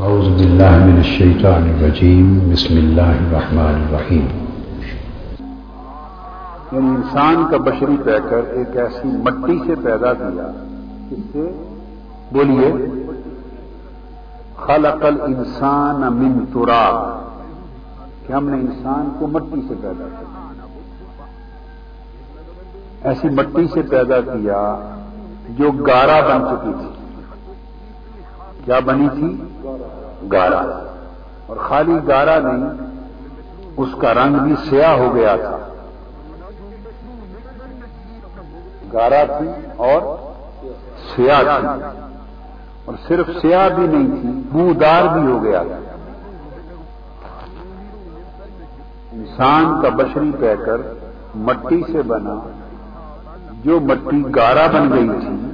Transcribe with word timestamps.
أعوذ 0.00 0.28
بالله 0.28 0.84
من 0.84 0.96
الشيطان 0.96 1.62
الرجيم 1.62 2.50
بسم 2.52 2.76
الله 2.76 3.10
الرحمن 3.10 3.74
الرحيم 3.74 4.28
یعنی 6.72 6.88
انسان 6.88 7.46
کا 7.50 7.56
بشری 7.56 7.96
پیکر 8.04 8.40
ایک 8.50 8.76
ایسی 8.76 9.08
مٹی 9.08 9.58
سے 9.66 9.74
پیدا 9.84 10.14
کیا، 10.14 10.50
اس 11.10 11.18
سے 11.32 11.52
بولیے، 12.32 12.72
خلق 14.56 15.04
الانسان 15.04 16.00
من 16.00 16.46
تراب، 16.52 17.20
کہ 18.26 18.32
ہم 18.32 18.48
نے 18.48 18.56
انسان 18.56 19.08
کو 19.18 19.26
مٹی 19.26 19.60
سے 19.68 19.74
پیدا 19.80 20.08
کیا۔ 20.08 20.52
ایسی 23.08 23.28
مٹی 23.28 23.66
سے 23.74 23.82
پیدا 23.82 24.20
کیا 24.20 24.92
جو 25.58 25.70
گارا 25.70 26.20
بن 26.20 26.44
چکی 26.50 26.72
تھی۔ 26.80 27.01
کیا 28.64 28.78
بنی 28.78 29.08
تھی؟ 29.08 29.44
گارا۔ 30.32 30.88
اور 31.46 31.56
خالی 31.56 31.94
گارا 32.08 32.38
نہیں، 32.38 32.70
اس 33.76 33.88
کا 33.98 34.14
رنگ 34.14 34.34
بھی 34.34 34.54
سیاہ 34.70 34.96
ہو 34.96 35.14
گیا 35.14 35.36
تھا۔ 35.36 35.58
گارا 38.92 39.38
تھی 39.38 39.48
اور 39.76 40.16
سیاہ 41.16 41.42
تھی۔ 41.42 41.84
اور 42.84 42.94
صرف 43.08 43.26
سیاہ 43.42 43.68
بھی 43.68 43.86
نہیں 43.86 44.20
تھی، 44.20 44.28
بودار 44.28 45.18
بھی 45.18 45.32
ہو 45.32 45.44
گیا۔ 45.44 45.62
تھا 45.62 45.78
انسان 49.12 49.82
کا 49.82 49.88
بشری 49.88 50.30
پہ 50.40 50.54
کر 50.66 50.76
مٹی 51.34 51.82
سے 51.92 52.02
بنا، 52.02 52.50
جو 53.64 53.80
مٹی 53.80 54.22
گارا 54.36 54.66
بن 54.66 54.92
گئی 54.92 55.08
تھی، 55.08 55.50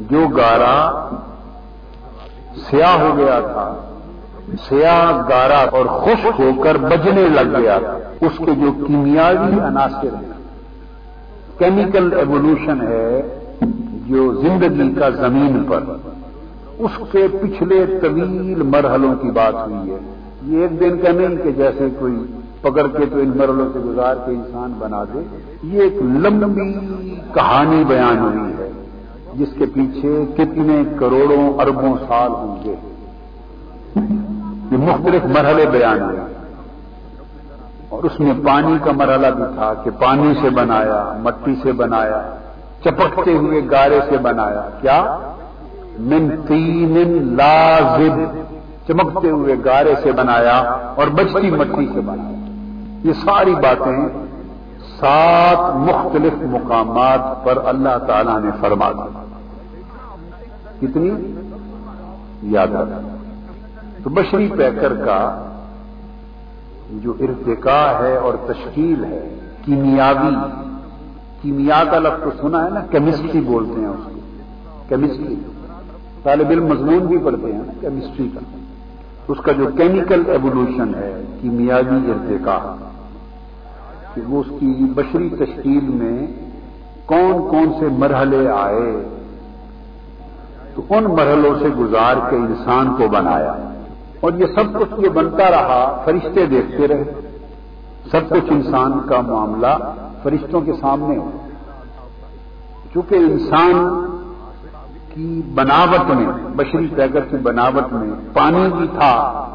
جو 0.00 0.28
گارا 0.28 1.08
سیاہ 2.68 3.00
ہو 3.00 3.16
گیا 3.16 3.40
تھا۔ 3.40 3.74
سیاہ، 4.68 5.28
گارا 5.28 5.64
اور 5.72 5.86
خشک 5.86 6.40
ہو 6.40 6.62
کر 6.62 6.76
بجنے 6.76 7.22
لگ 7.22 7.58
گیا۔ 7.58 7.78
تھا 7.78 8.26
اس 8.26 8.32
کے 8.38 8.54
جو 8.54 8.84
کیمیاوی 8.86 9.60
عناصر 9.60 10.14
ہیں 10.14 10.32
کیمیکل 11.58 12.12
ایوولوشن 12.16 12.80
ہے 12.80 13.22
جو 14.06 14.34
زندگی 14.34 14.92
کا 14.92 15.08
زمین 15.08 15.64
پر۔ 15.68 15.80
اس 16.78 16.90
کے 17.12 17.26
پچھلے 17.42 17.86
طویل 18.02 18.62
مرحلوں 18.62 19.14
کی 19.14 19.30
بات 19.30 19.68
ہوئی 19.68 19.90
ہے۔ 19.90 19.98
یہ 20.42 20.62
ایک 20.62 20.80
دن 20.80 20.98
کا 20.98 21.12
نہیں 21.12 21.36
کہ 21.36 21.50
جیسے 21.50 21.88
کوئی 21.98 22.14
پکڑ 22.60 22.86
کے 22.86 23.06
تو 23.06 23.18
ان 23.18 23.32
مرحلوں 23.36 23.68
سے 23.72 23.78
گزار 23.78 24.14
کے 24.14 24.30
انسان 24.30 24.72
بنا 24.78 25.04
دے۔ 25.04 25.22
یہ 25.62 25.82
ایک 25.82 25.94
لمبی 26.02 26.72
کہانی 27.34 27.84
بیان 27.84 28.18
ہوئی 28.18 28.52
ہے۔ 28.52 28.59
جس 29.34 29.48
کے 29.58 29.66
پیچھے 29.66 30.24
کتنے 30.36 30.82
کروڑوں 30.98 31.58
اربوں 31.58 31.96
سال 32.08 32.30
ہوں 32.30 32.64
گے۔ 32.64 32.74
یہ 34.72 34.76
مختلف 34.76 35.24
مرحلے 35.24 35.66
بیان 35.66 36.02
ہوئے۔ 36.02 36.20
اور 37.88 38.04
اس 38.04 38.20
میں 38.20 38.32
پانی 38.46 38.78
کا 38.84 38.92
مرحلہ 38.92 39.26
بھی 39.26 39.44
تھا 39.54 39.72
کہ 39.84 39.90
پانی 39.90 40.34
سے 40.42 40.50
بنایا، 40.50 41.12
مٹی 41.22 41.54
سے 41.62 41.72
بنایا، 41.72 42.34
چپکتے 42.80 43.32
ہوئے 43.32 43.60
گارے 43.70 44.00
سے 44.10 44.16
بنایا۔ 44.16 44.68
کیا؟ 44.80 45.18
من 45.98 46.28
تین 46.48 47.34
لازب۔ 47.36 48.40
چمکتے 48.88 49.30
ہوئے 49.30 49.54
گارے 49.64 49.94
سے 50.02 50.12
بنایا 50.12 50.58
اور 50.96 51.06
بچتی 51.06 51.50
مٹی 51.50 51.88
سے 51.94 52.00
بنایا۔ 52.00 52.38
یہ 53.04 53.12
ساری 53.12 53.54
باتیں 53.54 54.08
سات 55.00 55.76
مختلف 55.76 56.32
مقامات 56.42 57.44
پر 57.44 57.58
اللہ 57.66 57.98
تعالی 58.06 58.32
نے 58.42 58.50
فرما 58.60 58.92
دی۔ 58.92 59.29
کتنی؟ 60.80 61.10
یاد 62.42 62.68
رکھ۔ 62.68 63.06
تو 64.04 64.10
بشری 64.10 64.48
پیکر 64.58 64.94
کا 64.94 65.46
جو 66.90 67.14
ارتقا 67.20 67.98
ہے 68.04 68.16
اور 68.16 68.34
تشکیل 68.46 69.04
ہے، 69.04 69.34
کیمیاوی، 69.64 70.34
کیمیا 71.42 71.84
کا 71.90 71.98
لفظ 71.98 72.24
تو 72.24 72.30
سنا 72.40 72.64
ہے 72.64 72.70
نا، 72.70 72.80
کیمسٹری 72.80 73.40
بولتے 73.40 73.80
ہیں 73.80 73.88
اس 73.88 74.04
کو۔ 74.04 74.20
کیمسٹری۔ 74.88 75.36
طالب 76.22 76.48
علم 76.50 76.66
مضمون 76.66 76.98
بھی 76.98 77.18
پڑھتے 77.18 77.52
ہیں 77.52 77.60
نا، 77.66 77.72
کیمسٹری 77.80 78.28
کا۔ 78.34 78.40
اس 79.28 79.38
کا 79.42 79.52
جو 79.52 79.66
کیمیکل 79.76 80.22
ایوولوشن 80.26 80.94
ہے، 80.94 81.24
کیمیاوی 81.40 82.10
ارتقا 82.10 82.76
کہ 84.14 84.20
وہ 84.28 84.40
اس 84.40 84.60
کی 84.60 84.84
بشری 84.94 85.28
تشکیل 85.28 85.88
میں 85.88 86.26
کون 87.06 87.48
کون 87.50 87.72
سے 87.80 87.86
مرحلے 87.88 88.48
آئے 88.48 89.08
تو 90.74 90.82
ان 90.90 91.04
مرحلوں 91.04 91.58
سے 91.58 91.68
گزار 91.68 92.30
کے 92.30 92.36
انسان 92.36 92.96
کو 92.98 93.08
بنایا۔ 93.08 93.54
اور 94.20 94.32
یہ 94.32 94.46
سب 94.46 94.80
کچھ 94.80 95.00
یہ 95.04 95.08
بنتا 95.08 95.50
رہا، 95.50 96.02
فرشتے 96.04 96.46
دیکھتے 96.46 96.88
رہے۔ 96.88 97.04
سب 98.10 98.20
کچھ 98.30 98.52
انسان 98.52 99.00
کا 99.08 99.20
معاملہ 99.20 99.92
فرشتوں 100.22 100.60
کے 100.60 100.72
سامنے۔ 100.80 101.18
ہو 101.18 101.30
چونکہ 102.94 103.14
انسان 103.14 104.04
کی 105.14 105.42
بناوٹ 105.54 106.10
میں، 106.10 106.26
بشری 106.56 106.86
پیگر 106.96 107.20
کی 107.20 107.36
بناوٹ 107.36 107.92
میں 107.92 108.10
پانی 108.32 108.68
بھی 108.76 108.86
تھا۔ 108.86 109.46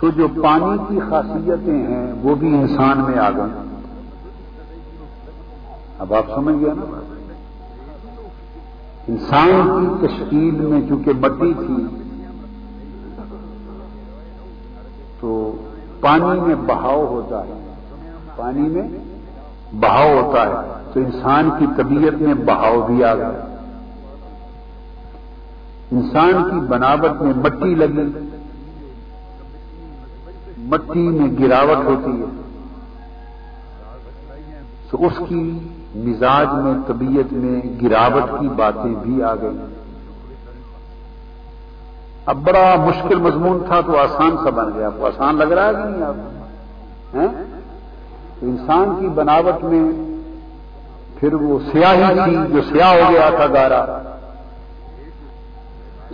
تو 0.00 0.10
جو 0.10 0.28
پانی 0.28 0.76
کی 0.88 1.00
خاصیتیں 1.10 1.86
ہیں، 1.86 2.12
وہ 2.22 2.34
بھی 2.34 2.56
انسان 2.56 2.98
میں 2.98 3.18
آ 3.18 3.30
گئی 3.30 3.52
اب 5.98 6.14
آپ 6.14 6.34
سمجھ 6.34 6.64
گئے 6.64 6.72
نا؟ 6.76 7.11
انسان 9.08 9.88
کی 9.88 10.06
تشکیل 10.06 10.54
میں 10.54 10.80
چونکہ 10.88 11.12
مٹی 11.20 11.52
تھی، 11.54 11.86
تو 15.20 15.56
پانی 16.00 16.40
میں 16.40 16.54
بہاؤ 16.54 17.06
ہوتا 17.06 17.44
ہے۔ 17.44 17.74
پانی 18.36 18.68
میں 18.68 18.88
بہاؤ 19.72 20.22
ہوتا 20.22 20.46
ہے، 20.46 20.54
تو 20.92 21.00
انسان 21.00 21.50
کی 21.58 21.66
طبیعت 21.76 22.22
میں 22.22 22.34
بہاؤ 22.34 22.86
بھی 22.86 23.04
آ 23.04 23.14
گیا۔ 23.14 23.46
انسان 25.92 26.50
کی 26.50 26.66
بناوٹ 26.66 27.22
میں 27.22 27.32
مٹی 27.36 27.74
لگی۔ 27.74 28.18
مٹی 30.58 31.08
میں 31.08 31.28
گراوٹ 31.40 31.84
ہوتی 31.84 32.20
ہے۔ 32.20 32.42
تو 34.90 35.06
اس 35.06 35.12
کی 35.28 35.58
مزاج 35.94 36.48
میں، 36.54 36.74
طبیعت 36.86 37.32
میں 37.32 37.60
گراوٹ 37.82 38.40
کی 38.40 38.48
باتیں 38.48 38.94
بھی 39.02 39.22
آ 39.22 39.34
گئی 39.34 39.58
اب 42.26 42.36
بڑا 42.36 42.74
مشکل 42.78 43.20
مضمون 43.20 43.58
تھا 43.68 43.80
تو 43.80 43.96
آسان 43.98 44.36
سا 44.44 44.50
بن 44.50 44.70
گیا۔ 44.74 44.86
آپ 44.86 44.92
کو 44.98 45.06
آسان 45.06 45.36
لگ 45.36 45.52
رہا 45.52 45.66
ہے 45.66 45.72
کہ 45.72 45.88
نہیں 45.88 46.02
آپ 46.02 46.14
تو 48.40 48.46
انسان 48.46 48.94
کی 49.00 49.08
بناوٹ 49.08 49.64
میں 49.64 49.84
پھر 51.18 51.34
وہ 51.34 51.58
سیاہی 51.72 52.14
تھی 52.24 52.36
جو 52.54 52.62
سیاہ 52.62 52.92
ہو 52.92 53.12
گیا 53.12 53.28
تھا 53.36 53.46
گارا۔ 53.46 53.84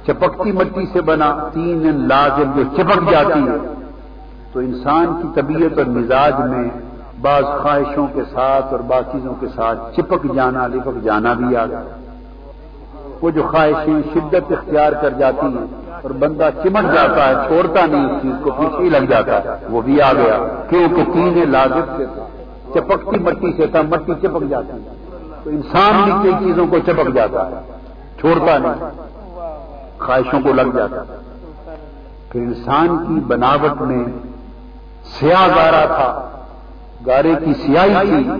چپکتی 0.06 0.52
مٹی 0.52 0.86
سے 0.92 1.00
بنا 1.00 1.48
تین 1.52 2.08
لازم 2.08 2.52
جو 2.56 2.62
چپک 2.76 3.10
جاتی 3.10 3.40
ہے 3.48 3.56
تو 4.52 4.60
انسان 4.60 5.06
کی 5.22 5.28
طبیعت 5.34 5.78
اور 5.78 5.86
مزاج 5.86 6.34
میں 6.40 6.68
بعض 7.20 7.44
خواہشوں 7.44 8.06
کے 8.14 8.20
ساتھ 8.24 8.66
اور 8.72 8.80
بعض 8.80 9.02
چیزوں 9.12 9.34
کے 9.40 9.46
ساتھ 9.56 9.96
چپک 9.96 10.34
جانا، 10.34 10.66
لپک 10.66 11.02
جانا 11.02 11.32
بھی 11.32 11.56
آ 11.56 11.66
گیا 11.66 11.82
وہ 13.20 13.30
جو 13.30 13.42
خواہشیں 13.42 14.02
شدت 14.14 14.52
اختیار 14.52 14.92
کر 14.92 15.10
جاتی 15.10 15.46
ہیں 15.46 15.66
اور 16.02 16.10
بندہ 16.10 16.48
چمٹ 16.62 16.94
جاتا 16.94 17.28
ہے، 17.28 17.34
چھوڑتا 17.48 17.86
نہیں 17.86 18.06
اس 18.06 18.22
چیز 18.22 18.34
کو، 18.42 18.50
پیچھے 18.50 18.88
لگ 18.90 19.04
جاتا 19.08 19.44
ہے۔ 19.44 19.66
وہ 19.70 19.80
بھی 19.80 20.02
آ 20.02 20.12
گیا۔ 20.12 20.38
کیونکہ 20.68 21.04
تین 21.12 21.50
لازم 21.50 21.80
سے 21.96 22.06
چپکتی 22.74 23.18
مٹی 23.18 23.52
سے 23.56 23.66
تھا، 23.66 23.82
مٹی 23.82 24.12
چپک 24.22 24.42
جاتی 24.50 24.88
تو 25.44 25.50
انسان 25.50 26.02
بھی 26.04 26.12
کئی 26.22 26.32
چیزوں 26.44 26.66
کو 26.66 26.78
چپک 26.78 27.14
جاتا 27.14 27.46
ہے، 27.46 27.54
چھوڑتا 28.20 28.58
نہیں۔ 28.58 28.90
خواہشوں 29.98 30.40
کو 30.40 30.52
لگ 30.52 30.76
جاتا 30.76 31.02
پھر 32.30 32.40
انسان 32.40 33.04
کی 33.08 33.20
بناوٹ 33.26 33.82
میں 33.82 34.04
سیاہ 35.18 35.48
گارا 35.48 35.84
تھا۔ 35.86 36.30
گارے 37.06 37.34
کی 37.44 37.54
سیاہی 37.54 38.22
تھی 38.22 38.30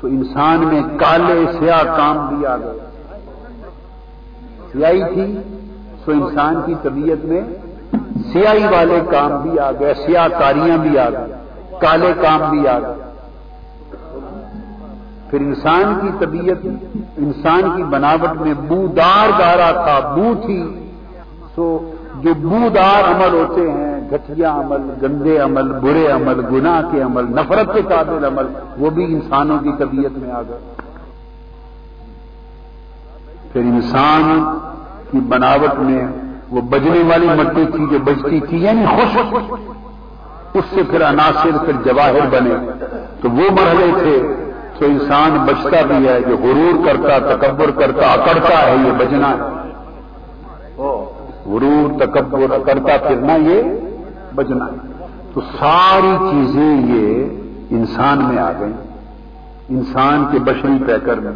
تو 0.00 0.06
انسان 0.06 0.58
میں 0.58 0.82
کالے 0.98 1.44
سیاہ 1.58 1.82
کام 1.96 2.16
بھی 2.28 2.46
آ 2.46 2.56
گئے۔ 2.56 2.78
سیاہی 4.72 5.02
تھی 5.14 5.38
تو 6.04 6.12
انسان 6.12 6.60
کی 6.66 6.74
طبیعت 6.82 7.24
میں 7.24 7.40
سیاہی 8.32 8.64
والے 8.64 9.00
کام 9.10 9.42
بھی 9.42 9.58
آ 9.58 9.70
گئے، 9.80 9.94
سیاہ 9.94 10.28
کاریاں 10.28 10.78
بھی 10.78 10.98
آ 10.98 11.10
گئے 11.10 11.34
کالے 11.80 12.12
کام 12.22 12.50
بھی 12.50 12.68
آ 12.68 12.78
گئے۔ 12.78 12.94
پھر 15.30 15.40
انسان 15.40 15.98
کی 16.02 16.08
طبیعت، 16.18 16.66
انسان 17.16 17.62
کی 17.76 17.82
بناوٹ 17.82 18.40
میں 18.40 18.54
بودار 18.54 19.28
گارا 19.38 19.70
تھا، 19.70 20.14
بو 20.14 20.34
تھی۔ 20.46 20.90
تو 21.54 21.94
جو 22.20 22.34
بودار 22.34 23.14
عمل 23.14 23.34
ہوتے 23.34 23.70
ہیں 23.70 23.93
گٹھیا 24.12 24.52
عمل 24.52 24.90
گندے 25.02 25.38
عمل 25.38 25.72
برے 25.72 26.06
عمل 26.06 26.46
گناہ 26.52 26.82
کے 26.92 27.02
عمل 27.02 27.24
نفرت 27.24 27.74
کے 27.74 27.82
قابل 27.82 28.24
عمل 28.24 28.46
وہ 28.78 28.90
بھی 28.90 29.04
انسانوں 29.04 29.58
کی 29.58 29.70
طبیعت 29.78 30.18
میں 30.18 30.30
آ 30.30 30.42
گئے۔ 30.42 30.58
پھر 33.52 33.60
انسان 33.60 34.44
کی 35.10 35.18
بناوٹ 35.18 35.78
میں 35.78 36.06
وہ 36.50 36.60
بجنے 36.60 37.02
والی 37.06 37.28
مٹی 37.28 37.64
تھی 37.76 37.86
جو 37.90 37.98
بجتی 38.04 38.40
تھی 38.40 38.62
یعنی 38.62 38.86
خوش۔ 38.86 39.16
اس 40.54 40.64
سے 40.74 40.82
پھر 40.90 41.08
عناصر 41.08 41.64
پھر 41.64 41.72
جواہر 41.84 42.26
بنے۔ 42.30 42.54
تو 43.22 43.30
وہ 43.30 43.50
مرحلے 43.50 43.86
تھے 43.98 44.34
تو 44.78 44.84
انسان 44.84 45.46
بچتا 45.46 45.82
بھی 45.82 46.08
ہے 46.08 46.20
جو 46.20 46.36
غرور 46.36 46.86
کرتا 46.86 47.36
تکبر 47.36 47.70
کرتا 47.70 48.06
اکڑتا 48.06 48.66
ہے 48.66 48.76
یہ 48.86 48.92
بجنا 48.98 49.30
ہے۔ 49.30 49.64
غرور 51.46 52.06
تکبر 52.06 52.54
اکڑتا 52.54 53.08
پھرنا 53.08 53.34
یہ 53.34 53.62
بجنا 54.34 54.64
ہے۔ 54.64 55.06
تو 55.34 55.40
ساری 55.40 56.16
چیزیں 56.30 56.82
یہ 56.86 57.24
انسان 57.70 58.18
میں 58.24 58.38
آ 58.38 58.52
گئی 58.60 58.72
انسان 59.68 60.24
کے 60.32 60.38
بشری 60.38 60.84
پیکر 60.86 61.14
میں 61.14 61.32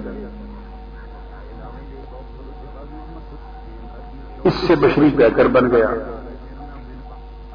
اس 4.45 4.55
سے 4.55 4.77
بشری 4.77 5.11
پیکر 5.17 5.49
بن 5.49 5.71
گیا۔ 5.71 5.89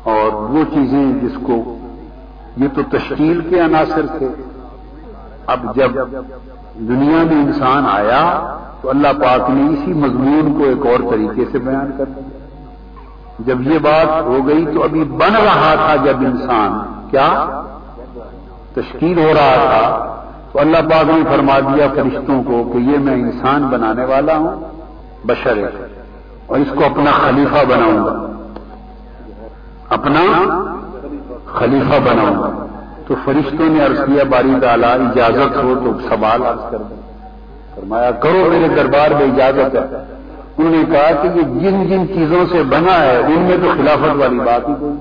اور 0.04 0.34
وہ 0.34 0.63
چیزیں 0.74 1.13
جس 1.22 1.31
کو 1.44 1.78
یہ 2.57 2.68
تو 2.75 2.81
تشکیل 2.92 3.42
کے 3.50 3.60
عناصر 3.60 4.06
تھے۔ 4.18 4.28
اب 5.48 5.75
جب 5.75 5.92
دنیا 6.75 7.24
میں 7.24 7.44
انسان 7.44 7.84
آیا 7.88 8.57
تو 8.81 8.90
اللہ 8.90 9.07
پاک 9.07 9.50
نے 9.50 9.74
اسی 9.74 9.94
مضمون 9.94 10.54
کو 10.54 10.63
ایک 10.63 10.86
اور 10.86 11.12
طریقے 11.12 11.45
سے 11.51 11.57
بیان 11.60 11.92
کر 11.98 12.06
دیا۔ 12.06 12.43
جب 13.39 13.62
یہ 13.62 13.80
بات 13.80 14.21
ہو 14.21 14.47
گئی 14.47 14.65
تو 14.74 14.83
ابھی 14.83 15.03
بن 15.03 15.35
رہا 15.35 15.75
تھا 15.75 15.95
جب 15.95 16.18
انسان۔ 16.18 17.01
کیا؟ 17.12 17.62
تشکیل 18.74 19.18
ہو 19.19 19.27
رہا 19.27 19.56
تھا۔ 19.56 20.15
تو 20.51 20.59
اللہ 20.59 20.77
پاک 20.77 21.06
نے 21.06 21.35
فرما 21.35 21.59
دیا 21.59 21.88
فرشتوں 21.95 22.44
کو 22.44 22.69
کہ 22.74 22.77
یہ 22.77 22.97
میں 22.97 23.13
انسان 23.13 23.63
بنانے 23.63 24.06
والا 24.06 24.38
ہوں، 24.38 24.63
بشر 25.25 25.69
اور 26.45 26.59
اس 26.59 26.68
کو 26.75 26.85
اپنا 26.85 27.12
خلیفہ 27.12 27.65
بناؤں 27.65 28.06
گا۔ 28.06 28.27
اپنا 29.89 30.21
خلیفہ 31.45 31.95
بناؤں 32.03 32.35
گا۔ 32.35 32.65
تو 33.07 33.15
فرشتوں 33.25 33.69
نے 33.69 33.85
عرض 33.85 34.00
کیا، 34.00 34.24
باری 34.30 34.53
تعالیٰ، 34.62 34.89
اجازت 35.00 35.63
ہو 35.63 35.74
تو 35.85 36.00
سوال 36.09 36.45
عرض 36.45 36.71
کر 36.71 36.77
دیں 36.77 37.01
فرمایا، 37.75 38.12
کرو 38.12 38.50
میرے 38.50 38.68
دربار 38.68 39.12
میں 39.12 39.25
اجازت 39.25 39.75
ہے۔ 39.75 40.12
انہوں 40.57 40.71
نے 40.71 40.83
کہا 40.91 41.09
کہ 41.21 41.27
یہ 41.35 41.44
جن 41.61 41.85
جن 41.89 42.07
چیزوں 42.07 42.44
سے 42.51 42.63
بنا 42.71 42.95
ہے، 43.01 43.17
ان 43.17 43.41
میں 43.47 43.57
تو 43.61 43.69
خلافت 43.77 44.15
والی 44.19 44.39
بات 44.39 44.67
ہی 44.69 44.73
کوئی 44.79 44.95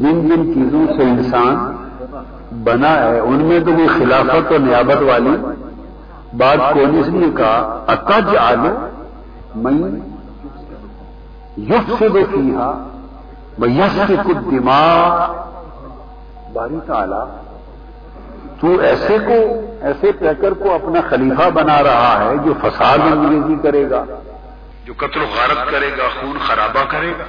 جن 0.00 0.28
جن 0.28 0.52
چیزوں 0.54 0.86
سے 0.96 1.02
انسان 1.02 1.54
بنا 2.64 2.92
ہے، 3.02 3.18
ان 3.18 3.44
میں 3.48 3.60
تو 3.66 3.72
وہ 3.72 3.86
خلافت 3.98 4.52
اور 4.52 4.60
نیابت 4.60 5.02
والی 5.08 5.36
بات 6.38 6.58
کو 6.74 6.80
اس 7.00 7.08
لیے 7.08 7.30
کہا 7.36 7.84
اتج 7.88 8.36
آلو 8.36 8.74
میں 9.62 9.90
یس 11.68 11.92
سے 11.98 12.08
دیکھی 12.14 12.46
یس 13.76 13.98
کے 14.08 14.16
کچھ 14.24 14.42
دماغ 14.50 15.32
باری 16.52 16.78
تعالی 16.86 17.22
تو 18.60 18.80
ایسے 18.80 19.18
کو 19.26 19.62
ایسے 19.82 20.12
پیکر 20.12 20.52
کو 20.52 20.74
اپنا 20.74 21.00
خلیفہ 21.10 21.50
بنا 21.50 21.82
رہا 21.82 22.30
ہے 22.30 22.36
جو 22.44 22.54
فساد 22.62 22.98
انگریزی 22.98 23.62
کرے 23.62 23.90
گا۔ 23.90 24.04
جو 24.84 24.92
قتل 24.96 25.22
و 25.22 25.26
غارت 25.26 25.70
کرے 25.70 25.90
گا، 25.98 26.08
خون 26.20 26.38
خرابہ 26.38 26.84
کرے 26.84 27.12
گا۔ 27.18 27.24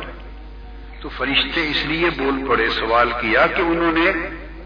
تو 1.01 1.09
فرشتے 1.09 1.69
اس 1.69 1.85
لیے 1.85 2.09
بول 2.09 2.45
پڑے، 2.47 2.69
سوال 2.69 3.11
کیا 3.21 3.47
کہ 3.47 3.61
انہوں 3.61 3.91
نے 3.91 4.11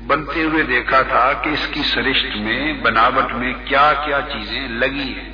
بنتے 0.07 0.43
ہوئے 0.43 0.63
دیکھا 0.63 1.01
تھا 1.01 1.33
کہ 1.41 1.49
اس 1.49 1.67
کی 1.67 1.81
سرشت 1.83 2.37
میں، 2.37 2.73
بناوٹ 2.73 3.33
میں 3.33 3.53
کیا 3.65 3.93
کیا 4.05 4.19
چیزیں 4.21 4.67
لگی 4.67 5.13
ہیں۔ 5.13 5.33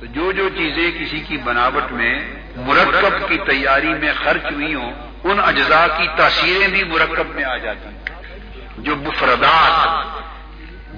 تو 0.00 0.06
جو 0.06 0.32
جو 0.32 0.48
چیزیں 0.48 0.90
کسی 1.00 1.20
کی 1.20 1.36
بناوٹ 1.36 1.92
میں 1.92 2.18
مرکب 2.56 3.28
کی 3.28 3.38
تیاری 3.38 3.94
میں 3.94 4.12
خرچ 4.24 4.52
ہوئی 4.52 4.74
ہوں، 4.74 4.92
ان 5.24 5.36
اجزاء 5.44 5.86
کی 5.98 6.08
تاثیریں 6.16 6.68
بھی 6.68 6.84
مرکب 6.84 7.24
میں 7.34 7.44
آ 7.44 7.56
جاتی 7.56 7.88
ہیں۔ 7.88 8.22
جو 8.78 8.96
مفردات 8.96 9.88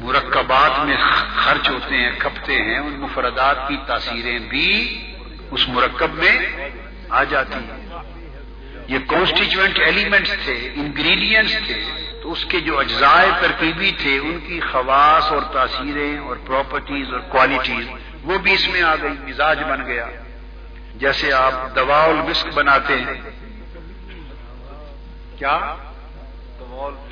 مرکبات 0.01 0.85
میں 0.85 0.97
خرچ 1.37 1.71
ہوتے 1.71 1.97
ہیں، 1.97 2.11
کھپتے 2.19 2.55
ہیں، 2.55 2.79
ان 2.79 3.01
مفردات 3.01 3.69
کی 3.69 3.77
تاثیریں 3.87 4.39
بھی 4.39 5.01
اس 5.51 5.69
مرکب 5.69 6.15
میں 6.15 6.39
آ 7.09 7.25
جاتی 7.25 7.55
ہیں۔ 7.55 7.89
یہ 8.89 8.99
کانسٹیچوئنٹ 9.07 9.79
ایلیمنٹس 9.79 10.33
تھے 10.45 10.73
انگریڈینٹس 10.75 11.57
تھے۔ 11.67 11.85
تو 12.23 12.33
اس 12.33 12.45
کے 12.45 12.61
جو 12.61 12.79
اجزائے 12.79 13.31
ترکیبی 13.41 13.93
تھے، 13.99 14.19
ان 14.19 14.39
کی 14.47 14.61
خواص 14.61 15.33
اور 15.33 15.43
تاثیریں 15.53 16.19
اور 16.19 16.37
پراپرٹیز 16.47 17.13
اور 17.13 17.21
کوالٹیز 17.21 17.87
وہ 18.23 18.39
بھی 18.39 18.53
اس 18.53 18.69
میں 18.69 18.83
آ 18.83 18.95
گئی، 19.03 19.13
مزاج 19.23 19.63
بن 19.63 19.87
گیا۔ 19.87 20.07
جیسے 20.95 21.33
آپ 21.33 21.53
دوا 21.77 22.05
المسک 22.05 22.47
بناتے 22.55 22.95
ہیں۔ 22.95 23.31
کیا؟ 25.39 25.75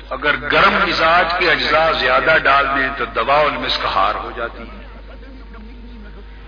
اگر 0.09 0.35
گرم 0.35 0.73
مزاج 0.87 1.33
کے 1.39 1.51
اجزاء 1.51 1.91
زیادہ 1.91 2.37
ڈال 2.43 2.67
دیں 2.67 2.89
تو 2.97 3.05
دوا 3.05 3.39
المسک 3.39 3.85
ہار 3.95 4.15
ہو 4.15 4.31
جاتی 4.35 4.63
ہے۔ 4.63 4.79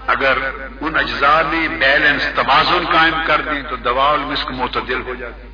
اگر 0.07 0.37
ان 0.81 0.95
اجزاء 0.95 1.41
میں 1.41 1.67
بیلنس 1.67 2.27
توازن 2.35 2.85
قائم 2.91 3.13
کر 3.27 3.41
دیں 3.41 3.61
تو 3.69 3.75
دوا 3.75 4.11
المسک 4.11 4.51
معتدل 4.51 5.01
ہو 5.01 5.13
جاتی 5.15 5.47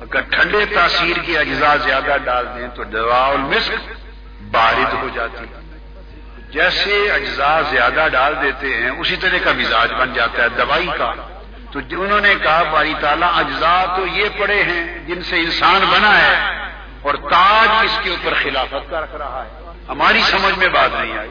اگر 0.00 0.20
ٹھنڈے 0.20 0.64
تاثیر 0.64 1.16
کے 1.18 1.38
اجزاء 1.38 1.76
زیادہ 1.76 2.16
ڈال 2.24 2.46
دیں 2.58 2.68
تو 2.74 2.84
دوا 2.84 3.26
المسک 3.26 3.92
بارد 4.50 4.94
ہو 5.02 5.08
جاتی 5.14 5.44
جیسے 6.50 7.10
اجزاء 7.10 7.60
زیادہ 7.70 8.06
ڈال 8.12 8.34
دیتے 8.42 8.74
ہیں، 8.74 8.90
اسی 8.90 9.16
طرح 9.16 9.38
کا 9.44 9.52
مزاج 9.52 9.92
بن 9.92 10.14
جاتا 10.14 10.42
ہے 10.42 10.48
دوائی 10.48 10.86
کا۔ 10.98 11.14
تو 11.70 11.78
انہوں 11.78 12.20
نے 12.20 12.34
کہا 12.42 12.62
باری 12.62 12.94
تعالیٰ، 13.00 13.28
اجزاء 13.34 13.96
تو 13.96 14.06
یہ 14.06 14.28
پڑے 14.38 14.62
ہیں 14.62 14.98
جن 15.06 15.22
سے 15.22 15.36
انسان 15.36 15.80
بنا 15.90 16.18
ہے۔ 16.18 16.64
اور 17.04 17.14
تاج 17.14 17.68
اس 17.84 17.98
کے 18.02 18.10
اوپر 18.10 18.34
خلافت 18.42 18.90
کا 18.90 19.00
رکھ 19.00 19.14
رہا 19.14 19.44
ہے۔ 19.44 19.72
ہماری 19.88 20.20
سمجھ 20.22 20.58
میں 20.58 20.68
بات 20.68 20.90
نہیں 20.92 21.18
آئی۔ 21.18 21.30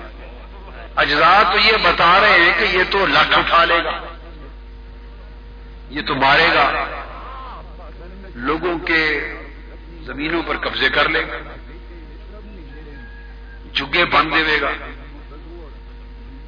اجزاء 0.96 1.52
تو 1.52 1.58
یہ 1.60 1.72
بتا 1.84 2.20
رہے 2.22 2.30
ہیں 2.30 2.52
کہ 2.60 2.78
یہ 2.78 2.84
تو 2.90 3.06
لٹ 3.06 3.38
اٹھا 3.38 3.66
لے 3.66 3.84
گا۔ 3.84 4.00
یہ 5.90 6.02
تو 6.02 6.16
مارے 6.16 6.48
گا۔ 6.56 6.86
لوگوں 8.36 8.80
کے 8.80 9.34
زمینوں 10.02 10.44
پر 10.48 10.58
قبضے 10.58 10.90
کر 10.90 11.10
لے 11.10 11.24
گا۔ 11.28 11.38
جگے 13.74 14.06
بند 14.06 14.34
دے 14.48 14.62
گا۔ 14.62 14.72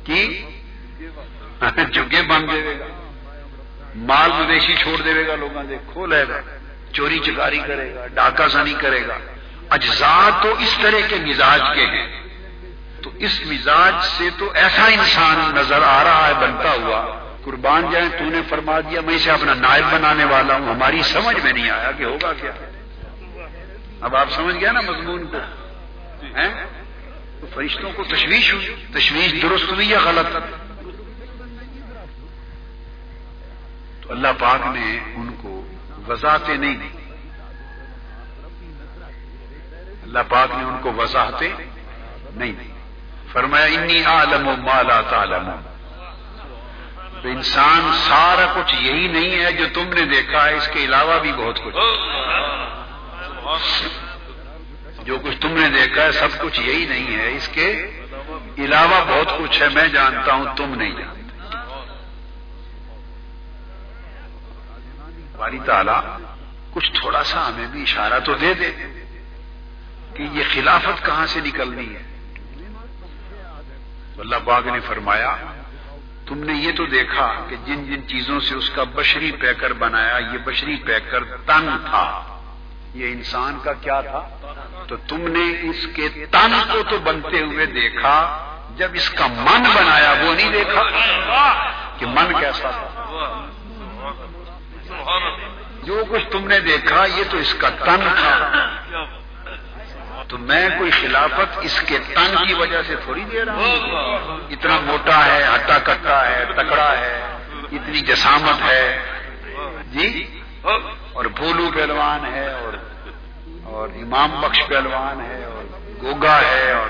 کی؟ 0.04 0.46
جگے 1.94 2.22
بند 2.22 2.52
دے 2.52 2.80
گا۔ 2.80 2.86
مال 3.96 4.32
مویشی 4.32 4.76
چھوڑ 4.76 5.02
دے 5.02 5.28
گا۔ 5.28 5.36
لوگوں 5.36 5.64
سے 5.68 5.78
کھو 5.94 6.06
لے 6.06 6.28
گا۔ 6.30 6.42
چوری 6.96 7.20
چکاری 7.20 7.58
کرے 7.58 7.96
گا، 7.96 8.08
ڈاکہ 8.08 8.48
سانی 8.48 8.74
کرے 8.74 9.08
گا۔ 9.08 9.18
اجزاء 9.70 10.42
تو 10.42 10.54
اس 10.54 10.78
طرح 10.82 11.08
کے 11.08 11.16
مزاج 11.16 11.62
کے 11.76 11.86
ہیں۔ 11.86 12.24
تو 13.04 13.12
اس 13.18 13.42
مزاج 13.46 13.94
سے 14.04 14.30
تو 14.40 14.52
ایسا 14.54 14.86
انسان 14.86 15.56
نظر 15.56 15.82
آ 15.84 16.04
رہا 16.04 16.28
ہے، 16.28 16.34
بنتا 16.34 16.72
ہوا۔ 16.72 17.20
قربان 17.44 17.92
جائیں، 17.92 18.10
تو 18.10 18.26
نے 18.26 18.42
فرما 18.50 18.80
دیا، 18.80 19.02
میں 19.02 19.16
اسے 19.16 19.32
اپنا 19.32 19.54
نائب 19.54 19.86
بنانے 19.92 20.26
والا 20.26 20.56
ہوں۔ 20.56 20.76
ہماری 20.76 21.02
سمجھ 21.04 21.38
میں 21.44 21.54
نہیں 21.54 21.70
آیا 21.70 21.92
کہ 21.92 22.04
ہوگا 22.04 22.34
کیا۔ 22.34 22.52
اب 24.02 24.16
آپ 24.16 24.32
سمجھ 24.32 24.56
گیا 24.56 24.72
نا 24.72 24.82
مضمون 24.82 25.28
کو؟ 25.28 25.38
تو 27.42 27.48
فرشتوں 27.54 27.92
کو 27.92 28.04
تشویش 28.04 28.54
ہوئی۔ 28.54 28.76
تشویش 28.94 29.42
درست 29.42 29.72
ہوئی 29.72 29.90
یا 29.90 30.00
غلط؟ 30.04 30.38
تو 34.04 34.12
اللہ 34.12 34.28
پاک 34.40 34.62
نے 34.68 35.00
ان 35.16 35.32
کو 35.32 35.35
وضاحتیں 36.08 36.58
نہیں۔ 36.58 36.90
اللہ 40.04 40.20
پاک 40.30 40.50
نے 40.58 40.64
ان 40.64 40.78
کو 40.82 40.94
وضاحتیں 40.94 41.54
نہیں۔ 42.36 42.52
دی 42.52 42.72
فرمایا، 43.32 43.66
انی 43.66 44.04
عالم 44.04 44.48
و 44.48 44.56
مالا 44.56 45.02
تعلم 45.02 45.50
تو 47.22 47.30
انسان 47.30 47.92
سارا 47.94 48.46
کچھ 48.56 48.76
یہی 48.76 49.08
نہیں 49.08 49.46
ہے 49.46 49.52
جو 49.52 49.66
تم 49.74 49.94
نے 49.94 50.02
دیکھا 50.02 50.46
ہے، 50.46 50.54
اس 50.54 50.68
کے 50.68 50.86
علاوہ 50.86 51.20
بھی 51.20 51.32
بہت 51.32 51.60
کچھ۔ 51.66 51.76
جو 55.04 55.18
کچھ 55.20 55.42
تم 55.42 55.52
نے 55.52 55.70
دیکھا 55.70 56.04
ہے، 56.04 56.12
سب 56.12 56.28
کچھ 56.40 56.62
یہی 56.62 56.86
نہیں 56.86 57.18
ہے۔ 57.18 57.36
اس 57.36 57.48
کے 57.48 57.90
علاوہ 58.58 59.06
بہت 59.08 59.38
کچھ 59.38 59.62
ہے، 59.62 59.70
میں 59.70 59.88
جانتا 59.88 60.34
ہوں، 60.34 60.46
تم 60.56 60.76
نہیں 60.76 60.92
جانتا 60.92 61.25
باری 65.46 65.60
تعالی 65.66 65.98
کچھ 66.74 66.92
تھوڑا 67.02 67.24
سا 67.24 67.48
ہمیں 67.48 67.68
بھی 67.68 67.82
اشارہ 67.82 68.20
تو 68.20 68.34
دے 68.34 68.54
دے 68.54 68.72
کہ 70.14 70.24
یہ 70.32 70.44
خلافت 70.54 71.06
کہاں 71.06 71.26
سے 71.26 71.40
نکلنی 71.40 71.96
ہے؟ 71.96 72.02
اللہ 74.18 74.36
باغ 74.44 74.62
نے 74.66 74.80
فرمایا، 74.80 75.36
تم 76.26 76.44
نے 76.44 76.54
یہ 76.54 76.72
تو 76.72 76.86
دیکھا 76.86 77.28
کہ 77.50 77.56
جن 77.66 77.86
جن 77.86 78.08
چیزوں 78.08 78.40
سے 78.40 78.56
اس 78.56 78.70
کا 78.70 78.84
بشری 78.84 79.32
پیکر 79.32 79.74
بنایا، 79.74 80.18
یہ 80.18 80.38
بشری 80.44 80.76
پیکر 80.76 81.24
تن 81.24 81.78
تھا۔ 81.86 82.06
یہ 82.94 83.12
انسان 83.12 83.60
کا 83.64 83.74
کیا 83.74 84.02
تھا؟ 84.02 84.22
تو 84.88 84.96
تم 84.98 85.22
نے 85.28 85.70
اس 85.70 85.88
کے 85.96 86.10
تن 86.32 86.54
کو 86.72 86.84
تو 86.90 86.98
بنتے 86.98 87.42
ہوئے 87.42 87.66
دیکھا، 87.66 88.18
جب 88.78 88.90
اس 88.94 89.10
کا 89.10 89.28
من 89.28 89.64
بنایا، 89.76 90.14
وہ 90.24 90.34
نہیں 90.34 90.52
دیکھا 90.52 90.82
کہ 91.98 92.06
من 92.06 92.40
کیسا 92.40 92.72
تھا۔ 92.72 93.52
جو 95.84 96.04
کچھ 96.10 96.32
تم 96.32 96.48
نے 96.48 96.60
دیکھا، 96.60 97.06
یہ 97.06 97.24
تو 97.32 97.38
اس 97.38 97.54
کا 97.54 97.70
تن 97.70 98.08
تھا۔ 98.16 98.66
تو 100.28 100.38
میں 100.38 100.70
کوئی 100.78 100.92
خلافت 100.92 101.58
اس 101.62 101.82
کے 101.82 101.98
تن 101.98 102.48
کی 102.48 102.54
وجہ 102.54 102.82
سے 102.88 102.96
تھوڑی 102.96 103.24
دے 103.24 103.46
رہا 103.46 103.54
ہوں؟ 103.54 104.40
اتنا 104.50 104.80
موٹا 104.80 105.26
ہے، 105.26 105.48
ہٹا 105.56 105.78
کٹا 105.84 106.28
ہے، 106.28 106.46
تکڑا 106.54 106.98
ہے، 106.98 107.22
اتنی 107.72 108.00
جسامت 108.00 108.62
ہے۔ 108.62 109.04
جی؟ 109.92 110.40
اور 110.64 111.26
بھولو 111.26 111.70
پہلوان 111.76 112.34
ہے، 112.34 112.52
اور 112.52 112.74
اور 113.64 113.90
امام 113.90 114.42
بخش 114.42 114.62
پہلوان 114.68 115.22
ہے، 115.22 115.44
اور 115.46 115.64
گوگا 116.02 116.42
ہے، 116.42 116.72
اور 116.72 116.90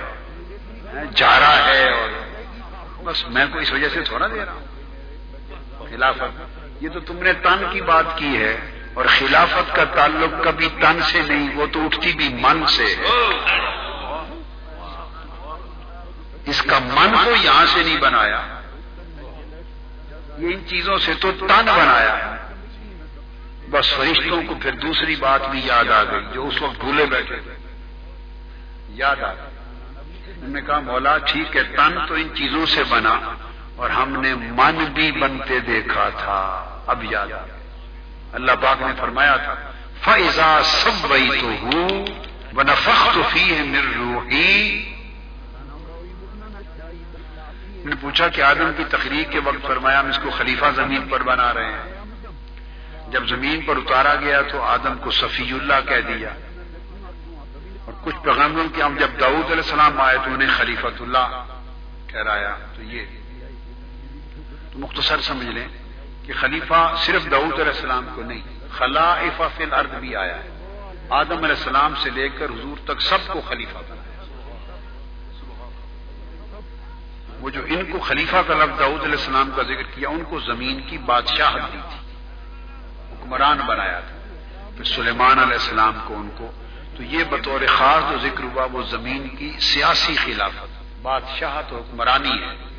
جارا 1.15 1.65
ہے، 1.65 1.89
اور 1.89 2.09
بس 3.03 3.27
میں 3.27 3.45
کو 3.53 3.59
اس 3.59 3.71
وجہ 3.71 3.89
سے 3.89 4.01
تھوڑا 4.01 4.27
دے 4.27 4.45
رہا 4.45 4.53
ہوں؟ 4.53 4.65
خلافت۔ 5.89 6.54
یہ 6.81 6.89
تو 6.89 6.99
تم 6.99 7.23
نے 7.23 7.33
تن 7.33 7.63
کی 7.71 7.81
بات 7.81 8.05
کی 8.15 8.37
ہے 8.37 8.83
اور 8.93 9.05
خلافت 9.05 9.75
کا 9.75 9.83
تعلق 9.83 10.43
کبھی 10.43 10.69
تن 10.81 10.99
سے 11.03 11.21
نہیں، 11.21 11.55
وہ 11.55 11.65
تو 11.65 11.85
اٹھتی 11.85 12.13
بھی 12.13 12.29
من 12.29 12.65
سے 12.65 12.83
ہے۔ 12.83 13.03
اس 16.45 16.61
کا 16.61 16.79
من 16.79 17.13
کو 17.23 17.31
یہاں 17.43 17.65
سے 17.65 17.83
نہیں 17.83 17.97
بنایا۔ 17.97 18.41
یہ 20.37 20.55
ان 20.55 20.67
چیزوں 20.67 20.97
سے 20.97 21.13
تو 21.13 21.31
تن 21.31 21.45
بنایا۔ 21.47 22.35
بس 23.69 23.93
فرشتوں 23.93 24.41
کو 24.47 24.55
پھر 24.61 24.71
دوسری 24.71 25.15
بات 25.15 25.49
بھی 25.49 25.61
یاد 25.65 25.91
آ 25.91 26.03
گئی، 26.03 26.25
جو 26.33 26.47
اس 26.47 26.61
وقت 26.61 26.79
بھولے 26.79 27.05
بیٹھے۔ 27.05 27.35
یاد 28.89 29.15
آ 29.15 29.33
گئی۔ 29.33 29.57
انہوں 30.27 30.49
نے 30.49 30.61
کہا، 30.61 30.79
مولا 30.79 31.17
ٹھیک 31.17 31.57
ہے، 31.57 31.63
تن 31.63 32.05
تو 32.07 32.13
ان 32.13 32.27
چیزوں 32.35 32.65
سے 32.65 32.83
بنا۔ 32.89 33.19
اور 33.75 33.89
ہم 33.89 34.21
نے 34.21 34.35
من 34.35 34.85
بھی 34.93 35.11
بنتے 35.11 35.59
دیکھا 35.59 36.09
تھا۔ 36.09 36.71
اب 36.87 37.03
یاد 37.03 37.27
اللہ 38.33 38.51
پاک 38.61 38.81
نے 38.81 38.93
فرمایا 38.97 39.35
تھا 39.35 39.55
فیضا 40.03 40.59
سب 40.63 41.07
بئی 41.07 41.29
تو 41.41 41.47
ہوں 41.47 42.05
فی 43.29 43.61
مر 43.65 43.97
روحی 43.97 44.85
نے 47.85 47.95
پوچھا 48.01 48.27
کہ 48.27 48.41
آدم 48.41 48.71
کی 48.77 48.83
تقریر 48.89 49.23
کے 49.31 49.39
وقت 49.39 49.67
فرمایا، 49.67 49.99
ہم 49.99 50.07
اس 50.07 50.19
کو 50.23 50.29
خلیفہ 50.29 50.65
زمین 50.75 51.07
پر 51.09 51.23
بنا 51.23 51.53
رہے 51.53 51.65
ہیں۔ 51.65 51.95
جب 53.11 53.27
زمین 53.27 53.61
پر 53.61 53.75
اتارا 53.75 54.15
گیا 54.15 54.41
تو 54.41 54.61
آدم 54.61 54.97
کو 54.97 55.11
صفی 55.11 55.51
اللہ 55.51 55.89
کہہ 55.89 56.01
دیا۔ 56.07 56.29
اور 57.85 57.93
کچھ 58.03 58.15
پیغمبروں 58.23 58.69
کے 58.75 58.81
ہم 58.83 58.95
جب 58.99 59.09
داؤد 59.19 59.45
علیہ 59.45 59.63
السلام 59.63 60.01
آئے 60.01 60.17
تو 60.25 60.33
انہیں 60.33 60.49
خلیفت 60.57 61.01
اللہ 61.01 61.43
ٹھہرایا 62.07 62.55
تو 62.75 62.81
یہ 62.81 63.05
تو 64.75 64.81
مختصر 64.81 65.21
سمجھ 65.21 65.47
لیں 65.47 65.67
کہ 66.25 66.33
خلیفہ 66.39 66.95
صرف 66.97 67.31
دعود 67.31 67.53
علیہ 67.53 67.65
السلام 67.65 68.07
کو 68.15 68.21
نہیں 68.21 68.41
خلا 68.71 69.15
فی 69.57 69.63
الارض 69.63 69.91
بھی 69.99 70.15
آیا 70.15 70.35
ہے۔ 70.35 70.49
آدم 71.09 71.37
علیہ 71.37 71.47
السلام 71.47 71.93
سے 71.95 72.09
لے 72.09 72.29
کر 72.29 72.45
حضور 72.45 72.77
تک 72.83 73.01
سب 73.01 73.17
کو 73.27 73.41
خلیفہ 73.41 73.77
بنایا 73.77 74.05
وہ 77.39 77.49
جو 77.49 77.61
ان 77.67 77.91
کو 77.91 77.99
خلیفہ 77.99 78.37
کا 78.47 78.53
لفظ 78.53 78.79
داؤد 78.79 79.01
علیہ 79.03 79.11
السلام 79.11 79.49
کا 79.55 79.63
ذکر 79.63 79.83
کیا، 79.83 80.09
ان 80.09 80.23
کو 80.23 80.39
زمین 80.39 80.81
کی 80.81 80.97
بادشاہت 80.97 81.73
دی 81.73 81.77
تھی۔ 81.89 81.99
حکمران 83.11 83.57
بنایا 83.57 83.99
تھا۔ 83.99 84.17
پھر 84.75 84.83
سلیمان 84.83 85.39
علیہ 85.39 85.53
السلام 85.53 85.93
کو 86.05 86.15
ان 86.17 86.29
کو۔ 86.37 86.51
تو 86.97 87.03
یہ 87.03 87.23
بطور 87.23 87.61
خاص 87.67 88.11
جو 88.11 88.17
ذکر 88.17 88.43
ہوا، 88.43 88.67
وہ 88.71 88.83
زمین 88.83 89.27
کی 89.27 89.53
سیاسی 89.59 90.15
خلافت، 90.15 91.01
بادشاہت 91.01 91.73
حکمرانی 91.73 92.43
ہے۔ 92.43 92.74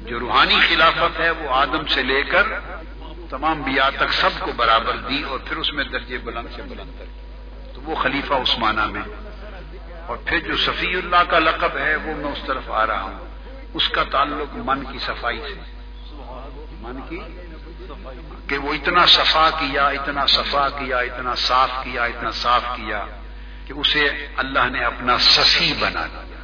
جو 0.00 0.20
روحانی 0.20 0.54
خلافت 0.68 1.20
ہے 1.20 1.30
وہ 1.30 1.50
آدم 1.50 1.86
سے 1.86 2.02
لے 2.02 2.22
کر 2.22 2.42
تمام 3.30 3.62
بیا 3.62 3.90
تک 3.90 4.12
سب 4.12 4.30
کو 4.38 4.52
برابر 4.56 4.96
دی 4.96 5.22
اور 5.22 5.38
پھر 5.38 5.56
اس 5.56 5.72
میں 5.72 5.84
درجے 5.84 6.18
بلند 6.18 6.48
سے 6.56 6.62
بلند 6.62 6.98
کر 6.98 7.04
تو 7.74 7.80
وہ 7.80 7.94
خلیفہ 7.94 8.34
عثمانہ 8.34 8.86
میں۔ 8.86 9.02
اور 10.06 10.16
پھر 10.16 10.38
جو 10.40 10.56
صفی 10.56 10.94
اللہ 10.94 11.30
کا 11.30 11.38
لقب 11.38 11.76
ہے 11.76 11.96
وہ 11.96 12.16
میں 12.16 12.32
اس 12.32 12.38
طرف 12.46 12.70
آ 12.70 12.86
رہا 12.86 13.02
ہوں۔ 13.02 13.28
اس 13.74 13.88
کا 13.88 14.04
تعلق 14.04 14.56
من 14.56 14.92
کی 14.92 14.98
صفائی 14.98 15.40
سے۔ 15.40 15.60
من 16.70 17.00
کی؟ 17.08 17.20
کہ 18.46 18.58
وہ 18.58 18.74
اتنا 18.74 19.06
صفا 19.06 19.50
کیا، 19.50 19.86
اتنا 19.86 20.26
صفا 20.26 20.68
کیا، 20.68 20.98
اتنا 20.98 21.34
صاف 21.34 21.70
کیا، 21.84 22.04
اتنا 22.04 22.30
صاف 22.30 22.62
کیا 22.76 23.04
کہ 23.66 23.72
اسے 23.72 24.26
اللہ 24.36 24.70
نے 24.70 24.84
اپنا 24.84 25.18
سفی 25.18 25.74
بنا 25.78 26.06
دیا۔ 26.06 26.39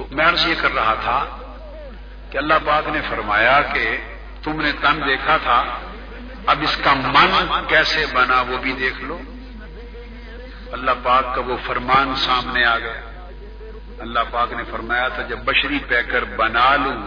تو 0.00 0.06
میں 0.10 0.26
عرض 0.26 0.46
یہ 0.46 0.54
کر 0.62 0.72
رہا 0.72 0.94
تھا 0.94 1.24
کہ 2.30 2.38
اللہ 2.38 2.54
پاک 2.66 2.88
نے 2.88 3.00
فرمایا 3.10 3.60
کہ 3.62 3.96
تم 4.42 4.60
نے 4.60 4.72
تن 4.72 5.00
دیکھا 5.06 5.36
تھا، 5.36 5.64
اب 6.46 6.58
اس 6.62 6.76
کا 6.76 6.94
من 6.94 7.64
کیسے 7.68 8.06
بنا 8.14 8.40
وہ 8.40 8.56
بھی 8.56 8.72
دیکھ 8.72 9.00
لو۔ 9.00 9.20
اللہ 10.72 10.90
پاک 11.02 11.34
کا 11.34 11.40
وہ 11.40 11.56
فرمان 11.66 12.14
سامنے 12.14 12.64
آ 12.64 12.78
گیا۔ 12.78 13.00
اللہ 13.98 14.20
پاک 14.30 14.52
نے 14.52 14.62
فرمایا 14.70 15.08
تھا، 15.08 15.22
جب 15.22 15.38
بشری 15.38 15.78
پہ 15.88 16.02
کر 16.02 16.24
بنا 16.24 16.76
لوں 16.76 17.02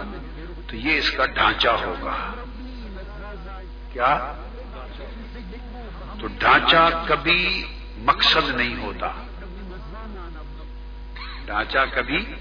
تو 0.69 0.75
یہ 0.75 0.97
اس 0.97 1.11
کا 1.11 1.25
ڈھانچہ 1.25 1.69
ہوگا۔ 1.69 2.33
کیا؟ 3.93 4.33
تو 6.21 6.27
ڈھانچہ 6.27 7.05
کبھی 7.07 7.63
مقصد 7.97 8.49
نہیں 8.49 8.83
ہوتا۔ 8.83 9.07
ڈھانچہ 11.45 11.79
کبھی 11.93 12.35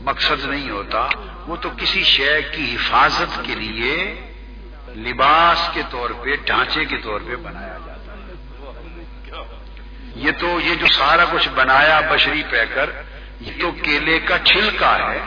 مقصد 0.00 0.44
نہیں 0.44 0.70
ہوتا، 0.70 1.08
وہ 1.46 1.56
تو 1.56 1.70
کسی 1.76 2.04
شے 2.04 2.42
کی 2.42 2.74
حفاظت 2.74 3.40
کے 3.42 3.54
لیے 3.54 4.14
لباس 4.88 5.70
کے 5.74 5.82
طور 5.90 6.10
پہ، 6.10 6.36
ڈھانچے 6.36 6.84
کے 6.84 6.96
طور 6.96 7.20
پہ 7.20 7.36
بنایا 7.36 7.78
جاتا 7.86 8.12
ہے۔ 8.12 8.32
یہ 10.16 10.30
تو، 10.38 10.60
یہ 10.64 10.74
جو 10.74 10.86
سارا 10.86 11.24
کچھ 11.24 11.48
بنایا 11.48 12.00
بشری 12.00 12.42
پہ 12.50 12.64
کر 12.74 12.90
یہ 13.40 13.52
تو 13.60 13.72
کیلے 13.72 14.18
کا 14.18 14.38
چھلکا 14.38 15.12
ہے۔ 15.12 15.18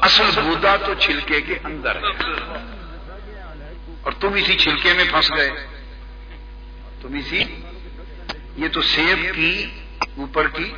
اصل 0.00 0.40
بودا 0.44 0.76
تو 0.76 0.94
چھلکے 0.94 1.40
کے 1.40 1.54
اندر 1.64 1.96
ہے۔ 1.96 2.26
اور 4.02 4.12
تم 4.20 4.32
اسی 4.34 4.58
چھلکے 4.58 4.92
میں 4.92 5.04
پھنس 5.10 5.30
گئے۔ 5.30 5.50
تم 7.00 7.14
اسی، 7.14 7.44
یہ 8.56 8.68
تو 8.68 8.82
سیب 8.82 9.34
کی، 9.34 9.66
اوپر 10.16 10.48
کی 10.48 10.72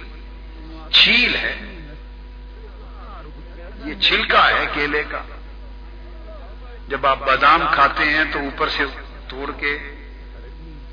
چھیل 0.92 1.34
ہے۔ 1.34 1.75
یہ 3.86 3.94
چھلکا 3.94 4.48
ہے 4.48 4.66
کیلے 4.72 5.02
کا۔ 5.08 5.22
جب 6.88 7.06
آپ 7.06 7.18
بادام 7.26 7.60
کھاتے 7.72 8.04
ہیں 8.04 8.24
تو 8.32 8.38
اوپر 8.38 8.68
سے 8.68 8.84
توڑ 9.28 9.50
کے 9.60 9.78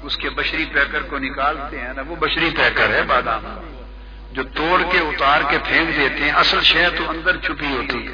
اس 0.03 0.17
کے 0.17 0.29
بشری 0.29 0.65
پیکر 0.65 1.01
کو 1.01 1.17
نکالتے 1.17 1.79
ہیں، 1.79 1.93
نا، 1.93 2.01
وہ 2.07 2.15
بشری 2.15 2.49
پیکر 2.57 2.89
ہے 2.89 3.03
بادام 3.03 3.41
کا۔ 3.43 3.61
جو 4.31 4.43
توڑ 4.43 4.81
کے، 4.91 4.97
اتار 4.97 5.41
کے 5.49 5.57
پھینک 5.63 5.97
دیتے 5.97 6.23
ہیں، 6.23 6.31
اصل 6.31 6.61
شہ 6.61 6.97
تو 6.97 7.09
اندر 7.09 7.37
چھپی 7.37 7.67
ہوتی 7.67 8.07
ہے۔ 8.07 8.13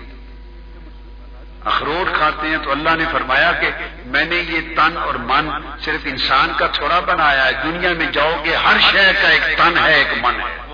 اخروٹ 1.65 2.15
کھاتے 2.15 2.47
ہیں 2.47 2.57
تو 2.63 2.71
اللہ 2.71 2.89
نے 2.89 3.05
فرمایا 3.11 3.51
کہ 3.51 3.69
میں 4.05 4.25
نے 4.25 4.35
یہ 4.35 4.75
تن 4.75 4.97
اور 4.97 5.15
من 5.15 5.49
صرف 5.79 6.01
انسان 6.03 6.51
کا 6.57 6.67
تھوڑا 6.67 6.99
بنایا 6.99 7.45
ہے، 7.45 7.51
دنیا 7.63 7.93
میں 7.93 8.11
جاؤ 8.11 8.43
گے 8.45 8.55
ہر 8.55 8.79
شہر 8.79 9.11
کا 9.21 9.29
ایک 9.29 9.57
تن 9.57 9.77
ہے، 9.83 9.93
ایک 9.93 10.25
من 10.25 10.35
ہے۔ 10.35 10.68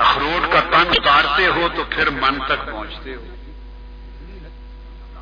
اخروٹ 0.00 0.52
کا 0.52 0.60
تن 0.60 0.90
اتارتے 0.90 1.46
ہو 1.46 1.68
تو 1.76 1.84
پھر 1.90 2.10
من 2.10 2.38
تک 2.48 2.66
پہنچتے 2.66 3.14
ہو۔ 3.14 3.24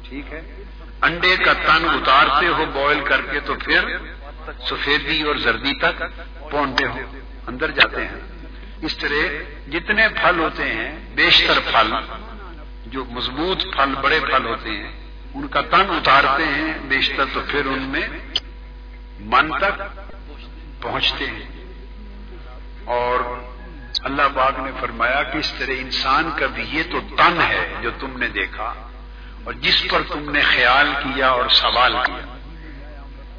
ٹھیک 0.09 0.33
ہے؟ 0.33 0.65
انڈے 1.03 1.37
کا 1.37 1.53
تن 1.53 1.89
اتارتے 1.89 2.47
ہو، 2.47 2.67
بوائل 2.67 3.01
کر 3.01 3.21
کے 3.21 3.41
تو 3.41 3.55
پھر 3.55 3.97
سفیدی 4.67 5.23
اور 5.23 5.37
زردی 5.37 5.79
تک 5.79 6.03
پہنچتے 6.51 6.87
ہو۔ 6.87 7.19
اندر 7.47 7.71
جاتے 7.71 8.07
ہیں۔ 8.07 8.21
اس 8.83 8.97
طرح 8.97 9.43
جتنے 9.71 10.09
پھل 10.09 10.39
ہوتے 10.39 10.65
ہیں، 10.65 10.99
بیشتر 11.15 11.59
پھل، 11.71 11.95
جو 12.87 13.05
مضبوط 13.05 13.63
پھل، 13.63 13.95
بڑے 14.03 14.21
پھل 14.21 14.47
ہوتے 14.47 14.71
ہیں، 14.71 14.93
ان 15.35 15.49
کا 15.49 15.61
تن 15.61 15.87
اتارتے 15.89 16.45
ہیں، 16.45 16.79
بیشتر 16.83 17.25
تو 17.35 17.41
پھر 17.49 17.67
ان 17.67 17.83
میں 17.83 18.09
من 19.21 19.59
تک 19.59 19.83
پہنچتے 20.83 21.27
ہیں۔ 21.27 21.65
اور 22.85 23.21
اللہ 24.05 24.29
باغ 24.35 24.61
نے 24.65 24.71
فرمایا 24.81 25.23
کہ 25.23 25.39
اس 25.39 25.53
طرح 25.59 25.79
انسان 25.79 26.31
کا 26.37 26.47
بھی 26.47 26.65
یہ 26.71 26.83
تو 26.93 27.01
تن 27.17 27.41
ہے 27.41 27.75
جو 27.83 27.91
تم 28.01 28.19
نے 28.19 28.29
دیکھا 28.29 28.73
اور 29.45 29.53
جس 29.53 29.87
پر 29.91 30.03
تم 30.13 30.31
نے 30.31 30.41
خیال 30.41 30.93
کیا 31.03 31.29
اور 31.29 31.49
سوال 31.49 31.93
کیا۔ 32.07 32.25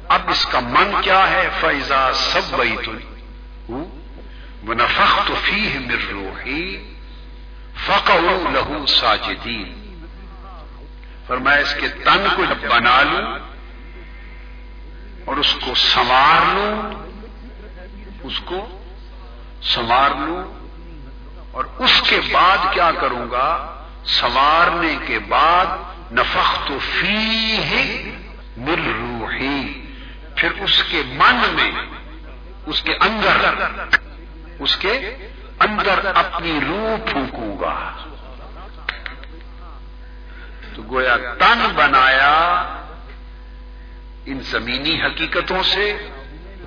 اب 0.08 0.30
اس 0.30 0.46
کا 0.46 0.60
من 0.60 0.92
کیا 1.02 1.30
ہے؟ 1.30 1.48
فیضا 1.60 2.12
سب 2.14 2.56
بئی 2.56 2.76
تو 2.84 2.92
نفق 4.74 5.26
تو 5.26 5.34
فی 5.42 5.78
مر 5.78 6.10
روحی 6.10 6.94
فق 7.86 8.10
لہو 8.10 8.86
ساجدین 8.86 9.68
فرمایا، 11.26 11.58
اس 11.58 11.74
کے 11.80 11.88
تن 11.88 12.26
کو 12.36 12.44
جب 12.44 12.68
بنا 12.70 13.02
لوں 13.02 13.38
اور 15.24 15.36
اس 15.36 15.54
کو 15.64 15.74
سنوار 15.74 16.54
لوں، 16.54 16.72
اس 18.22 18.40
کو 18.44 18.79
سنوار 19.62 20.10
لوں 20.10 20.44
اور 21.50 21.64
اس 21.78 22.02
کے 22.08 22.20
بعد 22.32 22.58
کیا 22.70 22.90
کروں 23.00 23.30
گا؟ 23.30 23.82
سنوارنے 24.04 24.96
کے 25.06 25.18
بعد 25.18 25.66
نفق 26.12 26.68
تو 26.68 26.78
فی 26.78 27.56
ہے 27.62 28.16
مل 28.56 28.92
روحی، 29.00 29.82
پھر 30.36 30.50
اس 30.60 30.82
کے 30.84 31.02
من 31.06 31.36
میں، 31.52 31.72
اس 32.66 32.82
کے 32.82 32.92
اندر، 32.92 33.54
اس 34.58 34.76
کے 34.76 35.16
اندر 35.60 36.10
اپنی 36.14 36.60
روح 36.68 37.10
پھونکوں 37.10 37.58
گا۔ 37.60 37.96
تو 40.74 40.82
گویا 40.90 41.16
تن 41.16 41.72
بنایا 41.74 42.38
ان 44.26 44.40
زمینی 44.40 45.02
حقیقتوں 45.02 45.62
سے، 45.62 46.08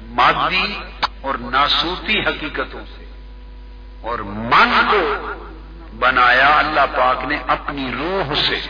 مادی 0.02 0.80
اور 1.24 1.36
ناسوتی 1.36 2.20
حقیقتوں 2.20 2.82
سے 2.98 3.06
اور 4.02 4.20
من 4.20 4.70
کو 4.92 5.28
بنایا 6.00 6.58
اللہ 6.58 6.98
پاک 6.98 7.26
نے 7.26 7.38
اپنی 7.48 7.92
روح 7.92 8.34
سے. 8.34 8.62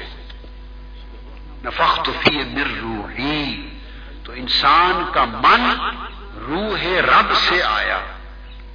نفخت 1.65 2.09
فی 2.23 2.37
مر 2.37 2.79
روحی. 2.81 3.69
تو 4.23 4.31
انسان 4.31 5.11
کا 5.13 5.25
من 5.25 5.89
روح 6.47 7.01
رب 7.01 7.33
سے 7.33 7.63
آیا. 7.63 7.99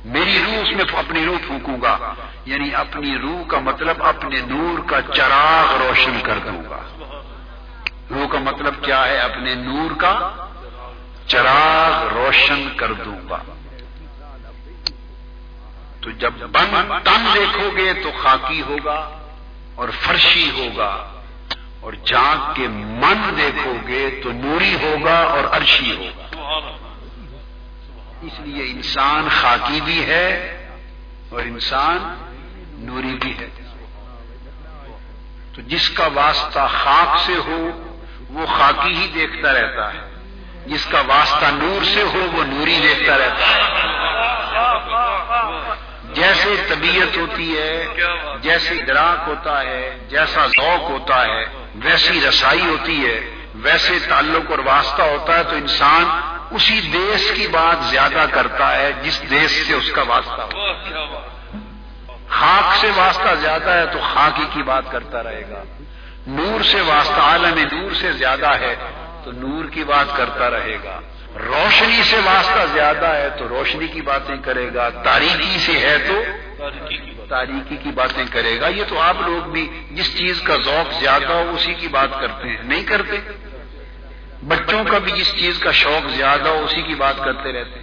میری 0.05 0.39
روح 0.47 0.55
اس 0.55 0.77
میں 0.77 0.85
اپنی 0.99 1.27
روح 1.27 1.37
پھونکوں 1.47 1.83
گا. 1.83 2.15
یعنی 2.45 2.75
اپنی 2.75 3.19
روح 3.19 3.47
کا 3.49 3.59
مطلب 3.59 4.03
اپنے 4.03 4.41
نور 4.41 4.79
کا 4.89 5.01
چراغ 5.13 5.87
روشن 5.87 6.21
کر 6.23 6.39
دوں 6.39 6.63
گا. 6.71 6.81
روح 8.11 8.27
کا 8.27 8.39
مطلب 8.39 8.75
کیا 8.83 9.07
ہے؟ 9.07 9.19
اپنے 9.19 9.55
نور 9.55 9.91
کا 9.99 10.31
چراغ 11.27 12.15
روشن 12.15 12.69
کر 12.77 12.93
دوں 12.93 13.19
گا. 13.31 13.39
تو 16.09 16.13
جب 16.13 16.31
بن 16.31 16.99
تن 17.05 17.27
دیکھو 17.35 17.71
گے 17.77 17.93
تو 17.95 18.11
خاکی 18.23 18.63
ہوگا 18.63 19.19
اور 19.75 19.89
فرشی 20.01 20.51
ہوگا 20.51 21.21
اور 21.81 21.93
جانگ 21.93 22.55
کے 22.55 22.69
من 22.69 23.35
دیکھو 23.37 23.73
گے 23.89 24.21
تو 24.23 24.33
نوری 24.33 24.75
ہوگا 24.75 25.19
اور 25.19 25.45
عرشی 25.53 25.97
ہوگا۔ 25.97 26.39
اس 28.23 28.41
لیے 28.41 28.73
انسان 28.73 29.29
خاکی 29.31 29.81
بھی 29.81 30.07
ہے 30.07 30.27
اور 31.29 31.41
انسان 31.41 31.99
نوری 32.79 33.19
بھی 33.21 33.39
ہے۔ 33.39 33.49
تو 35.55 35.63
جس 35.63 35.91
کا 35.91 36.09
واسطہ 36.15 36.69
خاک 36.73 37.19
سے 37.27 37.35
ہو، 37.47 37.71
وہ 38.31 38.47
خاکی 38.47 38.95
ہی 38.95 39.07
دیکھتا 39.15 39.53
رہتا 39.53 39.93
ہے۔ 39.93 40.15
جس 40.67 40.87
کا 40.87 41.03
واسطہ 41.07 41.47
نور 41.53 41.85
سے 41.85 42.03
ہو، 42.03 42.27
وہ 42.33 42.45
نوری 42.45 42.79
دیکھتا 42.83 43.19
رہتا 43.19 43.47
ہے۔ 43.47 43.89
جیسے 46.19 46.55
طبیعت 46.69 47.17
ہوتی 47.17 47.59
ہے 47.59 47.87
جیسے 48.43 48.75
گراہک 48.87 49.29
ہوتا 49.29 49.63
ہے، 49.63 49.99
جیسا 50.09 50.47
ذوق 50.47 50.91
ہوتا 50.91 51.27
ہے، 51.27 51.45
ویسی 51.75 52.21
رسائی 52.29 52.67
ہوتی 52.67 53.07
ہے، 53.07 53.31
ویسے 53.55 53.99
تعلق 54.09 54.51
اور 54.51 54.59
واسطہ 54.59 55.03
ہوتا 55.03 55.39
ہے، 55.39 55.43
تو 55.43 55.57
انسان 55.57 56.05
اسی 56.51 56.81
دیش 56.81 57.31
کی 57.35 57.47
بات 57.47 57.85
زیادہ 57.85 58.25
کرتا 58.31 58.77
ہے، 58.77 58.93
جس 59.03 59.31
دیش 59.31 59.51
سے 59.51 59.75
اس 59.75 59.91
کا 59.93 60.03
واسطہ 60.03 60.43
ہو 60.43 60.49
خاک 62.29 62.77
سے 62.77 62.91
واسطہ 62.97 63.35
زیادہ 63.35 63.71
ہے 63.71 63.87
تو 63.87 63.99
خاکی 64.15 64.45
کی 64.53 64.63
بات 64.63 64.83
کرتا 64.91 65.23
رہے 65.23 65.43
گا۔ 65.51 65.63
نور 66.27 66.63
سے 66.63 66.81
واسطہ، 66.81 67.21
عالم 67.21 67.59
نور 67.59 67.95
سے 67.95 68.13
زیادہ 68.13 68.55
ہے 68.61 68.75
تو 69.25 69.33
نور 69.33 69.65
کی 69.65 69.85
بات 69.85 70.17
کرتا 70.17 70.51
رہے 70.51 70.77
گا۔ 70.85 71.01
روشنی 71.35 72.03
سے 72.03 72.17
واسطہ 72.25 72.73
زیادہ 72.73 73.07
ہے 73.07 73.29
تو 73.39 73.49
روشنی 73.49 73.87
کی 73.87 74.01
باتیں 74.01 74.37
کرے 74.45 74.75
گا 74.75 74.89
تاریخی 74.89 75.59
سے 75.59 75.73
ہے 75.73 75.99
تو 75.99 76.23
تاریخی 77.29 77.77
کی 77.77 77.91
باتیں 77.91 78.25
کرے 78.31 78.61
گا۔ 78.61 78.69
یہ 78.69 78.85
تو 78.89 79.01
آپ 79.01 79.17
لوگ 79.21 79.51
بھی 79.51 79.83
جس 79.91 80.19
چیز 80.19 80.41
کا 80.41 80.57
ذوق 80.65 81.01
زیادہ 81.01 81.33
ہو 81.33 81.51
اسی 81.55 81.75
کی 81.75 81.89
بات 81.89 82.09
کرتے 82.21 82.49
ہیں، 82.49 82.63
نہیں 82.63 82.85
کرتے؟ 82.85 83.17
بچوں 84.43 84.85
کا 84.85 84.99
بھی 84.99 85.13
جس 85.13 85.35
چیز 85.35 85.59
کا 85.59 85.73
شوق 85.73 86.11
زیادہ 86.11 86.49
ہو 86.49 86.65
اسی 86.65 86.83
کی 86.83 86.95
بات 86.95 87.15
کرتے 87.25 87.53
رہتے 87.53 87.81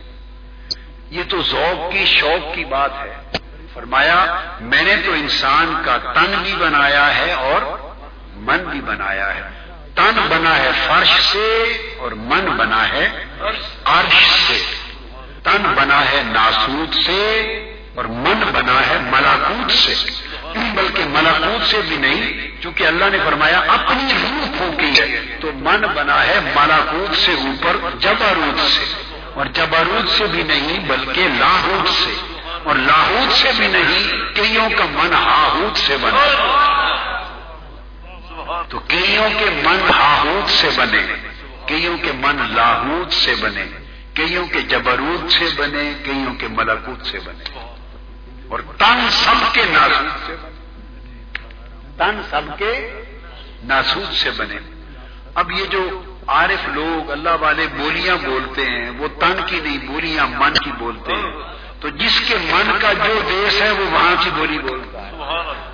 یہ 1.10 1.23
تو 1.29 1.41
ذوق 1.41 1.91
کی، 1.91 2.05
شوق 2.05 2.55
کی 2.55 2.65
بات 2.65 2.91
ہے۔ 3.03 3.38
فرمایا، 3.73 4.41
میں 4.62 4.84
نے 4.84 4.95
تو 5.05 5.12
انسان 5.12 5.81
کا 5.86 5.97
تن 5.97 6.34
بھی 6.43 6.55
بنایا 6.55 7.17
ہے 7.17 7.34
اور 7.34 7.77
من 8.36 8.58
بھی 8.58 8.81
بنایا 8.81 9.36
ہے۔ 9.36 9.64
تن 9.95 10.25
بنا 10.29 10.58
ہے 10.58 10.71
فرش 10.88 11.21
سے 11.21 11.63
اور 11.99 12.12
من 12.12 12.45
بنا 12.58 12.89
ہے 12.89 13.25
عرش 13.86 14.31
سے۔ 14.47 14.62
تن 15.43 15.73
بنا 15.75 16.01
ہے 16.12 16.21
ناسوت 16.25 16.95
سے 17.05 17.41
اور 17.95 18.05
من 18.05 18.51
بنا 18.53 18.88
ہے 18.89 18.97
ملاکوت 19.01 19.71
سے۔ 19.71 19.93
بلکہ 20.75 21.03
ملاکوت 21.05 21.67
سے 21.67 21.77
بھی 21.88 21.97
نہیں، 21.97 22.51
چونکہ 22.62 22.84
اللہ 22.84 23.05
نے 23.05 23.17
فرمایا، 23.25 23.60
اپنی 23.60 24.13
روح 24.13 24.58
پھونکی 24.58 25.01
ہے۔ 25.01 25.38
تو 25.41 25.51
من 25.55 25.81
بنا 25.95 26.23
ہے 26.27 26.39
ملاکوت 26.55 27.15
سے 27.15 27.31
اوپر 27.31 27.89
جبارود 27.99 28.60
سے۔ 28.60 28.84
اور 29.34 29.45
جبارود 29.45 30.10
سے 30.10 30.23
بھی 30.25 30.43
نہیں، 30.43 30.79
بلکہ 30.79 31.27
لاہوت 31.39 31.89
سے۔ 31.89 32.13
اور 32.63 32.75
لاہوت 32.75 33.34
سے 33.34 33.51
بھی 33.58 33.67
نہیں، 33.67 34.36
کئیوں 34.36 34.69
کا 34.77 34.86
من 34.86 35.13
ہاہوت 35.13 35.77
سے 35.77 35.97
بنا 36.01 36.41
تو 38.69 38.79
کئیوں 38.79 39.29
کے 39.39 39.45
من 39.63 39.77
ہاہوت 39.89 40.49
سے 40.49 40.69
بنے، 40.75 41.03
کئیوں 41.65 41.97
کے 41.97 42.12
من 42.12 42.38
لاہوت 42.55 43.13
سے 43.13 43.36
بنے، 43.41 43.65
کئیوں 44.13 44.47
کے 44.47 44.62
جبرود 44.62 45.29
سے 45.29 45.45
بنے، 45.55 45.93
کئیوں 46.03 46.34
کے 46.34 46.47
ملاکوت 46.47 47.05
سے 47.05 47.19
بنے۔ 47.19 47.43
اور 48.49 48.60
تن 48.77 49.10
سب 49.10 49.53
کے 49.53 49.62
ناسوت 49.71 50.27
سے 50.27 50.36
بنے۔ 50.41 50.55
تن 51.97 52.21
سب 52.29 52.58
کے 52.58 53.01
ناسوت 53.63 54.15
سے 54.15 54.31
بنے۔ 54.31 54.58
اب 55.36 55.51
یہ 55.51 55.65
جو 55.65 56.01
عارف 56.27 56.67
لوگ 56.67 57.12
اللہ 57.12 57.29
والے 57.39 57.67
بولیاں 57.77 58.17
بولتے 58.25 58.62
ہیں، 58.62 58.89
وہ 58.89 59.08
تن 59.08 59.34
کی 59.45 59.60
نہیں، 59.63 59.77
بولیاں 59.77 60.27
من 60.27 60.53
کی 60.53 60.71
بولتے 60.77 61.12
ہیں۔ 61.13 61.34
تو 61.79 61.89
جس 61.89 62.21
کے 62.27 62.36
من 62.41 62.77
کا 62.81 62.93
جو 62.93 63.19
دیش 63.29 63.62
ہے، 63.62 63.71
وہ 63.71 63.86
وہاں 63.91 64.15
کی 64.23 64.29
بولی 64.36 64.60
بولتا 64.60 65.08
ہے۔ 65.08 65.12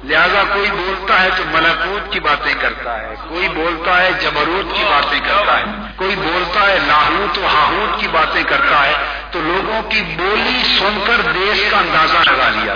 لہذا 0.04 0.44
کوئی 0.54 0.72
بولتا 0.72 1.22
ہے 1.22 1.30
تو 1.38 1.44
ملاکوت 1.52 2.14
کی 2.14 2.20
باتیں 2.20 2.54
کرتا 2.62 3.02
ہے، 3.02 3.16
کوئی 3.30 3.50
بولتا 3.50 4.02
ہے 4.02 4.12
جبروت 4.14 4.76
کی 4.78 4.84
باتیں 4.84 5.20
کرتا 5.20 5.60
ہے، 5.60 5.64
کوئی 5.96 6.16
بولتا 6.16 6.68
ہے 6.68 6.78
لاہوت 6.88 7.38
و 7.38 7.46
ہاہوت 7.46 8.02
کی 8.02 8.08
باتیں 8.08 8.44
کرتا 8.44 8.88
ہے، 8.88 8.94
تو 9.32 9.42
لوگوں 9.42 9.82
کی 9.82 10.02
بولی 10.18 10.64
سن 10.80 11.04
کر 11.08 11.32
دیش 11.32 11.72
کا 11.72 11.78
اندازہ 11.78 12.30
لگا 12.30 12.50
لیا۔ 12.50 12.74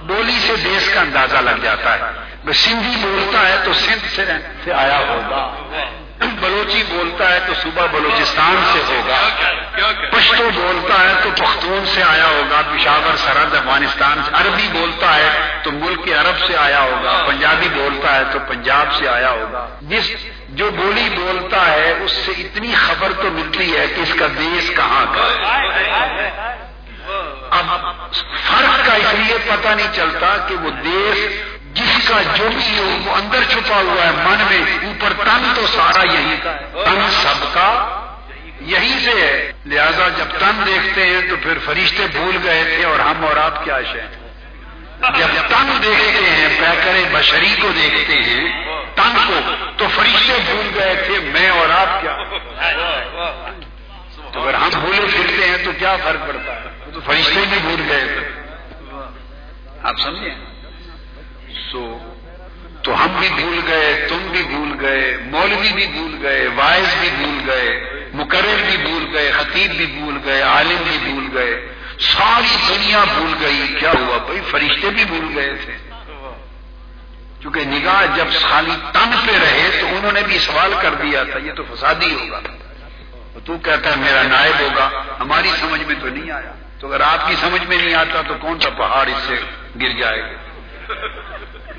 بولی 0.00 0.38
سے 0.46 0.56
دیش 0.56 0.88
کا 0.88 1.00
اندازہ 1.00 1.36
لگ 1.36 1.62
جاتا 1.62 1.94
ہے۔ 1.94 2.26
سندھی 2.54 2.96
بولتا 3.00 3.48
ہے 3.48 3.56
تو 3.64 3.72
سندھ 3.72 4.20
سے 4.64 4.72
آیا 4.72 4.98
ہوگا۔ 4.98 5.54
بلوچی 6.20 6.82
بولتا 6.88 7.32
ہے 7.32 7.40
تو 7.46 7.52
صبح 7.62 7.86
بلوچستان 7.86 8.56
سے 8.72 8.80
ہوگا۔ 8.88 9.28
پشتو 10.10 10.50
بولتا 10.54 11.00
ہے 11.00 11.14
تو 11.22 11.30
پختون 11.36 11.84
سے 11.94 12.02
آیا 12.02 12.26
ہوگا۔ 12.26 12.62
پشاور، 12.76 13.16
سرحد، 13.16 13.54
افغانستان 13.54 14.20
سے 14.24 14.30
عربی 14.34 14.68
بولتا 14.72 15.16
ہے 15.16 15.58
تو 15.62 15.72
ملک 15.72 15.98
عرب 15.98 16.46
سے 16.46 16.56
آیا 16.56 16.80
ہوگا۔ 16.80 17.24
پنجابی 17.26 17.68
بولتا 17.68 18.14
ہے 18.14 18.22
تو 18.32 18.38
پنجاب 18.48 18.94
سے 18.94 19.08
آیا 19.08 19.30
ہوگا۔ 19.30 19.66
جس 19.82 20.10
جو 20.48 20.70
بولی 20.70 21.08
بولتا 21.16 21.66
ہے، 21.66 21.94
اس 22.00 22.12
سے 22.12 22.32
اتنی 22.32 22.74
خبر 22.74 23.12
تو 23.22 23.30
ملتی 23.30 23.76
ہے 23.76 23.86
کہ 23.86 24.00
اس 24.00 24.14
کا 24.18 24.26
دیش 24.26 24.70
کہاں 24.76 25.04
کا۔ 25.14 25.22
ہے 25.22 26.66
اب 27.50 27.66
فرق 28.50 28.86
کا 28.86 28.94
اس 28.94 29.14
لیے 29.14 29.38
پتہ 29.46 29.68
نہیں 29.68 29.92
چلتا 29.92 30.36
کہ 30.48 30.54
وہ 30.54 30.70
دیش 30.70 31.42
جس 31.76 32.08
کا 32.08 32.22
جو 32.34 32.48
بھی 32.48 32.78
ہو 32.78 32.96
وہ 33.04 33.14
اندر 33.16 33.38
چھپا 33.48 33.76
ہوا 33.76 34.06
ہے 34.06 34.10
من 34.12 34.44
میں، 34.50 34.86
اوپر 34.86 35.12
تن 35.24 35.52
تو 35.54 35.66
سارا 35.66 36.12
یہی 36.12 36.36
کا 36.42 36.52
تن 36.84 37.10
سب 37.10 37.54
کا 37.54 38.00
یہی 38.60 38.98
سے 39.04 39.10
ہے۔ 39.10 39.52
لہذا 39.66 40.08
جب 40.08 40.24
تن 40.38 40.62
دیکھتے 40.66 41.06
ہیں 41.06 41.20
تو 41.30 41.36
پھر 41.42 41.58
فرشتے 41.64 42.06
بھول 42.12 42.36
گئے 42.44 42.64
تھے 42.64 42.84
اور 42.84 42.98
ہم 42.98 43.24
اور 43.24 43.36
آپ 43.36 43.64
کیا 43.64 43.82
شہ 43.82 44.26
جب 45.18 45.26
تن 45.48 45.78
دیکھتے 45.82 46.30
ہیں 46.30 46.48
پیکر 46.60 47.18
بشری 47.18 47.56
کو 47.62 47.68
دیکھتے 47.76 48.14
ہیں، 48.14 48.66
تن 48.94 49.18
کو، 49.26 49.40
تو 49.76 49.88
فرشتے 49.94 50.38
بھول 50.44 50.70
گئے 50.74 50.94
تھے، 51.06 51.18
میں 51.18 51.50
اور 51.50 51.70
آپ 51.70 52.00
کیا؟ 52.00 52.16
تو 54.32 54.42
اگر 54.42 54.54
ہم 54.54 54.68
بھولے 54.68 55.06
پھرتے 55.10 55.48
ہیں 55.48 55.56
تو 55.64 55.70
کیا 55.78 55.96
فرق 55.96 56.26
پڑتا 56.26 56.52
ہے؟ 56.52 56.90
تو 56.94 57.00
فرشتے 57.06 57.40
بھی 57.50 57.58
بھول 57.58 57.82
گئے 57.88 58.04
تھے۔ 58.04 58.28
آپ 59.82 59.94
سمجھیں 60.04 60.55
سو۔ 61.72 61.98
تو 62.82 63.04
ہم 63.04 63.08
بھی 63.18 63.28
بھول 63.28 63.60
گئے، 63.66 64.06
تم 64.08 64.28
بھی 64.30 64.42
بھول 64.42 64.76
گئے، 64.80 65.18
مولوی 65.20 65.72
بھی 65.72 65.86
بھول 65.86 66.18
گئے 66.22 66.48
وائز 66.54 66.94
بھی 67.00 67.10
بھول 67.18 67.50
گئے، 67.50 67.94
مقرر 68.14 68.62
بھی 68.66 68.76
بھول 68.76 69.10
گئے، 69.12 69.30
خطیب 69.30 69.70
بھی 69.70 69.86
بھول 69.86 70.18
گئے، 70.24 70.42
عالم 70.42 70.82
بھی 70.88 70.98
بھول 70.98 71.28
گئے۔ 71.34 71.72
ساری 72.00 72.56
دنیا 72.68 73.04
بھول 73.04 73.34
گئی۔ 73.40 73.74
کیا 73.80 73.90
ہوا 73.90 74.18
بھائی؟ 74.18 74.40
فرشتے 74.50 74.90
بھی 74.90 75.04
بھول 75.04 75.32
گئے 75.34 75.54
تھے۔ 75.64 75.76
کیونکہ 77.40 77.60
نگاہ 77.64 78.16
جب 78.16 78.24
خالی 78.40 78.76
تن 78.92 79.10
پہ 79.26 79.32
رہے 79.32 79.78
تو 79.80 79.86
انہوں 79.86 80.12
نے 80.12 80.22
بھی 80.22 80.38
سوال 80.38 80.74
کر 80.82 80.94
دیا 80.94 81.24
تھا، 81.24 81.38
یہ 81.38 81.52
تو 81.52 81.62
فسادی 81.74 82.14
ہوگا۔ 82.14 82.40
تو 83.44 83.58
کہتا 83.58 83.90
ہے، 83.90 83.96
میرا 83.96 84.22
نائب 84.22 84.60
ہوگا۔ 84.60 84.90
ہماری 85.20 85.48
سمجھ 85.48 85.82
میں 85.82 85.94
تو 86.00 86.08
نہیں 86.08 86.30
آیا۔ 86.30 86.52
تو 86.80 86.92
اگر 86.92 87.00
آپ 87.00 87.28
کی 87.28 87.34
سمجھ 87.36 87.64
میں 87.64 87.76
نہیں 87.76 87.94
آتا 87.94 88.22
تو 88.28 88.34
کون 88.40 88.60
سا 88.60 88.70
پہاڑ 88.70 89.06
اس 89.06 89.22
سے 89.26 89.34
گر 89.82 89.88
جائے 89.88 90.20
گا؟ 90.22 90.46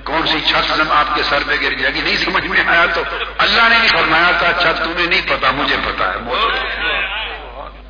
کون 0.07 0.27
سی 0.27 0.39
چھت 0.41 0.91
آپ 0.91 1.15
کے 1.15 1.23
سر 1.23 1.43
پہ 1.47 1.55
گر 1.61 1.73
جائے 1.73 1.93
گی 1.93 2.01
نہیں 2.01 2.17
سمجھ 2.17 2.45
میں 2.45 2.63
آیا 2.67 2.85
تو 2.93 3.01
اللہ 3.37 3.61
نے 3.61 3.77
نہیں 3.77 3.87
فرمایا 3.87 4.31
تھا 4.39 4.51
چھت 4.61 4.83
تمہیں 4.83 5.07
نہیں 5.07 5.21
پتا، 5.27 5.51
مجھے 5.51 5.75
پتا 5.85 6.13
ہے 6.13 6.19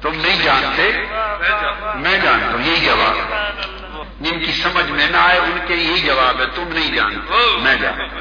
تم 0.01 0.11
نہیں 0.13 0.43
جانتے؟ 0.43 0.91
میں 1.95 2.17
جانتا 2.17 2.51
ہوں، 2.51 2.61
یہی 2.61 2.85
جواب 2.85 3.17
جن 4.21 4.39
کی 4.39 4.51
سمجھ 4.51 4.89
میں 4.91 5.09
نہ 5.09 5.17
آئے، 5.17 5.37
ان 5.37 5.59
کے 5.67 5.75
یہی 5.75 5.99
جواب 5.99 6.39
ہے، 6.39 6.45
تم 6.55 6.67
نہیں 6.67 6.95
جانتے، 6.95 7.57
میں 7.57 7.75
جانتا 7.75 8.17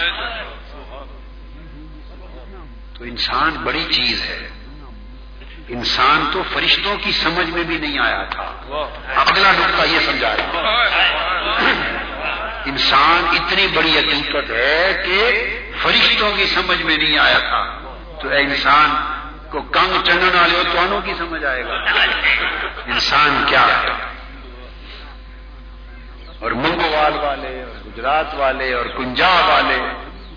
تو 2.99 3.05
انسان 3.05 3.51
بڑی 3.65 3.85
چیز 3.91 4.23
ہے۔ 4.23 4.49
انسان 5.69 6.31
تو 6.33 6.43
فرشتوں 6.55 6.97
کی 6.97 7.13
سمجھ 7.13 7.51
میں 7.51 7.63
بھی 7.63 7.79
نہیں 7.79 7.99
آیا 7.99 8.23
تھا۔ 8.31 8.45
اگلا 9.17 9.53
نقطہ 9.53 9.87
یہ 9.87 9.99
سمجھا 9.99 10.37
رہا 10.37 12.06
انسان 12.67 13.25
اتنی 13.33 13.67
بڑی 13.67 13.99
حقیقت 13.99 14.51
ہے 14.51 15.03
کہ 15.07 15.47
فرشتوں 15.83 16.37
کی 16.37 16.47
سمجھ 16.47 16.83
میں 16.83 16.97
نہیں 16.97 17.19
آیا 17.19 17.39
تھا۔ 17.39 17.79
تو 18.23 18.29
اے 18.29 18.39
انسان 18.39 18.91
کو 19.51 19.63
کنگ 19.63 20.05
چنگن 20.05 20.39
والے 20.39 20.59
ہو، 20.59 20.63
تو 20.91 21.01
کی 21.05 21.13
سمجھ 21.19 21.45
آئے 21.45 21.65
گا۔ 21.65 21.75
انسان 22.87 23.45
کیا 23.47 23.67
ہے؟ 23.67 23.89
اور 26.41 26.51
منگوال 26.51 27.15
والے، 27.15 27.63
اور 27.63 27.87
گجرات 27.87 28.35
والے، 28.35 28.73
اور 28.73 28.87
پنجاب 28.87 29.49
والے، 29.49 29.79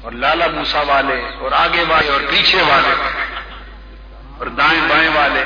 اور 0.02 0.12
لالا 0.12 0.48
موسا 0.48 0.82
والے، 0.82 1.22
اور 1.40 1.52
آگے 1.52 1.84
والے، 1.88 2.10
اور 2.10 2.22
پیچھے 2.30 2.62
والے، 2.62 2.94
اور 4.38 4.48
دائیں 4.48 4.82
بائیں 4.90 5.10
والے، 5.16 5.44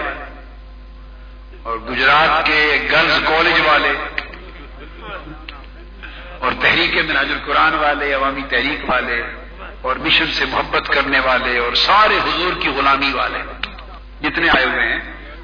اور 1.64 1.78
گجرات 1.78 2.46
کے 2.46 2.88
گرلز 2.92 3.20
کالج 3.28 3.62
والے 3.66 3.94
اور 6.44 6.52
تحریک 6.62 6.98
مناج 6.98 7.32
القرآن 7.32 7.74
والے، 7.74 8.14
عوامی 8.14 8.42
تحریک 8.50 8.90
والے، 8.90 9.22
اور 9.82 9.96
مشن 9.96 10.26
سے 10.34 10.46
محبت 10.46 10.90
کرنے 10.90 11.20
والے، 11.20 11.58
اور 11.58 11.74
سارے 11.74 12.18
حضور 12.18 12.54
کی 12.62 12.70
غلامی 12.70 13.14
والے 13.14 13.40
جتنے 14.22 14.50
آئے 14.50 14.66
ہوئے 14.66 14.86
ہیں، 14.88 15.00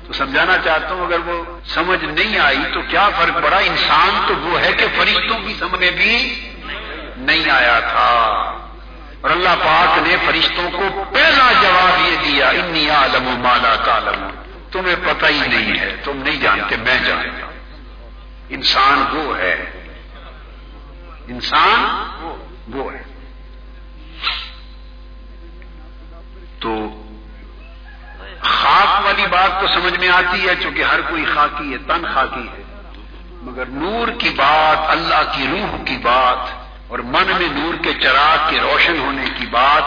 تو 0.07 0.13
سمجھانا 0.13 0.57
چاہتا 0.57 0.93
ہوں، 0.93 1.05
اگر 1.05 1.19
وہ 1.25 1.59
سمجھ 1.65 2.03
نہیں 2.03 2.39
آئی 2.39 2.59
تو 2.73 2.81
کیا 2.81 3.09
فرق 3.09 3.43
پڑا؟ 3.43 3.57
انسان 3.57 4.09
تو 4.27 4.35
وہ 4.35 4.59
ہے 4.61 4.73
کہ 4.73 4.85
فرشتوں 4.97 5.39
کی 5.47 5.53
سمجھ 5.59 5.79
میں 5.79 5.91
بھی 5.91 6.13
نہیں 7.17 7.49
آیا 7.49 7.79
تھا۔ 7.79 8.09
اور 9.21 9.29
اللہ 9.29 9.55
پاک 9.63 10.07
نے 10.07 10.15
فرشتوں 10.25 10.69
کو 10.71 11.03
پہلا 11.13 11.51
جواب 11.61 12.07
یہ 12.07 12.15
دیا، 12.25 12.49
انی 12.49 12.89
عالم 12.89 13.23
مالا 13.23 13.75
کالم 13.75 14.29
تمہیں 14.71 14.95
پتہ 15.05 15.25
ہی 15.25 15.47
نہیں 15.47 15.79
ہے، 15.79 15.95
تم 16.03 16.17
نہیں 16.17 16.41
جانتے، 16.41 16.75
میں 16.75 16.97
جانتا 17.05 17.45
انسان 18.49 19.17
وہ 19.17 19.37
ہے 19.37 19.78
انسان 21.29 21.85
وہ 22.73 22.93
ہے۔ 22.93 23.03
تو 26.59 27.03
خاک 28.39 29.05
والی 29.05 29.27
بات 29.27 29.61
تو 29.61 29.67
سمجھ 29.67 29.99
میں 29.99 30.09
آتی 30.09 30.49
ہے 30.49 30.53
چونکہ 30.55 30.83
ہر 30.83 31.01
کوئی 31.01 31.25
خاکی 31.25 31.73
ہے 31.73 31.77
تن 31.77 32.05
خاکی 32.13 32.47
ہے۔ 32.47 32.63
مگر 33.31 33.65
نور 33.65 34.07
کی 34.07 34.29
بات 34.29 34.89
اللہ 34.89 35.31
کی 35.35 35.47
روح 35.51 35.83
کی 35.85 35.97
بات 35.97 36.51
اور 36.87 36.99
من 36.99 37.27
میں 37.27 37.47
نور 37.51 37.83
کے 37.83 37.93
چراغ 37.93 38.49
کے 38.49 38.59
روشن 38.59 38.99
ہونے 38.99 39.25
کی 39.39 39.45
بات 39.45 39.83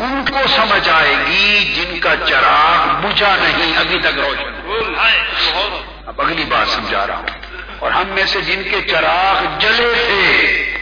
ان 0.00 0.24
کو 0.30 0.38
سمجھ 0.48 0.88
آئے 0.88 1.16
گی 1.26 1.74
جن 1.74 1.98
کا 2.00 2.16
چراغ 2.26 3.06
بجھا 3.06 3.36
نہیں 3.36 3.76
ابھی 3.76 3.98
تک 4.00 4.18
روشن۔ 4.18 4.72
اب 6.06 6.20
اگلی 6.20 6.44
بات 6.44 6.68
سمجھا 6.68 7.06
رہا 7.06 7.16
ہوں۔ 7.16 7.41
اور 7.82 7.90
ہم 7.90 8.08
میں 8.08 8.26
سے 8.26 8.40
جن 8.40 8.62
کے 8.70 8.80
چراغ 8.80 9.58
جلے 9.58 9.92
تھے 9.94 10.74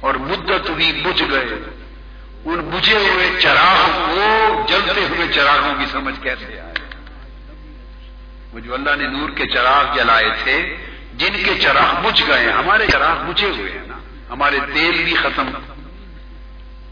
اور 0.00 0.14
مدت 0.14 0.70
ہوئی 0.70 0.92
بجھ 0.92 1.22
گئے، 1.30 1.44
ان 2.44 2.70
بجھے 2.70 2.98
ہوئے 2.98 3.30
چراغ 3.38 3.90
کو 3.90 4.26
جلتے 4.68 5.00
ہوئے 5.00 5.32
چراغوں 5.32 5.74
کی 5.78 5.86
سمجھ 5.92 6.22
کیسے 6.22 6.60
آئے؟ 6.60 6.74
وہ 8.52 8.60
جو 8.60 8.74
اللہ 8.74 8.96
نے 8.96 9.06
نور 9.06 9.30
کے 9.30 9.46
چراغ 9.46 9.96
جلائے 9.96 10.30
تھے، 10.44 10.76
جن 11.14 11.32
کے 11.44 11.58
چراغ 11.60 12.00
بجھ 12.02 12.22
گئے، 12.28 12.52
ہمارے 12.52 12.86
چراغ 12.92 13.30
بجھے 13.30 13.46
ہوئے 13.46 13.72
ہیں 13.72 13.86
نا، 13.86 13.98
ہمارے 14.30 14.58
تیل 14.74 15.04
بھی 15.04 15.14
ختم۔ 15.14 15.50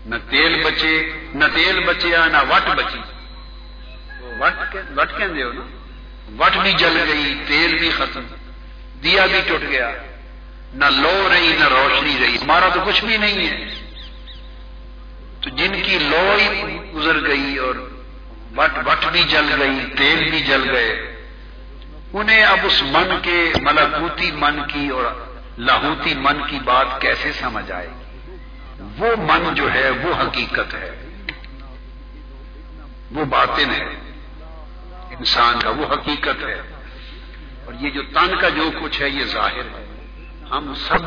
نہ 0.06 0.14
تیل 0.30 0.64
بچے، 0.64 1.12
نہ 1.34 1.44
تیل 1.54 1.84
بچیا 1.84 2.26
نہ 2.26 2.36
وٹ 2.36 2.76
بچی۔ 2.76 2.98
وٹ 4.96 5.18
کہ 5.18 5.42
وٹ 6.38 6.56
بھی 6.56 6.72
جل 6.72 7.04
گئی، 7.08 7.40
تیل 7.46 7.78
بھی 7.78 7.90
ختم۔ 7.90 8.20
دیا 9.02 9.26
بھی 9.26 9.40
ٹوٹ 9.46 9.60
گیا۔ 9.68 9.90
نہ 10.74 10.84
لو 10.84 11.28
رہی، 11.32 11.56
نہ 11.58 11.68
روشنی 11.68 12.16
رہی۔ 12.20 12.36
ہمارا 12.36 12.68
تو 12.74 12.80
کچھ 12.86 13.04
بھی 13.04 13.16
نہیں 13.16 13.48
ہے۔ 13.48 13.74
تو 15.40 15.50
جن 15.50 15.82
کی 15.82 15.98
لو 15.98 16.36
ہی 16.40 16.78
گزر 16.94 17.26
گئی 17.26 17.56
اور 17.56 17.74
وٹ 18.56 18.70
وٹ 18.86 19.04
بھی 19.12 19.22
جل 19.22 19.62
گئی، 19.62 19.86
تیل 19.98 20.30
بھی 20.30 20.40
جل 20.40 20.70
گئے، 20.70 21.16
انہیں 22.12 22.44
اب 22.44 22.58
اس 22.62 22.82
من 22.82 23.18
کے، 23.22 23.52
ملکوتی 23.62 24.30
من 24.30 24.60
کی 24.68 24.88
اور 24.88 25.04
لاہوتی 25.58 26.14
من 26.14 26.48
کی 26.50 26.58
بات 26.64 26.86
کیسے 27.00 27.32
سمجھ 27.32 27.72
آئے 27.72 27.86
گی؟ 27.86 28.36
وہ 28.98 29.06
من 29.18 29.54
جو 29.54 29.72
ہے، 29.72 29.90
وہ 29.90 30.14
حقیقت 30.22 30.74
ہے۔ 30.74 31.06
وہ 33.10 33.24
باطن 33.24 33.70
ہے۔ 33.70 33.84
انسان 35.18 35.58
کا 35.60 35.70
وہ 35.70 35.86
حقیقت 35.92 36.42
ہے۔ 36.42 36.62
اور 37.70 37.84
یہ 37.84 37.90
جو 37.90 38.02
تن 38.02 38.40
کا 38.40 38.48
جو 38.48 38.70
کچھ 38.82 39.02
ہے 39.02 39.08
یہ 39.08 39.24
ظاہر 39.24 39.78
ہے۔ 39.78 39.86
ہم 40.50 40.74
سب 40.74 40.98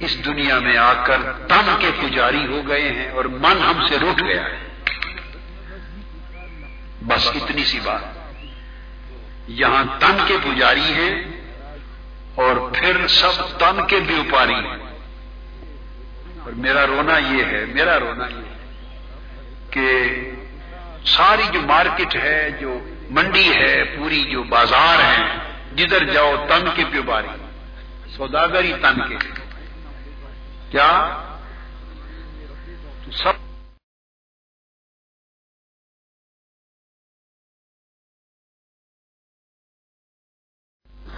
اس 0.00 0.24
دنیا 0.24 0.58
میں 0.58 0.76
آ 0.76 0.92
کر 0.92 1.22
تن 1.48 1.76
کے 1.78 1.90
پجاری 2.02 2.46
ہو 2.46 2.68
گئے 2.68 2.92
ہیں 2.92 3.10
اور 3.10 3.24
من 3.24 3.58
ہم 3.62 3.86
سے 3.86 3.98
روٹ 3.98 4.22
گیا 4.22 4.44
ہے۔ 4.44 4.68
بس 7.02 7.28
اتنی 7.28 7.64
سی 7.64 7.80
بات۔ 7.80 8.00
یہاں 9.48 9.84
تن 9.98 10.16
کے 10.26 10.36
پجاری 10.44 10.92
ہیں 10.94 11.24
اور 12.34 12.70
پھر 12.74 13.06
سب 13.06 13.58
تن 13.58 13.86
کے 13.86 14.00
بھی 14.00 14.20
اپاری 14.20 14.66
اور 16.44 16.52
میرا 16.52 16.86
رونا 16.86 17.18
یہ 17.18 17.44
ہے، 17.44 17.64
میرا 17.64 18.00
رونا 18.00 18.26
یہ 18.26 18.42
ہے 18.50 18.84
کہ 19.70 20.02
ساری 21.06 21.42
جو 21.52 21.60
مارکیٹ 21.60 22.16
ہے، 22.16 22.50
جو 22.60 22.78
منڈی 23.10 23.50
ہے، 23.56 23.84
پوری 23.84 24.24
جو 24.24 24.42
بازار 24.42 24.98
ہے 24.98 25.46
جدھر 25.76 26.12
جاؤ 26.12 26.32
تن 26.48 26.64
کے 26.74 26.84
پیوباری، 26.90 27.28
سوداگری 28.16 28.72
تن 28.82 29.08
کے۔ 29.08 29.16
کیا؟ 30.70 31.18
سب 33.12 33.32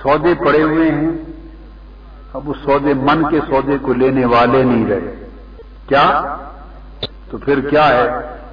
سودے 0.02 0.44
پڑے 0.44 0.62
ہوئے 0.62 0.90
ہیں۔ 0.90 1.12
اب 2.32 2.50
اس 2.50 2.56
سودے 2.64 2.94
من 2.94 3.30
کے 3.30 3.40
سودے 3.40 3.78
کو 3.78 3.92
لینے 3.92 4.24
والے 4.24 4.62
نہیں 4.62 4.86
رہے۔ 4.86 5.28
کیا؟ 5.88 6.36
تو 7.30 7.38
پھر 7.38 7.68
کیا 7.68 7.88
ہے؟ 7.88 8.08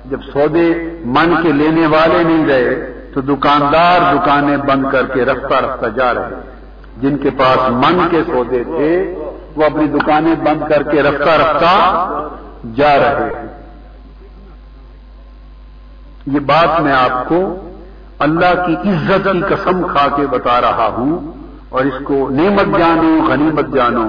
جب 0.05 0.21
سودے 0.33 0.73
من 1.05 1.43
کے 1.43 1.51
لینے 1.51 1.87
والے 1.87 2.23
نہیں 2.23 2.45
رہے 2.45 2.94
تو 3.15 3.21
دکاندار 3.21 4.15
دکانیں 4.15 4.57
بند 4.57 4.85
کر 4.91 5.05
کے 5.13 5.25
رفتہ 5.25 5.55
رفتہ 5.65 5.85
جا 5.95 6.13
رہے 6.13 6.39
جن 7.01 7.17
کے 7.17 7.29
پاس 7.29 7.59
من 7.71 7.99
کے 8.11 8.21
سودے 8.23 8.63
تھے، 8.63 9.15
وہ 9.55 9.63
اپنی 9.63 9.87
دکانیں 9.87 10.35
بند 10.35 10.63
کر 10.69 10.83
کے 10.83 11.03
رفتہ 11.03 11.29
رفتہ 11.41 11.75
جا 12.75 12.97
رہے 12.97 13.29
ہیں۔ 13.35 13.47
یہ 16.25 16.39
بات 16.39 16.81
میں 16.81 16.91
آپ 16.91 17.29
کو 17.29 17.39
اللہ 18.19 18.53
کی 18.65 18.75
عزت 18.89 19.27
کی 19.31 19.41
قسم 19.49 19.87
کھا 19.87 20.07
کے 20.15 20.27
بتا 20.27 20.61
رہا 20.61 20.89
ہوں 20.97 21.17
اور 21.69 21.85
اس 21.85 22.03
کو 22.03 22.29
نعمت 22.29 22.77
جانو، 22.77 23.31
غنیمت 23.31 23.73
جانو 23.73 24.05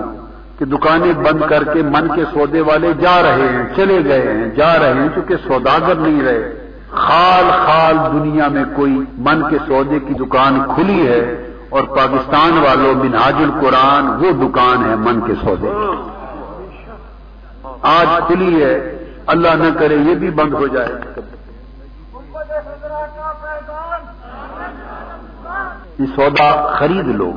کہ 0.59 0.64
دکانیں 0.64 1.12
بند 1.12 1.42
کر 1.49 1.64
کے 1.73 1.83
من 1.83 2.14
کے 2.14 2.25
سودے 2.35 2.61
والے 2.61 2.92
جا 3.01 3.23
رہے 3.23 3.49
ہیں، 3.55 3.64
چلے 3.77 4.05
گئے 4.05 4.33
ہیں، 4.33 4.49
جا 4.57 4.79
رہے 4.79 4.92
ہیں 4.92 5.09
کیونکہ 5.14 5.37
سوداگر 5.49 5.95
نہیں 5.95 6.23
رہے۔ 6.23 6.65
خال 6.96 7.50
خال 7.50 7.96
دنیا 8.12 8.48
میں 8.48 8.64
کوئی 8.76 9.04
من 9.18 9.50
کے 9.50 9.59
سودے 9.66 9.98
کی 9.98 10.14
دکان 10.14 10.74
کھلی 10.74 11.09
ہے 11.09 11.52
اور 11.68 11.82
پاکستان 11.82 12.59
والوں 12.59 12.94
مناج 12.94 13.35
القرآن 13.35 14.06
وہ 14.06 14.48
دکان 14.48 14.90
ہے 14.90 14.96
من 14.96 15.20
کے 15.20 15.32
سودے 15.44 15.70
آج 17.82 18.06
کھلی 18.26 18.64
ہے، 18.64 18.74
اللہ 19.26 19.48
نہ 19.48 19.78
کرے 19.78 19.94
یہ 19.94 20.14
بھی 20.14 20.30
بند 20.30 20.54
ہو 20.54 20.66
جائے۔ 20.66 20.92
یہ 25.98 26.06
سودا 26.16 26.72
خرید 26.78 27.09
لو۔ 27.09 27.32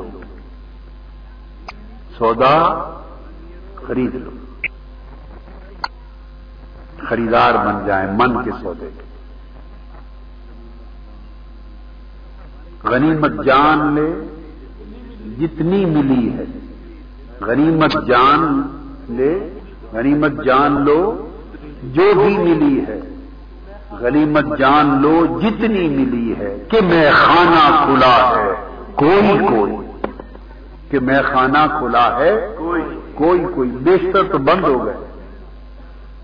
سودا 2.17 2.55
خرید 3.87 4.15
لو۔ 4.15 4.29
خریدار 7.09 7.53
بن 7.65 7.85
جائیں 7.85 8.11
من 8.11 8.43
کے 8.43 8.51
سودے 8.61 8.89
کے 8.97 9.08
غنیمت 12.83 13.45
جان 13.45 13.93
لے، 13.93 14.13
جتنی 15.39 15.85
ملی 15.85 16.33
ہے۔ 16.33 16.45
غنیمت 17.41 18.07
جان 18.07 18.61
لے، 19.09 19.49
غنیمت 19.93 20.43
جان 20.43 20.85
لو، 20.85 21.27
جو 21.83 22.11
بھی 22.13 22.37
ملی 22.37 22.85
ہے۔ 22.87 23.01
غنیمت 23.91 24.57
جان 24.57 25.01
لو، 25.01 25.39
جتنی 25.41 25.87
ملی 25.87 26.33
ہے 26.39 26.57
کہ 26.69 26.77
میں 26.81 27.11
خانہ 27.13 27.83
کھلا 27.83 28.31
ہے، 28.35 28.53
کوئی 28.95 29.37
کوئی۔ 29.47 29.71
کہ 30.89 30.99
میں 30.99 31.19
خانہ 31.31 31.79
کھلا 31.79 32.19
ہے، 32.19 32.55
کوئی 33.13 33.45
کوئی۔ 33.55 33.69
بیشتر 33.69 34.23
تو 34.31 34.37
بند 34.37 34.63
ہو 34.63 34.85
گئے، 34.85 34.93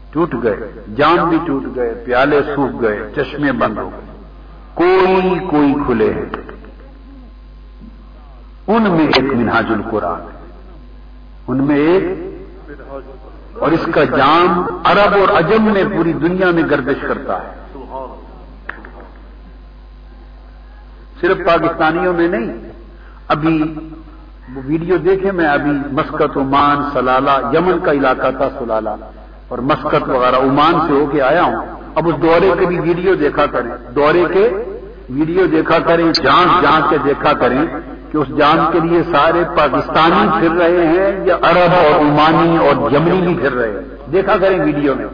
ٹوٹ 0.09 0.35
گئے، 0.43 0.71
جان 0.95 1.29
بھی 1.29 1.37
ٹوٹ 1.45 1.63
گئے، 1.75 2.03
پیالے 2.05 2.41
سوکھ 2.55 2.81
گئے، 2.81 3.11
چشمے 3.15 3.51
بند 3.51 3.77
ہو 3.77 3.89
گئے۔ 3.93 4.14
کوئی 4.75 5.39
کوئی 5.39 5.73
کھلے۔ 5.85 6.13
ہیں 6.13 6.25
ان 8.67 8.83
میں 8.83 9.07
ایک 9.07 9.33
منہاج 9.33 9.65
القرآن 9.69 10.21
ہے۔ 10.21 10.51
ان 11.47 11.67
میں 11.67 11.75
ایک 11.75 12.03
اور 13.59 13.71
اس 13.71 13.89
کا 13.93 14.03
جام 14.03 14.63
عرب 14.83 15.15
اور 15.19 15.39
عجم 15.39 15.73
میں 15.73 15.83
پوری 15.97 16.13
دنیا 16.13 16.51
میں 16.51 16.63
گردش 16.71 17.01
کرتا 17.01 17.37
ہے۔ 17.37 17.77
صرف 21.21 21.37
پاکستانیوں 21.47 22.13
میں 22.13 22.27
نہیں۔ 22.27 22.69
ابھی 23.27 23.73
وہ 24.55 24.61
ویڈیو 24.65 24.97
دیکھے 24.97 25.31
میں، 25.31 25.47
ابھی 25.47 25.71
مسکت 25.71 26.37
عمان، 26.37 26.89
سلالہ، 26.93 27.31
یمن 27.53 27.79
کا 27.83 27.91
علاقہ 27.91 28.31
تھا 28.37 28.49
سلالہ۔ 28.59 28.89
اور 29.47 29.57
مسکت 29.57 30.09
وغیرہ 30.09 30.35
عمان 30.35 30.87
سے 30.87 30.93
ہو 30.93 31.05
کے 31.05 31.21
آیا 31.21 31.43
ہوں۔ 31.43 31.84
اب 31.95 32.07
اس 32.07 32.21
دورے 32.21 32.51
کے 32.59 32.65
بھی 32.65 32.79
ویڈیو 32.79 33.15
دیکھا 33.15 33.45
کریں۔ 33.45 33.91
دورے 33.95 34.25
کے 34.33 34.49
ویڈیو 35.09 35.45
دیکھا 35.45 35.79
کریں 35.79 36.11
جانچ 36.13 36.63
جانچ 36.63 36.83
کے 36.89 36.97
دیکھا 37.05 37.33
کریں 37.33 37.65
کہ 38.11 38.17
اس 38.17 38.27
جان 38.37 38.65
کے 38.71 38.79
لیے 38.79 39.03
سارے 39.03 39.43
پاکستانی 39.57 40.39
پھر 40.39 40.57
رہے 40.57 40.87
ہیں 40.87 41.25
یا 41.25 41.35
عرب 41.35 41.73
اور 41.73 41.99
عمانی 41.99 42.57
اور 42.57 42.89
جمنی 42.89 43.21
بھی 43.21 43.37
پھر 43.41 43.53
رہے 43.53 43.71
ہیں۔ 43.71 44.11
دیکھا 44.11 44.37
کریں 44.37 44.59
ویڈیو 44.59 44.95
میں۔ 44.95 45.05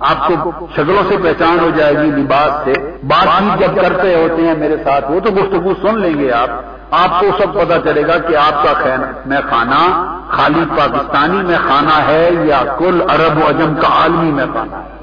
آپ 0.00 0.28
کو 0.28 0.50
شکلوں 0.76 1.02
سے 1.08 1.16
پہچان 1.22 1.58
ہو 1.60 1.70
جائے 1.76 1.94
گی 1.94 2.06
لباس 2.06 2.64
سے۔ 2.64 2.96
بات 3.02 3.28
چیت 3.38 3.60
جب 3.60 3.82
کرتے 3.82 4.14
ہوتے 4.14 4.42
ہیں 4.42 4.54
میرے 4.58 4.76
ساتھ، 4.84 5.10
وہ 5.10 5.20
تو 5.20 5.30
گفتگو 5.30 5.72
سن 5.82 5.98
لیں 5.98 6.18
گے 6.18 6.32
آپ۔ 6.32 6.48
آپ 6.90 7.20
کو 7.20 7.26
سب 7.38 7.54
پتا 7.54 7.78
چلے 7.84 8.06
گا 8.06 8.18
کہ 8.18 8.36
آپ 8.36 8.64
کا 8.64 8.96
میں 9.26 9.40
کھانا 9.48 10.14
خالی 10.28 10.64
پاکستانی 10.78 11.42
میں 11.42 11.58
کھانا 11.66 12.06
ہے 12.06 12.30
یا 12.44 12.62
کل 12.78 13.02
عرب 13.08 13.38
و 13.38 13.46
اجم 13.48 13.74
کا 13.74 13.88
عالمی 13.88 14.32
میں 14.32 14.46
کھانا 14.52 14.82
ہے۔ 14.82 14.99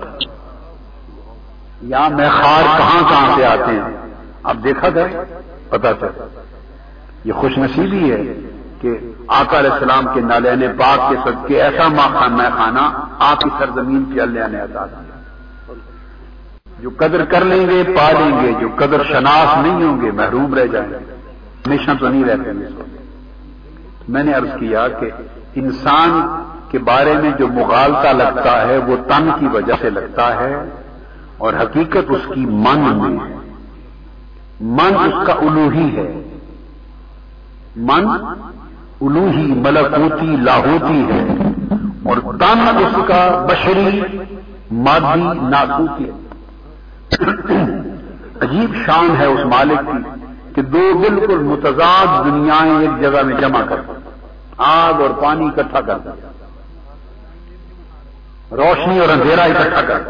یا 1.81 2.07
میں 2.07 2.29
خار 2.29 2.77
کہاں 2.77 3.09
کہاں 3.09 3.35
سے 3.35 3.45
آتے 3.45 3.71
ہیں؟ 3.71 3.97
آپ 4.43 4.55
دیکھا 4.63 4.87
گئے 4.95 5.07
پتا 5.69 5.93
چلے 5.93 6.23
یہ 7.23 7.33
خوش 7.33 7.57
نصیبی 7.57 8.11
ہے 8.11 8.33
کہ 8.81 8.97
آقا 9.27 9.59
علیہ 9.59 9.71
السلام 9.71 10.05
کے 10.13 10.21
نالین 10.21 10.77
پاک 10.77 11.09
کے 11.09 11.15
سب 11.23 11.47
کے 11.47 11.63
ایسا 11.63 11.87
میں 11.87 12.49
کھانا 12.55 12.91
آپ 13.19 13.41
کی 13.41 13.49
سرزمین 13.59 14.03
کے 14.13 14.21
اللہ 14.21 14.47
نے 14.47 14.59
عطا 14.59 14.85
دیا 14.85 15.07
جو 16.79 16.89
قدر 16.97 17.25
کر 17.25 17.45
لیں 17.45 17.67
گے، 17.67 17.83
پا 17.83 18.11
لیں 18.11 18.41
گے۔ 18.41 18.53
جو 18.59 18.67
قدر 18.75 19.03
شناس 19.03 19.65
نہیں 19.65 19.83
ہوں 19.83 20.01
گے، 20.01 20.11
محروم 20.11 20.53
رہ 20.53 20.65
جائیں 20.65 20.89
گے۔ 20.89 20.97
ہمیشہ 21.67 21.91
تو 21.99 22.07
نہیں 22.07 22.23
رہتے 22.23 22.51
میں 24.07 24.23
نے 24.23 24.33
عرض 24.33 24.49
کیا 24.59 24.87
کہ 24.87 25.09
انسان 25.55 26.43
کے 26.69 26.79
بارے 26.79 27.13
میں 27.13 27.31
جو 27.31 27.47
مغالتا 27.47 28.11
لگتا 28.11 28.67
ہے، 28.67 28.77
وہ 28.77 28.95
تن 29.07 29.29
کی 29.39 29.47
وجہ 29.47 29.73
سے 29.81 29.89
لگتا 29.89 30.35
ہے۔ 30.35 30.69
اور 31.37 31.53
حقیقت 31.53 32.09
اس 32.09 32.21
کی 32.35 32.45
من 32.45 32.79
میں 32.79 33.25
ہے۔ 33.25 33.35
من 34.61 34.95
اس 34.95 35.27
کا 35.27 35.33
الوہی 35.33 35.97
ہے۔ 35.97 36.21
من 37.75 38.07
الوہی 39.01 39.53
ملکوتی 39.55 40.35
لاہوتی 40.35 41.03
ہے۔ 41.11 41.27
اور 42.05 42.17
تن 42.39 42.77
اس 42.77 42.95
کا 43.07 43.45
بشری، 43.49 44.01
مادی 44.71 45.39
ناسوتی 45.49 46.09
عجیب 48.41 48.75
شان 48.85 49.15
ہے 49.19 49.25
اس 49.25 49.45
مالک 49.45 49.91
کی 49.91 50.25
کہ 50.55 50.61
دو 50.61 50.91
بالکل 50.93 51.37
متضاد 51.37 52.25
دنیایں 52.25 52.79
ایک 52.79 53.01
جگہ 53.01 53.21
میں 53.21 53.35
جمع 53.41 53.61
کر 53.69 53.75
آگ 54.57 54.93
اور 54.93 55.09
پانی 55.09 55.47
اکٹھا 55.47 55.81
کر 55.81 55.97
روشنی 58.51 58.99
اور 58.99 59.09
اندھیرا 59.09 59.43
اکٹھا 59.43 59.81
کر 59.81 60.01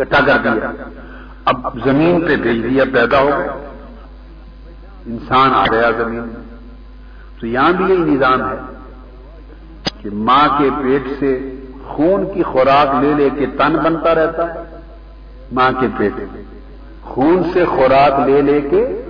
اکٹھا 0.00 0.20
کر 0.26 0.38
دیا۔ 0.38 0.70
اب 1.44 1.78
زمین 1.84 2.20
پہ 2.26 2.36
بھیج 2.36 2.64
دیا 2.70 2.84
پیدا 2.92 3.18
ہو 3.18 3.30
گیا 3.38 3.52
انسان 5.06 5.54
آ 5.54 5.64
گیا 5.72 5.90
زمین۔ 5.96 6.28
تو 7.40 7.46
یہاں 7.46 7.72
بھی 7.72 7.84
یہی 7.84 7.98
نظام 7.98 8.40
ہے 8.50 8.56
کہ 10.02 10.08
ماں 10.12 10.48
کے 10.58 10.70
پیٹ 10.82 11.02
سے 11.20 11.54
خون 11.86 12.32
کی 12.34 12.42
خوراک 12.42 13.04
لے 13.04 13.14
لے 13.14 13.30
کے 13.30 13.46
تن 13.46 13.76
بنتا 13.84 14.14
رہتا 14.14 14.54
ہے۔ 14.54 14.60
ماں 15.52 15.70
کے 15.80 15.86
پیٹ 15.96 16.12
میں 16.16 16.42
خون 17.02 17.42
سے 17.52 17.64
خوراک 17.64 18.28
لے 18.28 18.42
لے 18.42 18.60
کے 18.60 19.02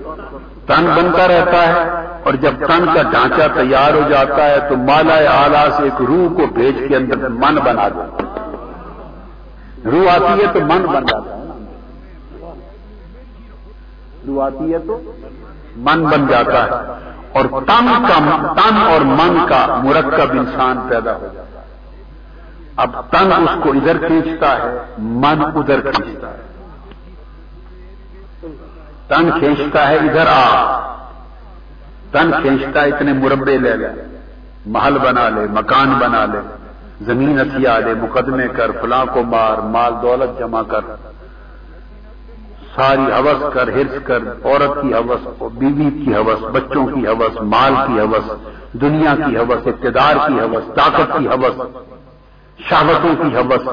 تن 0.66 0.86
بنتا 0.96 1.28
رہتا 1.28 1.68
ہے۔ 1.68 2.04
اور 2.22 2.34
جب 2.34 2.52
تن 2.66 2.86
کا 2.94 3.02
ڈھانچہ 3.02 3.42
تیار 3.54 3.94
ہو 3.94 4.00
جاتا 4.08 4.44
ہے 4.44 4.60
تو 4.68 4.76
مالا 4.76 5.44
آلہ 5.44 5.70
سے 5.76 5.82
ایک 5.82 6.02
روح 6.08 6.34
کو 6.34 6.46
بھیج 6.54 6.76
کے 6.88 6.96
اندر 6.96 7.28
من 7.28 7.54
بنا 7.54 7.88
دیتا 7.88 8.43
روح 9.84 10.10
آتی 10.10 10.42
ہے 10.42 10.52
تو 10.52 10.60
من 10.60 10.82
بن 10.82 11.04
جاتا 11.06 11.36
ہے 11.36 11.44
روح 14.26 14.46
آتی 14.46 14.72
ہے 14.72 14.78
تو 14.78 15.12
من 15.76 16.04
بن 16.04 16.26
جاتا 16.26 16.64
ہے۔ 16.64 17.04
اور 17.32 17.44
تن 17.44 17.86
کا 18.08 18.52
تن 18.54 18.76
اور 18.76 19.00
من 19.00 19.46
کا 19.48 19.80
مرکب 19.84 20.30
انسان 20.30 20.78
پیدا 20.88 21.16
ہو 21.16 21.28
جاتا 21.34 21.60
ہے۔ 21.60 21.66
اب 22.76 23.10
تن 23.10 23.32
اس 23.32 23.50
کو 23.62 23.70
ادھر 23.70 24.06
کھینچتا 24.06 24.56
ہے 24.56 24.78
من 24.98 25.42
ادھر 25.54 25.80
کھینچتا 25.80 26.28
ہے۔ 26.28 26.42
تن 29.08 29.30
کھینچتا 29.38 29.88
ہے 29.88 29.96
ادھر 29.96 30.26
آ۔ 30.26 30.80
تن 32.12 32.30
کھینچتا 32.42 32.82
ہے 32.82 32.88
اتنے 32.88 33.12
مربے 33.12 33.58
لے 33.58 33.76
لے۔ 33.76 33.88
محل 34.66 34.98
بنا 34.98 35.28
لے 35.28 35.40
مکان 35.50 35.94
بنا 35.98 36.24
لے۔ 36.26 36.63
زمین 37.06 37.40
ہتھیا 37.40 37.78
مقدمے 38.00 38.46
کر، 38.56 38.70
فلاں 38.80 39.04
کو 39.12 39.22
مار، 39.22 39.58
مال 39.74 39.92
دولت 40.02 40.38
جمع 40.38 40.62
کر، 40.62 40.82
ساری 42.74 43.06
حوث 43.12 43.42
کر 43.54 43.68
ہرس 43.68 43.96
کر، 44.04 44.22
عورت 44.44 44.80
کی 44.82 44.94
حوث، 44.94 45.42
بیوی 45.58 45.90
کی 45.90 46.14
حوث، 46.14 46.40
بچوں 46.52 46.86
کی 46.86 47.06
حوث، 47.06 47.40
مال 47.52 47.74
کی 47.86 48.00
حوث، 48.00 48.30
دنیا 48.80 49.14
کی 49.16 49.36
حوث، 49.36 49.66
اقتدار 49.66 50.16
کی 50.26 50.40
حوث، 50.40 50.74
طاقت 50.74 51.12
کی 51.18 51.28
حوث، 51.28 51.60
شہوتوں 52.58 53.14
کی 53.22 53.36
حوث، 53.36 53.68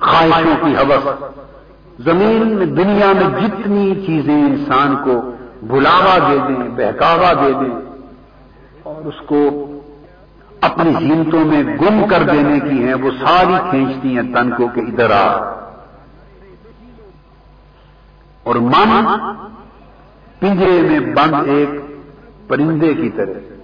خواہشوں 0.00 0.54
کی 0.64 0.74
حوث۔ 0.76 1.08
زمین 2.04 2.56
میں، 2.56 2.66
دنیا 2.66 3.12
میں 3.12 3.28
جتنی 3.40 3.86
چیزیں 4.06 4.34
انسان 4.34 4.96
کو 5.04 5.20
بلاوا 5.66 6.16
دے 6.28 6.38
دیں، 6.48 6.68
بہکاوا 6.76 7.32
دے 7.32 7.52
دیں، 7.60 7.74
اور 8.82 9.06
اس 9.06 9.20
کو 9.26 9.40
اپنی 10.60 10.92
زینتوں 10.92 11.44
میں 11.44 11.62
گم 11.62 12.06
کر 12.08 12.22
دینے 12.22 12.60
کی 12.60 12.84
ہیں، 12.84 12.94
وہ 12.94 13.10
ساری 13.10 13.54
کھینچتی 13.70 14.14
ہیں 14.16 14.22
تن 14.22 14.50
کو 14.50 14.68
کہ 14.74 14.80
ادھر 14.80 15.10
آ۔ 15.10 15.36
اور 18.42 18.54
من 18.54 19.06
پنجرے 20.40 20.82
میں 20.82 21.00
بند 21.00 21.34
ایک 21.46 21.70
پرندے 22.48 22.94
کی 22.94 23.10
طرح، 23.10 23.54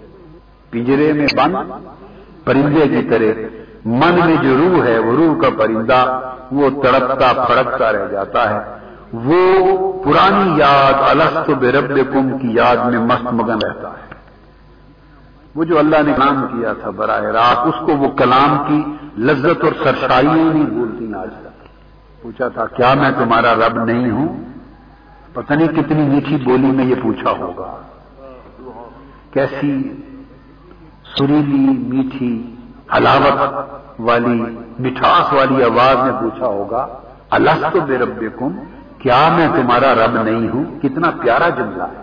پنجرے 0.71 1.13
میں 1.13 1.27
بند 1.37 1.57
پرندے 2.45 2.89
کی 2.89 3.03
طرح۔ 3.11 3.41
من 3.85 4.15
میں 4.25 4.37
جو 4.43 4.57
روح 4.59 4.85
ہے، 4.85 4.99
وہ 4.99 5.13
روح 5.17 5.41
کا 5.41 5.49
پرندہ، 5.59 6.31
وہ 6.53 6.83
تڑپتا 6.83 7.45
پھڑکتا 7.47 7.93
رہ 7.93 8.09
جاتا 8.13 8.51
ہے۔ 8.51 8.85
وہ 9.13 9.93
پرانی 10.03 10.61
یاد 10.61 10.93
السط 10.97 11.51
بے 11.51 11.73
رب 11.73 12.13
کم 12.13 12.39
کی 12.39 12.49
یاد 12.53 12.77
میں 12.77 12.99
مست 12.99 13.33
مگن 13.33 13.59
رہتا 13.67 13.89
ہے۔ 13.89 14.14
وہ 15.55 15.65
جو 15.65 15.79
اللہ 15.79 15.97
نے 16.07 16.13
کام 16.13 16.47
کیا 16.47 16.73
تھا 16.73 16.91
براہ 16.91 17.21
راست، 17.21 17.67
اس 17.67 17.87
کو 17.87 17.97
وہ 17.97 18.09
کلام 18.09 18.57
کی 18.69 18.79
لذت 19.21 19.65
اور 19.65 19.73
سرسائی 19.85 20.27
نہیں 20.27 20.65
بھولتی 20.65 21.15
آج 21.15 21.29
تک 21.41 22.23
پوچھا 22.23 22.49
تھا، 22.49 22.67
کیا 22.67 22.95
میں 22.95 23.11
تمہارا 23.19 23.55
رب 23.55 23.85
نہیں 23.85 24.11
ہوں؟ 24.11 24.29
پتہ 25.33 25.55
نہیں 25.55 25.69
کتنی 25.69 26.03
میٹھی 26.03 26.37
بولی 26.37 26.67
میں 26.67 26.85
یہ 26.85 26.95
پوچھا 27.03 27.31
ہوگا۔ 27.31 27.77
کیسی 29.31 29.93
سریلی، 31.19 31.67
میٹھی، 31.89 32.55
حلاوت 32.97 33.41
والی، 33.99 34.43
مٹھاس 34.79 35.33
والی 35.33 35.63
آواز 35.65 35.97
میں 35.97 36.21
پوچھا 36.21 36.47
ہوگا 36.47 36.87
اللہ 37.31 37.69
تو 37.73 37.81
بے 37.81 37.99
رب 37.99 38.25
کیا 38.99 39.29
میں 39.37 39.49
تمہارا 39.57 39.95
رب 39.95 40.23
نہیں 40.23 40.49
ہوں؟ 40.49 40.65
کتنا 40.83 41.11
پیارا 41.21 41.49
جملہ 41.49 41.83
ہے۔ 41.83 42.03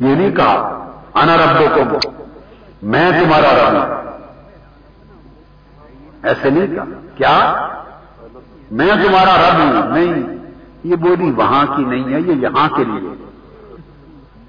یہ 0.00 0.14
نہیں 0.14 0.30
کہا 0.30 0.78
انا 1.14 1.36
رب 1.36 1.96
میں 2.82 3.10
تمہارا 3.10 3.52
رب 3.52 3.74
ہوں۔ 3.74 4.02
ایسے 6.22 6.50
نہیں 6.50 6.66
کہا۔ 6.66 6.84
کیا؟ 7.16 7.68
میں 8.70 8.88
تمہارا 8.88 9.36
رب 9.36 9.60
ہوں۔ 9.60 9.98
نہیں، 9.98 10.36
یہ 10.84 10.96
بولی 10.96 11.30
وہاں 11.30 11.66
کی 11.76 11.84
نہیں 11.84 12.14
ہے، 12.14 12.20
یہ 12.20 12.32
یہاں 12.32 12.68
کے 12.68 12.84
لیے۔ 12.84 13.26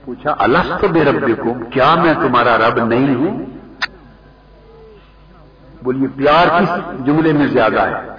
پوچھا 0.06 0.36
اللہ 0.40 0.78
تو 0.82 0.88
بے 0.88 1.04
رب 1.04 1.26
کیا 1.72 1.96
میں 1.96 2.14
تمہارا 2.14 2.58
رب 2.58 2.86
نہیں 2.86 3.16
ہوں؟ 3.16 3.46
بولیے، 5.84 6.08
پیار 6.08 6.62
کس 6.62 7.06
جملے 7.06 7.34
میں 7.34 7.48
زیادہ 7.48 7.82
ہے؟ 7.82 8.10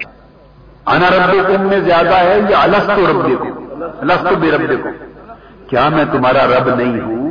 انا 0.85 1.09
رب 1.09 1.61
میں 1.61 1.79
زیادہ 1.79 2.15
ہے 2.15 2.39
یا 2.49 2.61
الس 2.61 2.89
رب 2.89 3.39
کو 3.39 3.55
الس 3.99 4.29
تو 4.29 4.35
بے 4.35 4.51
رب 4.51 4.83
کو 4.83 4.89
کیا 5.67 5.89
میں 5.89 6.05
تمہارا 6.11 6.47
رب 6.47 6.75
نہیں 6.75 7.01
ہوں؟ 7.01 7.24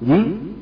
جی 0.00 0.52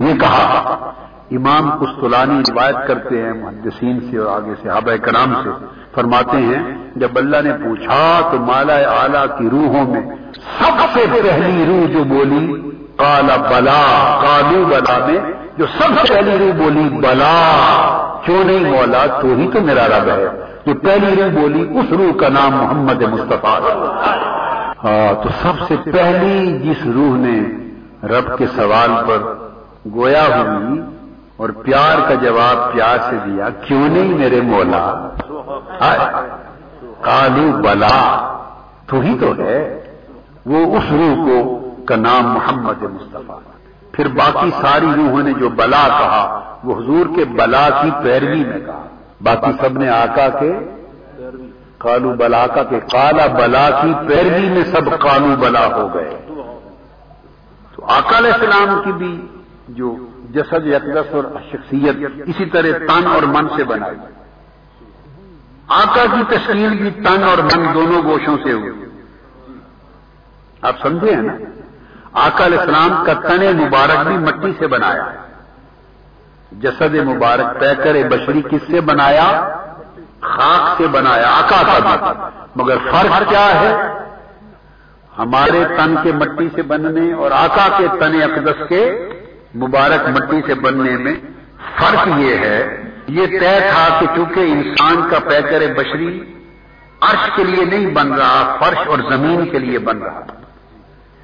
یہ 0.00 0.14
کہا، 0.14 0.92
امام 1.30 1.70
قسطلانی 1.70 2.42
روایت 2.48 2.76
کرتے 2.86 3.22
ہیں، 3.22 3.32
محدثین 3.32 4.00
سے 4.10 4.18
اور 4.18 4.42
آگے 4.42 4.54
سے 4.62 4.98
کرام 4.98 5.34
سے، 5.44 5.64
فرماتے 5.94 6.36
ہیں، 6.36 6.62
جب 6.96 7.08
اللہ 7.14 7.36
نے 7.44 7.52
پوچھا 7.52 8.28
تو 8.30 8.38
مالا 8.38 8.74
اعلی 8.74 9.26
کی 9.38 9.50
روحوں 9.50 9.90
میں 9.90 10.00
سب 10.58 10.80
سے 10.92 11.06
پہلی 11.22 11.64
روح 11.68 11.92
جو 11.92 12.04
بولی 12.04 12.70
کالا 12.96 13.36
بلا 13.36 13.82
کالو 14.22 14.64
بلا 14.64 15.06
میں، 15.06 15.32
جو 15.58 15.66
سب 15.78 16.06
سے 16.06 16.14
پہلی 16.14 16.38
روح 16.38 16.62
بولی، 16.62 16.88
بلا، 16.88 17.36
کیوں 18.24 18.44
نہیں 18.44 18.70
مولا، 18.70 19.06
تو 19.06 19.28
ہی 19.28 19.50
تو 19.52 19.60
میرا 19.60 19.86
رب 19.86 20.08
ہے۔ 20.08 20.24
جو 20.66 20.74
پہلی 20.74 21.22
روح 21.22 21.40
بولی، 21.40 21.78
اس 21.78 21.92
روح 21.92 22.18
کا 22.20 22.28
نام 22.28 22.52
محمد 22.52 23.02
مصطفیٰ۔ 23.02 23.60
ہاں 24.84 25.22
تو 25.22 25.28
سب 25.42 25.68
سے 25.68 25.90
پہلی 25.90 26.58
جس 26.58 26.86
روح 26.86 27.16
نے 27.16 27.67
رب 28.04 28.38
کے 28.38 28.46
سوال 28.46 28.90
پر 29.06 29.34
گویا 29.94 30.24
ہوئی 30.26 30.80
اور 31.36 31.48
پیار 31.48 32.08
کا 32.08 32.14
جواب 32.14 32.72
پیار 32.72 32.98
سے 33.10 33.16
دیا، 33.26 33.48
کیوں 33.48 33.88
نہیں 33.88 34.18
میرے 34.18 34.40
مولا؟ 34.40 35.08
کالو 37.00 37.52
بلا، 37.62 38.36
تو 38.86 39.00
ہی 39.00 39.18
تو 39.20 39.32
ہے۔ 39.38 39.80
وہ 40.46 40.76
اس 40.76 40.82
روح 40.90 41.14
کو 41.14 41.70
کا 41.84 41.96
نام 41.96 42.24
محمد 42.24 42.82
مصطفیٰ۔ 42.82 43.38
پھر 43.92 44.08
باقی 44.08 44.50
ساری 44.62 44.86
روحوں 44.96 45.22
نے 45.22 45.32
جو 45.32 45.48
بلا 45.48 45.88
کہا، 45.88 46.40
وہ 46.64 46.74
حضور 46.74 47.06
کے 47.16 47.24
بلا 47.24 47.68
کی 47.82 47.90
پیروی 48.02 48.44
میں 48.44 48.60
کہا۔ 48.60 48.82
باقی 49.20 49.52
سب 49.60 49.78
نے 49.78 49.88
آقا 49.88 50.28
کے 50.28 50.52
کالو 51.78 52.10
بلا 52.10 52.46
کا 52.46 52.62
کے 52.62 52.80
کالا 52.80 53.26
بلا 53.26 53.70
کی 53.82 53.92
پیروی 54.08 54.50
میں 54.50 54.64
سب 54.64 54.98
کالو 54.98 55.36
بلا 55.38 55.66
ہو 55.66 55.94
گئے۔ 55.94 56.26
آقا 57.88 58.18
علیہ 58.18 58.32
السلام 58.32 58.82
کی 58.84 58.92
بھی 58.92 59.26
جو 59.68 59.96
جسد 60.30 60.66
یکدس 60.66 61.14
اور 61.14 61.24
شخصیت 61.52 61.96
اسی 62.26 62.44
طرح 62.44 62.78
تن 62.78 63.06
اور 63.06 63.22
من 63.22 63.48
سے 63.56 63.64
بنائی۔ 63.64 63.96
آقا 65.68 66.04
کی 66.12 66.36
تشکیل 66.36 66.78
بھی 66.78 66.90
تن 66.90 67.24
اور 67.24 67.38
من 67.38 67.74
دونوں 67.74 68.02
گوشوں 68.02 68.36
سے 68.44 68.52
ہوئی۔ 68.52 68.84
آپ 70.62 70.82
سمجھے 70.82 71.14
ہیں 71.14 71.22
نا؟ 71.22 71.32
آقا 72.12 72.46
علیہ 72.46 72.58
السلام 72.58 73.04
کا 73.04 73.12
تن 73.12 73.56
مبارک 73.56 74.06
بھی 74.06 74.18
مٹی 74.18 74.52
سے 74.58 74.66
بنایا۔ 74.66 75.12
جسد 76.52 76.94
مبارک 76.94 77.60
طے 77.60 77.74
کرے 77.84 78.08
بشری 78.08 78.42
کس 78.42 78.62
سے 78.70 78.80
بنایا؟ 78.80 79.48
خاک 80.20 80.76
سے 80.76 80.86
بنایا، 80.86 81.28
آقا 81.28 81.62
کا 81.66 82.12
مگر 82.56 82.76
فرق 82.90 83.28
کیا 83.28 83.60
ہے؟ 83.60 83.98
ہمارے 85.18 85.64
تن 85.76 85.94
کے 86.02 86.12
مٹی 86.12 86.48
سے 86.54 86.62
بننے 86.62 87.12
اور 87.12 87.30
آقا 87.30 87.78
کے 87.78 87.86
تن 88.00 88.22
اقدس 88.22 88.68
کے 88.68 89.08
مبارک 89.54 90.08
مٹی 90.08 90.40
سے 90.46 90.54
بننے 90.54 90.90
میں 90.90 91.14
فرق 91.76 92.08
یہ 92.18 92.36
ہے، 92.36 92.82
یہ 93.08 93.26
طے 93.26 93.70
تھا 93.70 94.00
کہ 94.00 94.06
چونکہ 94.16 94.40
انسان 94.40 95.08
کا 95.10 95.18
پیکر 95.18 95.74
بشری 95.76 96.34
عرش 97.00 97.30
کے 97.36 97.44
لیے 97.44 97.64
نہیں 97.64 97.86
بن 97.86 98.12
رہا، 98.12 98.56
فرش 98.60 98.88
اور 98.88 98.98
زمین 99.12 99.48
کے 99.48 99.58
لیے 99.58 99.78
بن 99.78 99.98
رہا۔ 99.98 100.20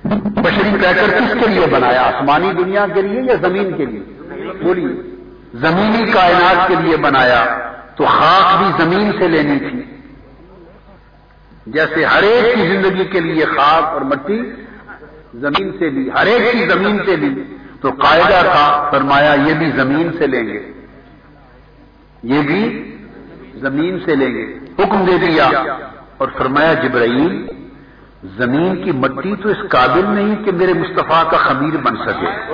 بشری 0.05 0.71
پیکر 0.73 1.21
کس 1.21 1.33
کے 1.41 1.49
لیے 1.49 1.67
بنایا؟ 1.67 2.03
آسمانی 2.03 2.53
دنیا 2.53 2.87
کے 2.95 3.03
لیے 3.03 3.21
یا 3.21 3.35
زمین 3.41 3.77
کے 3.77 3.85
لیے؟ 3.87 4.03
بولیے۔ 4.63 5.03
زمینی 5.55 6.11
کائنات 6.11 6.69
کے 6.69 6.75
لیے 6.81 6.97
بنایا، 6.97 7.59
تو 7.97 8.05
خاک 8.05 8.59
بھی 8.59 8.85
زمین 8.85 9.13
سے 9.19 9.29
لینی 9.29 9.59
تھی۔ 9.59 9.94
جیسے 11.67 12.05
ہر 12.05 12.23
ایک 12.23 12.55
کی 12.55 12.63
زندگی 12.63 13.05
کے 13.05 13.21
لیے 13.21 13.45
خاک 13.45 13.85
اور 13.85 14.01
مٹی، 14.01 14.43
زمین 15.35 15.71
سے 15.79 15.91
لی 15.91 16.11
ہر 16.11 16.27
ایک 16.27 16.53
کی 16.53 16.69
زمین 16.69 16.99
سے 17.07 17.17
لی 17.17 17.57
تو 17.81 17.91
قاعدہ 17.91 18.47
تھا، 18.53 18.91
فرمایا 18.91 19.35
یہ 19.49 19.55
بھی 19.55 19.71
زمین 19.71 20.11
سے 20.19 20.27
لیں 20.27 20.47
گے۔ 20.47 20.73
یہ 22.23 22.43
بھی 22.43 22.97
زمین 23.55 23.99
سے 24.05 24.15
لیں 24.15 24.35
گے۔ 24.35 24.59
حکم 24.79 25.05
دے 25.05 25.19
دیا۔ 25.19 25.51
اور 26.17 26.29
فرمایا 26.39 26.75
جبرائیل، 26.75 27.47
زمین 28.39 28.85
کی 28.85 28.93
مٹی 28.93 29.35
تو 29.43 29.49
اس 29.49 29.57
قابل 29.69 30.05
نہیں 30.05 30.45
کہ 30.45 30.53
میرے 30.53 30.73
مصطفیٰ 30.73 31.31
کا 31.31 31.37
خمیر 31.37 31.77
بن 31.77 31.97
سکے۔ 31.97 32.53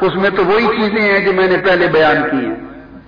اس 0.00 0.14
میں 0.14 0.30
تو 0.30 0.44
وہی 0.44 0.66
چیزیں 0.66 1.12
ہیں 1.12 1.24
جو 1.24 1.32
میں 1.32 1.50
نے 1.50 1.56
پہلے 1.64 1.88
بیان 1.88 2.30
کی 2.30 2.46
ہیں۔ 2.46 2.54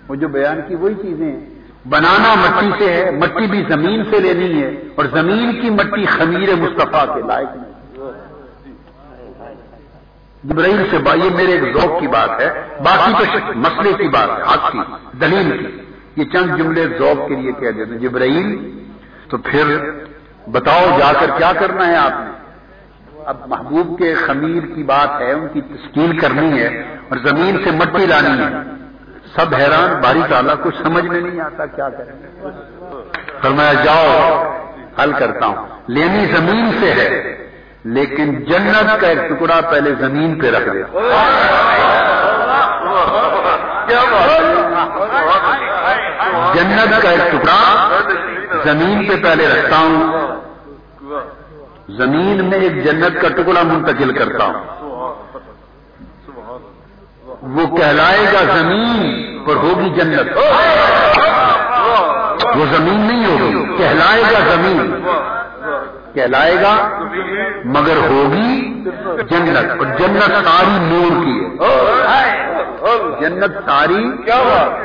وہ 0.08 0.14
جو 0.14 0.28
بیان 0.28 0.60
کی 0.68 0.74
وہی 0.74 0.94
چیزیں 0.94 1.32
ہیں۔ 1.32 1.53
بنانا 1.88 2.34
مٹی 2.34 2.70
سے 2.78 2.92
ہے، 2.92 3.10
مٹی 3.10 3.46
بھی 3.46 3.64
زمین 3.68 4.04
سے 4.10 4.20
لینی 4.20 4.62
ہے، 4.62 4.82
اور 4.94 5.04
زمین 5.04 5.60
کی 5.60 5.70
مٹی 5.70 6.06
خمیر 6.06 6.54
مصطفیٰ 6.54 7.14
کے 7.14 7.22
لائق 7.26 7.48
نہیں۔ 7.56 7.72
جبرائیل 10.44 10.86
سے 10.90 10.98
با، 10.98 11.14
یہ 11.14 11.30
میرے 11.30 11.52
ایک 11.52 11.76
ذوق 11.76 12.00
کی 12.00 12.06
بات 12.06 12.40
ہے، 12.40 12.66
باقی 12.84 13.12
تو 13.12 13.52
مسئلے 13.54 13.92
کی 13.92 14.08
بات 14.08 14.28
ہے، 14.28 14.42
حق 14.42 14.72
کی، 14.72 14.78
دلیل 15.20 15.58
کی۔ 15.58 15.80
یہ 16.16 16.24
چند 16.32 16.56
جملے 16.56 16.86
ذوق 16.98 17.28
کے 17.28 17.34
لیے 17.34 17.52
کہہ 17.52 17.70
دیتے 17.70 17.98
جبرائیل، 17.98 18.80
تو 19.28 19.36
پھر 19.36 19.92
بتاؤ 20.50 20.98
جا 20.98 21.12
کر 21.20 21.30
کیا 21.38 21.52
کرنا 21.52 21.86
ہے 21.86 21.96
آپ 21.96 22.10
نے؟ 22.10 22.30
اب 23.24 23.36
محبوب 23.46 23.98
کے 23.98 24.14
خمیر 24.14 24.66
کی 24.74 24.82
بات 24.82 25.20
ہے، 25.20 25.32
ان 25.32 25.48
کی 25.52 25.60
تشکیل 25.60 26.18
کرنی 26.18 26.60
ہے، 26.60 26.82
اور 27.08 27.16
زمین 27.18 27.64
سے 27.64 27.70
مٹی 27.70 28.06
لانی 28.06 28.42
ہے۔ 28.42 28.73
سب 29.36 29.54
حیران 29.54 30.00
باری 30.00 30.20
تعالیٰ 30.30 30.54
کچھ 30.62 30.76
سمجھ 30.82 31.04
میں 31.04 31.20
نہیں 31.20 31.40
آتا 31.40 31.66
کیا 31.66 31.88
کریں۔ 31.88 32.50
فرمایا 33.42 33.72
جاؤ 33.72 34.42
حل 35.02 35.12
کرتا 35.12 35.46
ہوں۔ 35.46 35.66
لینی 35.88 36.26
زمین 36.26 36.70
سے 36.80 36.92
ہے 36.92 37.08
لیکن 37.84 38.44
جنت 38.44 39.00
کا 39.00 39.06
ایک 39.06 39.18
ٹکڑا 39.28 39.60
پہلے 39.70 39.90
زمین 39.98 40.40
پہ 40.40 40.50
رکھ 40.50 40.68
دے 40.74 40.82
جنت 46.54 47.02
کا 47.02 47.10
ایک 47.10 47.32
ٹکڑا 47.32 47.88
زمین 48.64 49.06
پہ 49.08 49.22
پہلے 49.22 49.48
رکھتا 49.48 49.76
ہوں۔ 49.76 50.26
زمین 51.88 52.44
میں 52.44 52.58
ایک 52.58 52.84
جنت 52.84 53.22
کا 53.22 53.28
ٹکڑا 53.28 53.62
منتقل 53.62 54.12
کرتا 54.12 54.44
ہوں۔ 54.44 54.83
وہ 57.44 57.76
کہلائے 57.76 58.26
گا 58.32 58.58
زمین 58.58 59.38
پر 59.46 59.54
ہوگی 59.54 59.88
جنت۔ 59.90 60.36
وہ 62.56 62.64
زمین 62.76 63.00
نہیں 63.00 63.40
ہوگی، 63.40 63.76
کہلائے 63.76 64.22
گا 64.22 64.38
زمین۔ 64.54 65.02
کہلائے 66.14 66.54
گا، 66.54 66.88
مگر 67.64 67.96
ہوگی 67.96 68.84
جنت۔ 69.30 69.70
اور 69.70 69.86
جنت 69.98 70.34
ساری 70.46 70.76
نور 70.80 71.24
کی 71.24 71.40
ہے۔ 71.40 71.56
جنت 73.20 73.70
ساری 73.70 74.04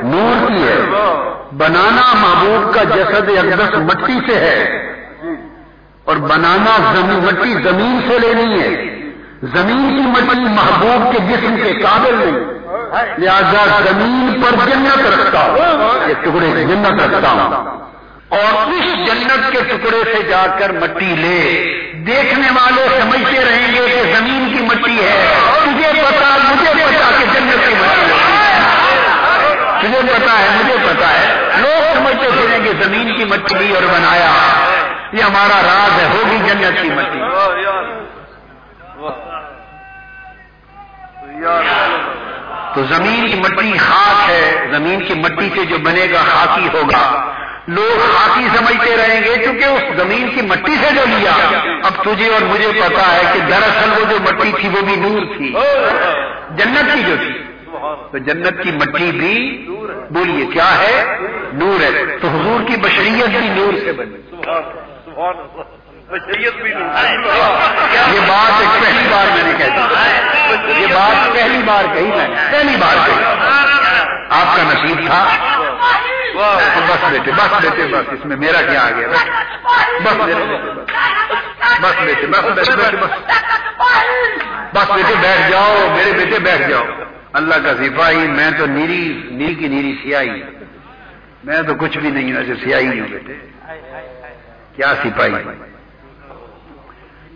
نور 0.02 0.48
کی 0.48 0.62
ہے۔ 0.62 0.86
بنانا 1.56 2.14
محبوب 2.14 2.74
کا 2.74 2.82
جسد 2.82 3.30
اقدس 3.38 3.94
مٹی 3.94 4.18
سے 4.26 4.34
ہے۔ 4.34 4.86
اور 6.04 6.16
بنانا 6.16 6.92
مٹی 7.26 7.52
زمین 7.52 8.00
سے 8.08 8.18
لینی 8.18 8.60
ہے۔ 8.60 8.99
زمین 9.42 9.96
کی 9.96 10.20
مٹی 10.20 10.40
محبوب 10.40 11.12
کے 11.12 11.18
جسم 11.18 11.56
کے 11.62 11.72
قابل 11.72 12.14
نہیں۔ 12.14 12.60
لہذا 13.18 13.80
زمین 13.90 14.42
پر 14.42 14.70
جنت 14.70 15.20
رکھتا 15.20 15.40
ہوں، 15.40 16.08
یہ 16.08 16.14
ٹکڑے 16.14 16.64
جنت 16.64 17.02
رکھتا 17.02 17.30
ہوں۔ 17.30 17.80
اور 18.28 18.68
اس 18.68 19.06
جنت 19.06 19.52
کے 19.52 19.58
ٹکڑے 19.60 20.04
سے 20.04 20.22
جا 20.22 20.46
کر 20.58 20.72
مٹی 20.72 21.16
لے۔ 21.16 21.74
دیکھنے 22.06 22.48
والے 22.50 23.00
سمجھتے 23.00 23.44
رہیں 23.44 23.74
گے 23.74 23.88
کہ 23.88 24.14
زمین 24.18 24.56
کی 24.56 24.64
مٹی 24.64 25.04
ہے۔ 25.04 25.34
تجھے 25.64 25.92
پتا، 25.92 26.36
مجھے 26.42 26.72
پتا 26.74 27.10
کہ 27.18 27.24
جنت 27.24 27.68
کی 27.68 27.74
مٹی 27.74 28.12
ہے۔ 28.12 28.58
تجھے 29.80 30.00
پتا 30.06 30.38
ہے، 30.38 30.48
مجھے 30.62 30.76
پتا 30.86 31.08
ہے۔ 31.08 31.48
لوگ 31.56 31.98
سمجھتے 31.98 32.28
پھریں 32.36 32.64
گے 32.64 32.72
زمین 32.84 33.16
کی 33.16 33.24
مٹی 33.24 33.54
لی 33.58 33.74
اور 33.74 33.82
بنایا۔ 33.82 34.30
یہ 35.12 35.22
ہمارا 35.22 35.62
راز 35.62 36.00
ہے 36.00 36.08
ہوگی 36.08 36.36
جنت 36.48 36.82
کی 36.82 36.90
مٹی۔ 36.90 37.20
تو 42.74 42.82
زمین 42.84 43.28
کی 43.28 43.40
مٹی 43.40 43.78
خاک 43.78 44.30
ہے، 44.30 44.68
زمین 44.72 45.04
کی 45.04 45.14
مٹی 45.14 45.48
سے 45.54 45.64
جو 45.64 45.78
بنے 45.78 46.06
گا 46.12 46.22
خاکی 46.26 46.66
ہوگا۔ 46.66 47.32
لوگ 47.68 47.98
خاکی 47.98 48.46
سمجھتے 48.56 48.96
رہیں 48.96 49.20
گے 49.24 49.36
کیونکہ 49.36 49.64
اس 49.64 49.82
زمین 49.96 50.30
کی 50.30 50.42
مٹی 50.42 50.76
سے 50.76 50.94
جو 50.94 51.04
لیا۔ 51.06 51.30
اب 51.84 52.04
تجھے 52.04 52.32
اور 52.32 52.42
مجھے 52.42 52.68
پتا 52.68 53.14
ہے 53.14 53.22
کہ 53.34 53.40
دراصل 53.40 53.90
وہ 53.90 54.04
جو 54.10 54.16
مٹی 54.20 54.52
تھی، 54.60 54.68
وہ 54.68 54.82
بھی 54.82 54.96
نور 54.96 55.36
تھی۔ 55.36 55.54
جنت 56.50 56.94
کی 56.94 57.02
جو 57.02 57.16
تھی۔ 57.16 57.42
تو 58.12 58.18
جنت 58.18 58.62
کی 58.62 58.70
مٹی 58.72 59.12
بھی 59.12 59.66
بولیے، 60.10 60.46
کیا 60.46 60.78
ہے؟ 60.78 61.18
نور 61.52 61.82
ہے۔ 61.82 62.18
تو 62.20 62.28
حضور 62.28 62.60
کی 62.68 62.76
بشریت 62.76 63.28
بھی 63.28 63.48
نور 63.48 63.74
سے 63.84 63.92
بنی۔ 63.92 64.16
یہ 66.12 66.18
بات 68.28 68.82
پہلی 68.82 69.08
بار 69.10 69.26
میں 69.34 69.42
نے 69.42 69.52
کہی۔ 69.58 70.82
یہ 70.82 70.86
بات 70.86 71.34
پہلی 71.34 71.62
بار 71.64 71.84
کہی 71.94 72.06
میں 72.06 72.28
نے۔ 72.28 72.34
پہلی 72.52 72.76
بار 72.76 72.96
کہی۔ 73.06 73.24
آپ 74.28 74.56
کا 74.56 74.62
نصیب 74.62 75.06
تھا۔ 75.06 75.28
بس 76.88 77.10
بیٹے 77.10 77.30
بس 77.32 77.60
بیٹے 77.62 77.86
بس۔ 77.86 78.12
اس 78.12 78.24
میں 78.24 78.36
میرا 78.36 78.62
کیا 78.62 78.86
آ 78.86 78.90
گیا 78.90 79.08
بس۔ 79.08 79.24
بس 81.80 82.00
بیٹے 82.04 82.26
بس۔ 82.26 82.44
بیٹے 82.76 82.96
بس 82.96 83.10
بس 84.72 84.90
بیٹے 84.90 85.14
بیٹھ 85.20 85.50
جاؤ۔ 85.50 85.88
میرے 85.96 86.12
بیٹے 86.12 86.38
بیٹھ 86.38 86.62
جاؤ۔ 86.68 86.84
اللہ 87.32 87.54
کا 87.54 87.74
سپاہی 87.74 88.28
میں 88.28 88.50
تو 88.50 88.66
نیری 88.66 89.28
نیل 89.30 89.54
کی 89.54 89.68
نیری 89.68 89.96
سیاہی۔ 90.02 90.42
میں 91.44 91.62
تو 91.62 91.74
کچھ 91.74 91.98
بھی 91.98 92.10
نہیں 92.10 92.32
ہوں 92.32 92.38
ایسے 92.38 92.54
سیاہی 92.64 93.00
ہوں 93.00 93.08
بیٹے۔ 93.08 93.32
کیا 94.76 94.94
سپاہی؟ 95.04 95.32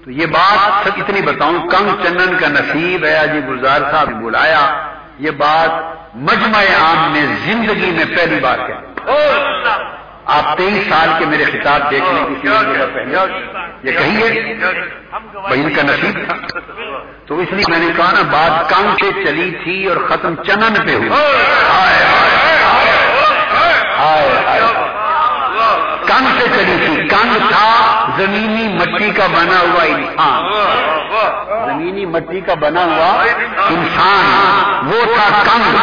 تو 0.05 0.11
یہ 0.11 0.27
بات 0.27 0.87
اتنی 0.87 1.23
بتاؤں، 1.23 1.59
کنگ 1.69 2.03
چنن 2.03 2.37
کا 2.41 2.49
نصیب 2.49 3.05
ہے 3.05 3.27
جی 3.33 3.41
گلزار 3.49 3.81
صاحب 3.91 4.11
نے 4.11 4.25
بلایا۔ 4.25 4.89
یہ 5.19 5.31
بات 5.31 5.71
مجمع 6.15 6.63
عام 6.81 7.13
میں 7.13 7.27
زندگی 7.45 7.91
میں 7.91 8.05
پہلی 8.17 8.41
بات 8.41 8.59
ہے 8.59 8.75
آپ 10.27 10.57
تیئیس 10.57 10.87
سال 10.89 11.09
کے 11.19 11.25
میرے 11.27 11.45
خطاب 11.45 11.91
دیکھ 11.91 12.05
لیں 12.05 12.25
کسی 12.25 12.49
پہلے 12.49 13.19
یہ 13.83 13.99
کہیے 13.99 14.55
بہن 15.33 15.75
کا 15.75 15.83
نصیب 15.83 16.19
تھا۔ 16.27 16.35
تو 17.27 17.39
اس 17.39 17.49
لیے 17.51 17.65
میں 17.69 17.79
نے 17.79 17.93
کہا 17.97 18.11
نا، 18.13 18.23
بات 18.31 18.71
کنگ 18.71 18.95
سے 19.01 19.25
چلی 19.25 19.51
تھی 19.65 19.87
اور 19.87 19.97
ختم 20.09 20.35
چنن 20.43 20.75
پہ 20.87 20.95
ہوئی۔ 20.95 21.11
کنگ 26.15 26.41
سے 26.41 26.47
چلی 26.57 26.77
تھی۔ 26.87 27.09
کنگ 27.09 27.39
تھا 27.49 28.05
زمینی 28.19 28.69
مٹی 28.69 29.11
کا 29.11 29.27
بنا 29.27 29.61
ہوا 29.61 29.83
انسان۔ 29.83 30.53
زمینی 31.67 32.07
مٹی 32.07 32.41
کا 32.41 32.55
بنا 32.55 32.85
ہوا 32.85 33.25
انسان۔ 33.69 34.45
وہ 34.87 35.05
تھا 35.15 35.43
کنگ 35.45 35.77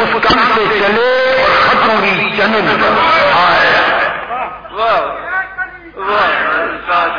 اس 0.00 0.12
کنگ 0.12 0.52
سے 0.54 0.64
چلے 0.78 1.42
اور 1.42 1.68
ختم 1.68 1.90
ہوئی 1.90 2.32
چنن 2.36 2.76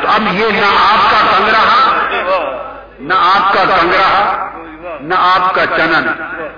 تو 0.02 0.08
اب 0.08 0.22
یہ 0.32 0.46
نہ 0.50 0.66
آپ 0.66 1.10
کا 1.10 1.36
کنگ 1.36 1.48
رہا 1.48 1.90
نہ 3.00 3.14
آپ 3.14 3.54
کا 3.54 3.64
کنگ 3.64 3.94
رہا 3.94 4.46
نہ 5.00 5.14
آپ 5.18 5.54
کا 5.54 5.66
چنن۔ 5.66 6.08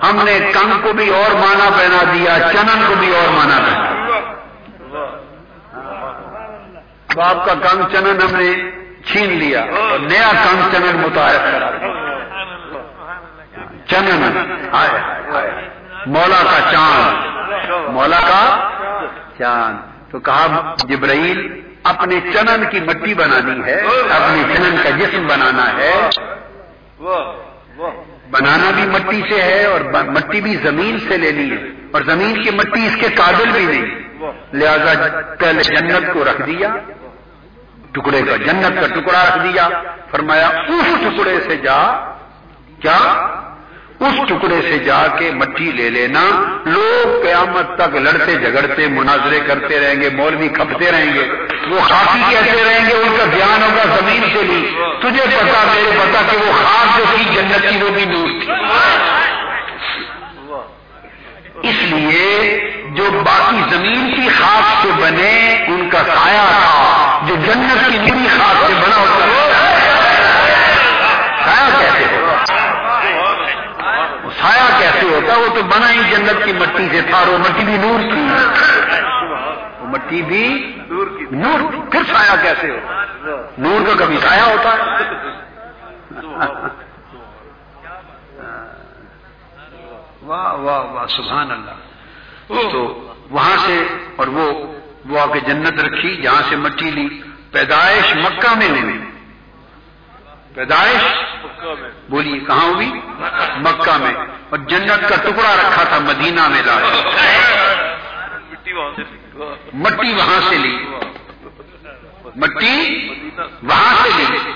ہم 0.03 0.25
نے 0.25 0.39
کنگ 0.53 0.83
کو 0.83 0.93
بھی 0.93 1.11
اور 1.11 1.35
مانا 1.35 1.71
پہنا 1.79 2.03
دیا، 2.13 2.39
چنن 2.53 2.85
کو 2.89 2.95
بھی 2.99 3.17
اور 3.17 3.29
مانا 3.29 3.59
پہنا 3.59 3.82
اب 7.09 7.21
آپ 7.21 7.47
کا 7.47 7.55
کنگ 7.55 7.83
چنن 7.93 8.23
ہم 8.23 8.41
نے 8.41 8.71
چھین 9.05 9.31
لیا 9.31 9.61
اور 9.61 9.99
نیا 9.99 10.31
کنگ 10.33 10.73
چنن 10.73 11.01
متعارف 11.01 11.53
کرا 11.53 11.71
چنن۔ 13.87 14.39
مولا 16.07 16.43
کا 16.45 16.71
چاند۔ 16.73 17.27
مولا 17.89 18.21
کا 18.21 18.71
چاند۔ 19.39 19.77
تو 20.11 20.19
کہا 20.19 20.75
جبرائیل، 20.85 21.61
اپنے 21.85 22.21
چنن 22.33 22.65
کی 22.71 22.81
مٹی 22.81 23.15
بنانی 23.15 23.65
ہے، 23.65 23.81
اپنے 24.11 24.55
چنن 24.55 24.77
کا 24.83 24.91
جسم 24.91 25.27
بنانا 25.27 25.73
ہے۔ 25.73 26.09
بنانا 28.31 28.71
بھی 28.71 28.87
مٹی 28.87 29.23
سے 29.29 29.43
ہے 29.43 29.65
اور 29.65 29.81
مٹی 30.03 30.41
بھی 30.41 30.57
زمین 30.57 30.99
سے 31.09 31.17
لینی 31.17 31.51
ہے۔ 31.51 31.63
اور 31.93 32.03
زمین 32.03 32.43
کی 32.43 32.51
مٹی 32.51 32.87
اس 32.87 32.97
کے 33.01 33.09
قابل 33.09 33.51
بھی 33.51 33.67
نہیں۔ 33.67 34.12
لہذا 34.53 35.09
پہلے 35.39 35.63
جنت 35.63 36.13
کو 36.13 36.25
رکھ 36.25 36.43
دیا، 36.47 36.69
ٹکڑے 37.93 38.23
کا 38.23 38.37
جنت 38.37 38.81
کا 38.81 39.01
ٹکڑا 39.01 39.25
رکھ 39.29 39.39
دیا۔ 39.45 39.69
فرمایا، 40.11 40.47
اس 40.47 41.01
ٹکڑے 41.01 41.39
سے 41.49 41.57
جا 41.57 42.15
کیا 42.81 42.99
اس 44.01 44.29
ٹکڑے 44.29 44.63
سے 44.63 44.79
جا 44.79 45.07
کے 45.19 45.31
مٹی 45.31 45.73
لے 45.73 45.91
لینا۔ 45.91 46.21
لوگ 46.65 47.23
قیامت 47.23 47.79
تک 47.79 47.97
لڑتے 47.97 48.35
جھگڑتے 48.35 48.87
مناظرے 48.87 49.41
کرتے 49.47 49.81
رہیں 49.81 50.01
گے، 50.01 50.11
مولوی 50.11 50.49
کھپتے 50.49 50.93
رہیں 50.93 51.15
گے۔ 51.15 51.29
وہ 51.71 51.81
خاصی 51.81 52.23
کہتے 52.31 52.65
رہیں 52.65 52.89
گے، 52.89 52.95
ان 52.95 53.17
کا 53.19 53.25
دھیان 53.33 53.63
ہوگا 53.63 53.83
زمین 54.01 54.21
سے 54.21 54.43
بھی۔ 54.43 54.77
تجھے 55.01 55.25
پتا، 55.27 55.65
میرے 55.75 55.91
پتا 55.99 56.23
کہ 56.31 56.37
وہ 56.37 56.53
خاص 56.53 56.99
جو 56.99 57.05
تھی، 57.15 57.25
جنت 57.25 57.63
کی 57.71 57.83
وہ 57.83 57.91
بھی 57.91 58.05
نور 58.05 58.29
تھی۔ 58.29 58.53
اس 61.63 61.83
لیے 61.83 62.61
جو 62.91 63.11
باقی 63.11 63.63
زمین 63.71 64.15
کی 64.15 64.29
خاص 64.29 64.83
سے 64.83 64.89
بنے 65.01 65.65
ان 65.67 65.91
کا 65.91 65.99
سایہ 65.99 66.49
تھا، 66.49 67.21
جو 67.29 67.35
جنت 67.35 67.89
کی 67.89 67.99
نوری 67.99 68.29
خاص 68.29 68.67
سے 68.67 68.75
بنا 68.75 68.97
ہوتا 68.97 69.27
سایہ 71.45 71.79
کیسے 71.79 72.05
ہوتا؟ 72.05 72.45
سایہ 74.43 74.79
کیسے 74.79 75.07
ہوتا؟ 75.07 75.37
وہ 75.37 75.55
تو 75.55 75.63
بنا 75.63 75.93
ہی 75.93 76.01
جنت 76.11 76.45
کی 76.45 76.53
مٹی 76.53 76.89
سے 76.93 77.01
تھا، 77.01 77.25
وہ 77.29 77.39
مٹی 77.39 77.65
بھی 77.65 77.77
نور 77.77 78.01
تھی۔ 78.01 78.29
وہ 79.81 79.87
مٹی 79.87 80.23
بھی 80.23 80.77
نور 81.31 81.93
پھر 81.93 82.01
سایہ 82.13 82.43
کیسے 82.43 82.71
ہوتا؟ 82.71 83.03
نور 83.59 83.87
کا 83.87 84.05
کبھی 84.05 84.17
سایہ 84.29 84.41
ہوتا؟ 84.41 84.71
ہے 84.71 84.77
واہ 90.23 90.53
واہ 90.53 90.81
واہ، 90.81 91.07
سبحان 91.07 91.51
اللہ۔ 91.51 91.71
تو 92.73 93.13
وہاں 93.31 93.57
سے 93.57 93.87
اور 94.17 94.27
وہ 94.27 94.73
وہ 95.09 95.21
آ 95.21 95.27
کے 95.27 95.41
جنت 95.41 95.85
رکھی، 95.85 96.17
جہاں 96.17 96.43
سے 96.49 96.57
مٹی 96.57 96.91
لی۔ 96.91 97.23
پیدائش 97.51 98.17
مکہ 98.17 98.57
میں 98.57 98.69
نہیں 98.69 99.11
پیدائش؟ 100.55 101.03
بولیے، 102.09 102.41
کہاں 102.41 102.67
ہوئی؟ 102.67 102.93
مکہ 103.57 103.99
میں۔ 103.99 104.15
اور 104.51 104.59
جنت 104.59 105.09
کا 105.09 105.17
ٹکڑا 105.17 105.57
رکھا 105.57 105.85
تھا 105.85 105.99
مدینہ 105.99 106.49
میں 106.49 106.63
لا 106.67 106.79
مٹی 109.75 110.13
وہاں 110.13 110.41
سے 110.49 110.59
لی۔ 110.59 110.87
مٹی 112.37 113.09
وہاں 113.63 113.95
سے 114.03 114.09
لی۔ 114.17 114.53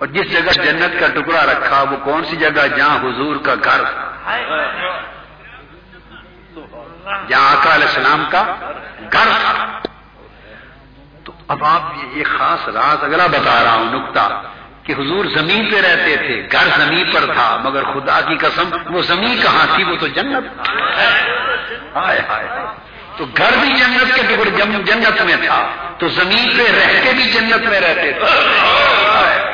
اور 0.00 0.06
جس 0.06 0.30
جگہ 0.32 0.52
جنت 0.62 1.00
کا 1.00 1.06
ٹکڑا 1.06 1.44
رکھا 1.46 1.82
وہ 1.82 1.96
کون 2.04 2.24
سی 2.24 2.36
جگہ 2.36 2.66
جہاں 2.76 2.98
حضور 2.98 3.36
کا 3.36 3.54
گھر 3.64 3.82
جہاں 7.28 7.56
آقا 7.56 7.74
علیہ 7.74 7.86
السلام 7.86 8.24
کا 8.30 8.42
گھر 9.12 9.28
تو 11.24 11.32
اب 11.48 11.64
آپ 11.64 11.82
یہ 12.14 12.24
خاص 12.38 12.68
راز 12.68 13.04
اگلا 13.04 13.26
بتا 13.26 13.64
رہا 13.64 13.74
ہوں 13.74 13.92
نکتا 13.92 14.28
کہ 14.82 14.92
حضور 14.92 15.24
زمین 15.24 15.70
پہ 15.70 15.80
رہتے 15.80 16.16
تھے، 16.16 16.48
گھر 16.52 16.68
زمین 16.76 17.10
پر 17.10 17.26
تھا، 17.32 17.48
مگر 17.64 17.84
خدا 17.84 18.20
کی 18.20 18.36
قسم، 18.36 18.94
وہ 18.94 19.02
زمین 19.02 19.40
کہاں 19.42 19.66
تھی؟ 19.74 19.84
وہ 19.84 19.96
تو 20.00 20.06
جنت۔ 20.06 20.68
ہائے 21.96 22.20
ہائے 22.28 22.48
تو 23.16 23.24
گھر 23.36 23.52
بھی 23.60 23.74
جنت 23.74 24.14
کے 24.14 24.22
ٹکڑے 24.22 24.50
جنت 24.50 25.22
میں 25.22 25.36
تھا، 25.46 25.60
تو 25.98 26.08
زمین 26.08 26.56
پہ 26.56 26.70
رہ 26.70 27.04
کے 27.04 27.12
بھی 27.12 27.24
جنت 27.24 27.68
میں 27.68 27.80
رہتے 27.80 28.12
تھے۔ 28.12 29.49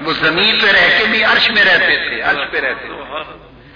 وہ 0.00 0.12
زمین 0.12 0.58
پہ 0.58 0.66
رہ 0.66 0.98
کے 0.98 1.04
بھی 1.10 1.24
عرش 1.24 1.50
میں 1.50 1.64
رہتے 1.64 2.08
تھے، 2.08 2.22
عرش 2.22 2.50
پہ 2.50 2.60
رہتے 2.60 2.88
تھے۔ 2.88 3.22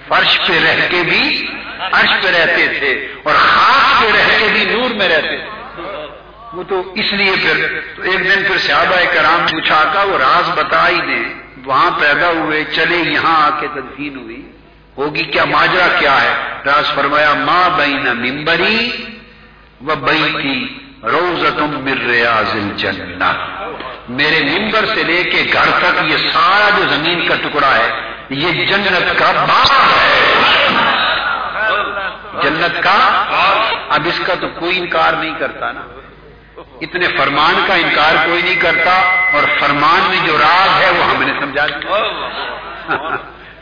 فرش 0.09 0.41
پہ 0.47 0.53
رہ 0.53 0.89
کے 0.91 1.03
بھی 1.03 1.47
عرش 1.93 2.23
پہ 2.23 2.29
رہتے 2.29 2.67
تھے 2.79 3.07
اور 3.23 3.35
خاص 3.35 4.03
پہ 4.03 4.07
رہ 4.07 4.39
کے 4.39 4.49
بھی 4.53 4.65
نور 4.65 4.91
میں 4.91 5.09
رہتے 5.09 5.37
تھے۔ 5.37 5.61
وہ 6.53 6.63
تو 6.63 6.93
اس 6.95 7.13
لیے 7.13 7.33
پھر 7.43 7.81
تو 7.97 8.03
ایک 8.03 8.19
دن 8.19 8.45
پھر 8.47 8.59
صحابہ 8.59 8.97
کرام 9.15 9.47
پوچھا 9.51 9.85
کا، 9.93 10.03
وہ 10.03 10.19
راز 10.19 10.51
بتا 10.51 10.89
ہی 10.89 11.01
دیں 11.01 11.35
وہاں 11.65 11.91
پیدا 11.91 12.29
ہوئے، 12.29 12.65
چلے 12.65 12.97
یہاں 12.97 13.47
آ 13.47 13.61
کے 13.61 13.67
تدفین 13.69 14.17
ہوئی۔ 14.17 14.53
ہوگی 14.97 15.25
کیا 15.25 15.45
ماجرا 15.45 15.89
کیا 15.99 16.23
ہے؟ 16.23 16.35
راز 16.67 16.95
فرمایا 16.95 17.35
ماں 17.35 17.71
بین 17.77 18.07
ممبری 18.07 18.91
و 19.81 19.95
بئی 19.95 20.33
کی 20.43 20.79
روز 21.03 21.59
تم 21.59 21.85
مر 21.85 22.11
ریاض 22.11 22.55
الجنہ۔ 22.55 23.60
میرے 24.11 24.41
ممبر 24.45 24.85
سے 24.95 25.03
لے 25.03 25.25
کے 25.25 25.45
گھر 25.53 25.69
تک 25.79 26.11
یہ 26.11 26.17
سارا 26.17 26.71
جو 26.77 26.85
زمین 26.89 27.29
کا 27.29 27.35
ٹکڑا 27.35 27.75
ہے، 27.77 27.89
یہ 28.31 28.67
جنت 28.67 29.19
کا 29.19 29.33
باغ 29.33 29.73
ہے۔ 29.73 30.39
جنت 32.43 32.83
کا 32.83 33.25
اب 33.89 34.01
اس 34.07 34.21
کا 34.27 34.35
تو 34.41 34.49
کوئی 34.49 34.79
انکار 34.79 35.13
نہیں 35.13 35.35
کرتا 35.39 35.73
نا۔ 35.73 35.81
اتنے 36.81 37.07
فرمان 37.19 37.65
کا 37.67 37.75
انکار 37.75 38.27
کوئی 38.27 38.43
نہیں 38.43 38.55
کرتا 38.55 38.93
اور 39.33 39.43
فرمان 39.61 40.01
میں 40.09 40.27
جو 40.27 40.39
راز 40.39 40.83
ہے 40.83 40.91
وہ 40.91 41.05
ہم 41.05 41.23
نے 41.23 41.33
سمجھا 41.41 41.67
دیا۔ 41.67 41.97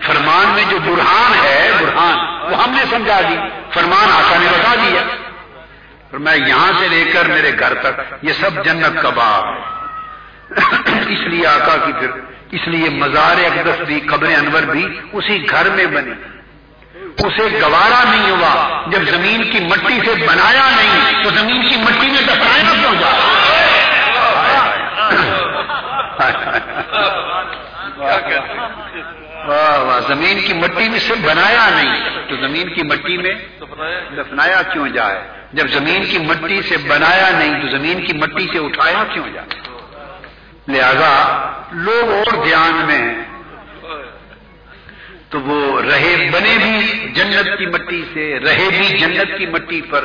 فرمان 0.06 0.46
میں 0.48 0.64
جو 0.68 0.78
برہان 0.78 1.32
ہے، 1.44 1.70
برہان، 1.80 2.18
وہ 2.52 2.62
ہم 2.62 2.70
نے 2.70 2.84
سمجھا 2.90 3.20
دی۔ 3.20 3.36
فرمان 3.74 4.12
آقا 4.12 4.36
نے 4.38 4.46
بتا 4.50 4.74
دیا 4.74 5.00
اور 6.10 6.18
میں 6.18 6.36
یہاں 6.36 6.72
سے 6.78 6.88
لے 6.88 7.04
کر 7.12 7.24
میرے 7.24 7.52
گھر 7.58 7.74
تک، 7.74 8.00
یہ 8.22 8.32
سب 8.32 8.64
جنت 8.64 9.02
کا 9.02 9.08
باغ 9.08 9.42
اس 10.50 11.20
لیے 11.26 11.46
آقا 11.46 11.76
کی 11.86 11.92
پھر، 11.92 12.10
اس 12.50 12.68
لیے 12.68 12.88
مزار 12.90 13.36
اقدس 13.44 13.80
بھی، 13.86 14.00
قبر 14.00 14.28
انور 14.38 14.62
بھی 14.62 14.86
اسی 15.12 15.50
گھر 15.50 15.70
میں 15.70 15.86
بنی 15.86 16.12
اسے 17.24 17.48
گوارا 17.62 18.02
نہیں 18.10 18.30
ہوا۔ 18.30 18.82
جب 18.86 19.02
زمین 19.10 19.42
کی 19.50 19.60
مٹی 19.60 20.00
سے 20.04 20.14
بنایا 20.26 20.66
نہیں، 20.76 21.22
تو 21.24 21.30
زمین 21.30 21.68
کی 21.68 21.76
مٹی 21.76 22.10
میں 22.10 22.22
دفنایا 22.22 22.74
کیوں 22.80 22.94
جا؟ 22.94 23.10
زمین 30.08 30.40
کی 30.46 30.54
مٹی 30.54 30.88
میں 30.88 30.98
سے 30.98 31.14
بنایا 31.14 31.68
نہیں، 31.70 32.28
تو 32.28 32.36
زمین 32.36 32.74
کی 32.74 32.82
مٹی 32.82 33.16
میں 33.18 33.34
دفنایا 34.16 34.62
کیوں 34.62 34.88
جائے؟ 34.88 35.22
جب 35.52 35.68
زمین 35.68 36.04
کی 36.04 36.18
مٹی 36.18 36.62
سے 36.68 36.76
بنایا 36.76 37.30
نہیں، 37.38 37.62
تو 37.62 37.76
زمین 37.76 38.06
کی 38.06 38.12
مٹی 38.12 38.46
سے 38.52 38.58
اٹھایا 38.58 39.04
کیوں 39.14 39.28
جائے؟ 39.34 39.67
لہذا 40.68 41.12
لوگ 41.72 42.10
اور 42.10 42.44
دھیان 42.44 42.86
میں 42.86 42.98
ہیں 42.98 43.14
تو 45.28 45.40
وہ 45.40 45.80
رہے 45.80 46.30
بنے 46.32 46.56
بھی 46.62 47.08
جنت 47.08 47.58
کی 47.58 47.66
مٹی 47.66 48.04
سے، 48.14 48.38
رہے 48.44 48.68
بھی 48.78 48.88
جنت 48.88 49.38
کی 49.38 49.46
مٹی 49.46 49.82
پر۔ 49.82 50.04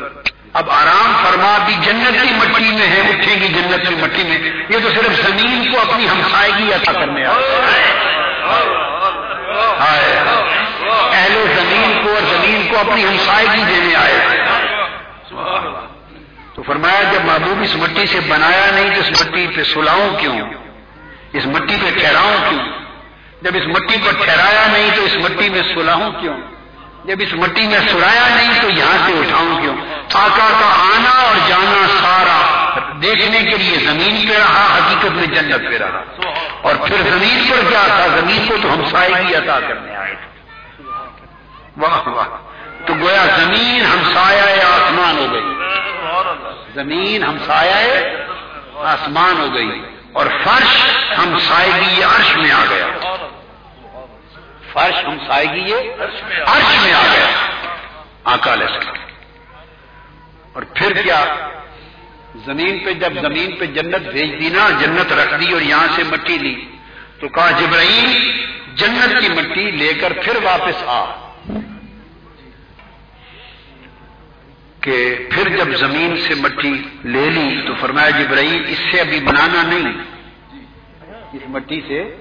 اب 0.53 0.71
آرام 0.71 1.23
فرما 1.23 1.57
بھی 1.65 1.73
جنت 1.81 2.23
کی 2.23 2.33
مٹی 2.35 2.71
میں 2.71 2.87
ہے، 2.87 2.99
اٹھے 2.99 3.35
گی 3.35 3.47
جنت 3.47 3.87
کی 3.87 3.95
مٹی 3.95 4.23
میں۔ 4.23 4.37
یہ 4.69 4.77
تو 4.83 4.89
صرف 4.89 5.27
زمین 5.27 5.71
کو 5.71 5.79
اپنی 5.79 6.07
ہمسائیگی 6.09 6.73
عطا 6.73 6.91
کرنے 6.91 7.25
آئے 7.25 7.43
اہل 11.11 11.45
زمین 11.55 12.03
کو 12.03 12.09
اور 12.09 12.21
زمین 12.21 12.67
کو 12.71 12.77
اپنی 12.77 13.03
ہمسائیگی 13.05 13.63
دینے 13.67 13.95
آئے۔ 13.95 14.43
تو 16.55 16.63
فرمایا 16.63 17.03
جب 17.03 17.25
محبوب 17.25 17.61
اس 17.61 17.75
مٹی 17.75 18.05
سے 18.05 18.19
بنایا 18.19 18.71
نہیں 18.71 18.95
تو 18.95 19.01
اس 19.01 19.21
مٹی 19.21 19.47
پہ 19.55 19.63
سلاؤں 19.63 20.19
کیوں؟ 20.19 20.39
اس 21.33 21.45
مٹی 21.45 21.77
پہ 21.81 21.99
ٹھہراؤں 21.99 22.49
کیوں؟ 22.49 22.61
جب 23.41 23.51
اس 23.53 23.67
مٹی 23.67 23.95
پر 24.05 24.25
ٹھہرایا 24.25 24.67
نہیں 24.67 24.91
تو 24.95 25.03
اس 25.03 25.15
مٹی 25.15 25.49
میں 25.49 25.61
سلاؤں 25.61 26.11
کیوں؟ 26.11 26.33
جب 27.05 27.15
اس 27.19 27.33
مٹی 27.33 27.67
میں 27.67 27.79
سلایا 27.79 28.35
نہیں 28.35 28.61
تو 28.61 28.69
یہاں 28.69 28.97
سے 29.05 29.13
اٹھاؤں 29.13 29.61
کیوں؟ 29.61 29.75
آقا 30.13 30.47
کا 30.59 30.85
آنا 30.95 31.21
اور 31.21 31.35
جانا 31.47 31.87
سارا 32.01 32.69
دیکھنے 33.01 33.39
کے 33.39 33.57
لیے 33.57 33.77
زمین 33.77 34.27
پہ 34.29 34.37
رہا، 34.37 34.77
حقیقت 34.77 35.11
میں 35.11 35.27
جنت 35.27 35.71
پہ 35.71 35.77
رہا۔ 35.77 36.03
اور 36.61 36.75
پھر 36.75 36.95
زمین 36.97 37.43
پر 37.49 37.69
کیا 37.69 37.83
تھا؟ 37.85 38.07
زمین 38.07 38.45
کو 38.47 38.55
تو 38.61 38.73
ہم 38.73 38.85
سائے 38.91 39.35
عطا 39.35 39.59
کرنے 39.59 39.95
آئے 39.95 40.15
تھے۔ 40.15 40.41
واہ 41.77 42.07
واہ۔ 42.07 42.25
تو 42.85 42.93
گویا 43.01 43.25
زمین 43.37 43.85
ہمسایا 43.85 44.43
آسمان 44.43 45.17
ہو 45.17 45.33
گئی 45.33 45.43
زمین 46.75 47.23
ہمسایا 47.23 47.99
آسمان 48.75 49.39
ہو 49.39 49.53
گئی 49.53 49.81
اور 50.13 50.25
فرش 50.43 50.87
ہم 51.17 51.37
سائے 51.39 52.03
عرش 52.03 52.37
میں 52.37 52.51
آ 52.51 52.65
گیا۔ 52.69 52.87
فرش 54.73 55.05
ہم 55.05 55.17
سائے 55.27 55.45
عرش 56.41 56.83
میں 56.83 56.93
آ 56.93 57.03
گیا۔ 57.13 57.27
آکال 58.23 58.61
اور 60.53 60.63
پھر 60.75 61.01
کیا؟ 61.01 61.25
زمین 62.45 62.79
پہ 62.85 62.93
جب 62.93 63.13
زمین 63.21 63.55
پہ 63.55 63.65
جنت 63.65 64.01
بھیج 64.01 64.39
دی 64.39 64.49
نا، 64.49 64.69
جنت 64.69 65.13
رکھ 65.13 65.33
دی 65.39 65.53
اور 65.53 65.61
یہاں 65.61 65.87
سے 65.95 66.03
مٹی 66.03 66.37
لی، 66.37 66.65
تو 67.19 67.27
کہا 67.27 67.51
جبرائیل 67.51 68.45
جنت 68.75 69.21
کی 69.21 69.29
مٹی 69.29 69.71
لے 69.71 69.93
کر 69.93 70.13
پھر 70.13 70.35
واپس 70.43 70.83
آ۔ 70.85 71.05
کہ 74.83 75.15
پھر 75.29 75.49
جب 75.49 75.75
زمین 75.75 76.17
سے 76.17 76.33
مٹی 76.35 76.73
لے 77.03 77.29
لی 77.29 77.67
تو 77.67 77.73
فرمایا 77.79 78.09
جبرائیل، 78.09 78.63
اس 78.67 78.77
سے 78.91 78.99
ابھی 78.99 79.19
بنانا 79.19 79.61
نہیں۔ 79.61 79.93
اس 81.33 81.41
مٹی 81.47 81.81
سے 81.87 82.15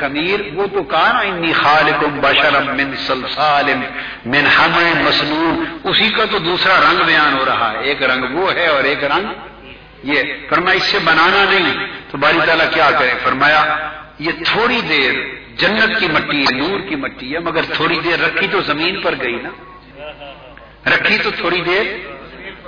خمیر، 0.00 0.40
وہ 0.54 0.66
تو 0.66 0.82
کہا 0.82 1.20
انی 1.20 1.52
خالقم 1.52 2.20
بشرم 2.20 2.76
من 2.76 2.96
سلسال، 2.96 3.64
من 4.26 4.46
ہم 4.58 5.02
مصنون 5.04 5.64
اسی 5.84 6.10
کا 6.10 6.24
تو 6.30 6.38
دوسرا 6.38 6.74
رنگ 6.90 7.04
بیان 7.06 7.38
ہو 7.38 7.44
رہا 7.44 7.72
ہے۔ 7.72 7.84
ایک 7.84 8.02
رنگ 8.02 8.34
وہ 8.34 8.52
ہے 8.52 8.66
اور 8.66 8.84
ایک 8.84 9.04
رنگ 9.04 9.26
یہ۔ 10.02 10.22
فرمایا، 10.48 10.76
اس 10.76 10.82
سے 10.82 10.98
بنانا 11.04 11.44
نہیں۔ 11.50 11.86
تو 12.10 12.18
باری 12.18 12.38
تعالیٰ 12.46 12.66
کیا 12.74 12.90
کرے؟ 12.98 13.10
فرمایا، 13.24 13.90
یہ 14.18 14.30
تھوڑی 14.44 14.80
دیر 14.88 15.12
جنت 15.56 16.00
کی 16.00 16.08
مٹی 16.08 16.40
ہے، 16.40 16.68
نور 16.68 16.80
کی 16.80 16.96
مٹی 16.96 17.34
ہے، 17.34 17.38
مگر 17.38 17.62
تھوڑی 17.72 18.00
دیر 18.04 18.24
رکھی 18.24 18.46
تو 18.52 18.60
زمین 18.60 19.00
پر 19.00 19.14
گئی 19.22 19.36
نا۔ 19.42 19.48
رکھی 20.86 21.18
تو 21.18 21.30
تھوڑی 21.30 21.60
دیر، 21.60 21.86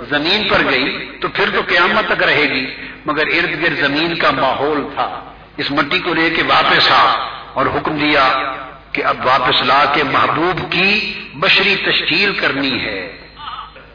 زمین 0.09 0.47
پر 0.47 0.61
گئی 0.71 1.17
تو 1.21 1.27
پھر 1.27 1.49
تو 1.53 1.61
قیامت 1.67 2.05
تک 2.07 2.23
رہے 2.23 2.43
گی، 2.43 2.65
مگر 3.05 3.27
ارد 3.27 3.61
گرد 3.61 3.79
زمین 3.79 4.15
کا 4.15 4.31
ماحول 4.31 4.87
تھا۔ 4.95 5.33
اس 5.57 5.71
مٹی 5.71 5.99
کو 5.99 6.13
لے 6.13 6.29
کے 6.29 6.43
واپس 6.43 6.91
آ 6.91 7.05
اور 7.53 7.65
حکم 7.65 7.97
دیا 7.97 8.53
کہ 8.91 9.03
اب 9.03 9.25
واپس 9.25 9.61
لا 9.61 9.85
کے 9.93 10.03
محبوب 10.03 10.71
کی 10.71 11.13
بشری 11.33 11.75
تشکیل 11.75 12.33
کرنی 12.33 12.85
ہے۔ 12.85 13.17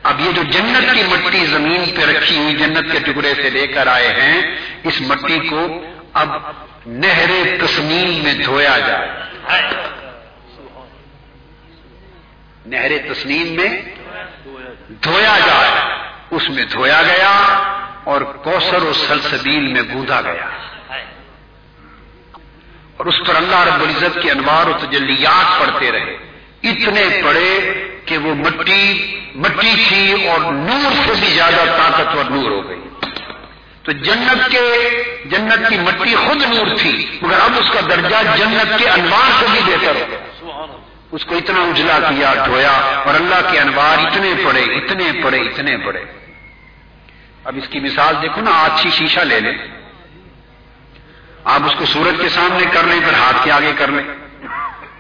اب 0.03 0.20
یہ 0.20 0.33
جو 0.33 0.43
جنت 0.43 0.95
کی 0.95 1.03
مٹی 1.03 1.47
زمین 1.47 1.85
پہ 1.97 2.05
رکھی 2.05 2.39
ہوئی 2.39 2.57
جنت 2.57 2.93
کے 2.93 2.99
ٹکڑے 2.99 3.35
سے 3.35 3.51
لے 3.51 3.66
کر 3.66 3.87
آئے 3.87 4.09
ہیں، 4.09 4.43
اس 4.85 5.01
مٹی 5.01 5.39
کو 5.39 5.85
اب 6.12 6.29
نہر 6.87 7.31
تسنیم 7.66 8.25
میں 8.25 8.35
دھویا 8.35 8.79
جائے۔ 8.79 9.09
نہر 12.66 12.91
تسنیم 13.12 13.47
میں 13.55 13.68
دھویا 15.05 15.38
جائے۔ 15.47 15.99
اس 16.30 16.51
میں 16.51 16.64
دھویا 16.64 17.03
گیا 17.03 17.30
اور 18.05 18.20
کوسر 18.20 18.82
و 18.82 18.93
سلسبیل 18.93 19.66
میں 19.66 19.82
گوندا 19.95 20.20
گیا۔ 20.20 20.49
اور 22.97 23.07
اس 23.07 23.14
پر 23.26 23.34
اللہ 23.36 23.57
رب 23.57 23.82
العزت 23.82 24.18
کے 24.22 24.30
انوار 24.30 24.66
و 24.66 24.72
تجلیات 24.80 25.61
پڑتے 25.61 25.93
رہے۔ 25.93 26.16
اتنے 26.62 27.22
پڑے 27.24 27.61
کہ 28.07 28.18
وہ 28.18 28.34
مٹی 28.34 29.18
مٹی 29.34 29.84
تھی 29.88 30.28
اور 30.28 30.40
نور 30.40 30.93
سے 31.07 31.12
بھی 31.20 31.28
زیادہ 31.28 31.64
طاقتور 31.66 32.24
نور 32.24 32.51
ہو 32.51 32.68
گئی۔ 32.68 32.80
تو 33.82 33.93
جنت 33.93 34.51
کے، 34.51 34.88
جنت 35.24 35.68
کی 35.68 35.78
مٹی 35.78 36.14
خود 36.14 36.43
نور 36.43 36.66
تھی، 36.78 37.18
مگر 37.22 37.40
اب 37.40 37.51
اس 37.61 37.70
کا 37.74 37.80
درجہ 37.80 38.16
جنت 38.36 38.78
کے 38.78 38.88
انوار 38.88 39.30
سے 39.40 39.47
بھی 39.53 39.61
بہتر 39.66 39.95
ہو 39.95 40.07
گیا۔ 40.11 40.32
اس 41.12 41.24
کو 41.24 41.36
اتنا 41.36 41.62
اجلا 41.62 41.98
کیا 42.08 42.34
دھویا 42.46 43.02
اور 43.06 43.14
اللہ 43.14 43.50
کے 43.50 43.58
انوار 43.58 44.06
اتنے 44.06 44.34
پڑے 44.44 44.62
اتنے 44.62 45.12
پڑے 45.22 45.38
اتنے 45.38 45.76
پڑے۔ 45.76 46.04
اب 47.44 47.56
اس 47.56 47.68
کی 47.68 47.80
مثال 47.80 48.14
دیکھو 48.22 48.40
نا 48.40 48.50
آچھی 48.50 48.90
شیشہ 48.90 49.20
لے 49.20 49.40
لیں۔ 49.40 49.58
آپ 51.44 51.60
اس 51.64 51.72
کو 51.78 51.86
سورج 51.86 52.14
کے 52.20 52.28
سامنے 52.28 52.64
کر 52.72 52.82
لیں 52.82 53.00
پھر 53.00 53.14
ہاتھ 53.14 53.36
کے 53.44 53.52
آگے 53.52 53.72
کر 53.78 53.88
لیں۔ 53.88 54.14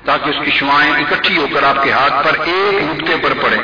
تاکہ 0.04 0.30
اس 0.30 0.36
کی 0.44 0.50
شوائیں 0.50 0.92
اکٹھی 0.92 1.36
ہو 1.36 1.46
کر 1.54 1.62
آپ 1.62 1.84
کے 1.84 1.92
ہاتھ 1.92 2.12
پر 2.24 2.40
ایک 2.44 2.82
نقطے 2.82 3.16
پر 3.22 3.32
پڑے۔ 3.42 3.56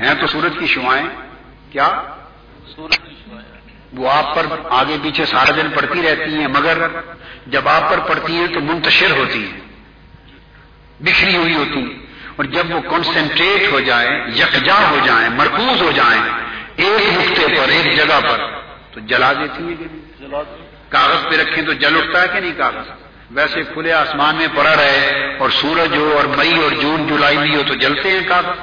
ہیں 0.00 0.14
تو 0.14 0.26
سورج 0.26 0.52
کی 0.58 0.66
شوائیں 0.66 1.06
کیا؟ 1.72 2.02
وہ 3.92 4.10
آپ 4.10 4.34
پر 4.34 4.46
آگے 4.70 4.96
پیچھے 5.02 5.26
سارا 5.26 5.50
دن 5.56 5.70
پڑتی 5.74 6.02
رہتی 6.02 6.34
ہیں 6.34 6.48
مگر 6.48 6.86
جب 7.46 7.68
آپ 7.68 7.90
پر 7.90 7.98
پڑتی 7.98 8.36
ہیں 8.36 8.46
تو 8.46 8.60
منتشر 8.60 9.10
ہوتی 9.10 9.52
ہیں۔ 9.52 9.71
بکھری 11.02 11.36
ہوئی 11.36 11.54
ہوتی 11.54 11.78
ہیں۔ 11.78 12.06
اور 12.36 12.44
جب 12.44 12.74
وہ 12.74 12.80
کانسنٹریٹ 12.80 13.72
ہو 13.72 13.80
جائیں، 13.80 14.10
یکجا 14.28 14.90
ہو 14.90 14.98
جائیں، 15.04 15.28
مرکوز 15.30 15.82
ہو 15.82 15.90
جائیں، 15.94 16.22
ایک 16.76 17.12
نقطے 17.12 17.46
پر، 17.56 17.68
ایک 17.68 17.96
جگہ 17.96 18.20
پر، 18.20 18.40
تو 18.92 19.00
جلا 19.00 19.32
دیتی 19.32 19.62
ہیں 19.62 20.32
کاغذ 20.88 21.30
پہ 21.30 21.36
رکھیں 21.36 21.64
تو 21.64 21.72
جل 21.72 21.96
اٹھتا 21.96 22.22
ہے 22.22 22.28
کہ 22.28 22.40
نہیں 22.40 22.52
کاغذ؟ 22.56 22.86
ویسے 23.30 23.62
کھلے 23.62 23.92
آسمان 23.92 24.36
میں 24.36 24.46
پڑا 24.54 24.76
رہے 24.76 25.36
اور 25.38 25.50
سورج 25.50 25.96
ہو 25.96 26.12
اور 26.16 26.24
مئی 26.24 26.62
اور 26.62 26.70
جون، 26.70 27.06
جولائی 27.08 27.36
بھی 27.36 27.56
ہو 27.56 27.62
تو 27.66 27.74
جلتے 27.74 28.10
ہیں 28.10 28.20
کاغذ؟ 28.28 28.58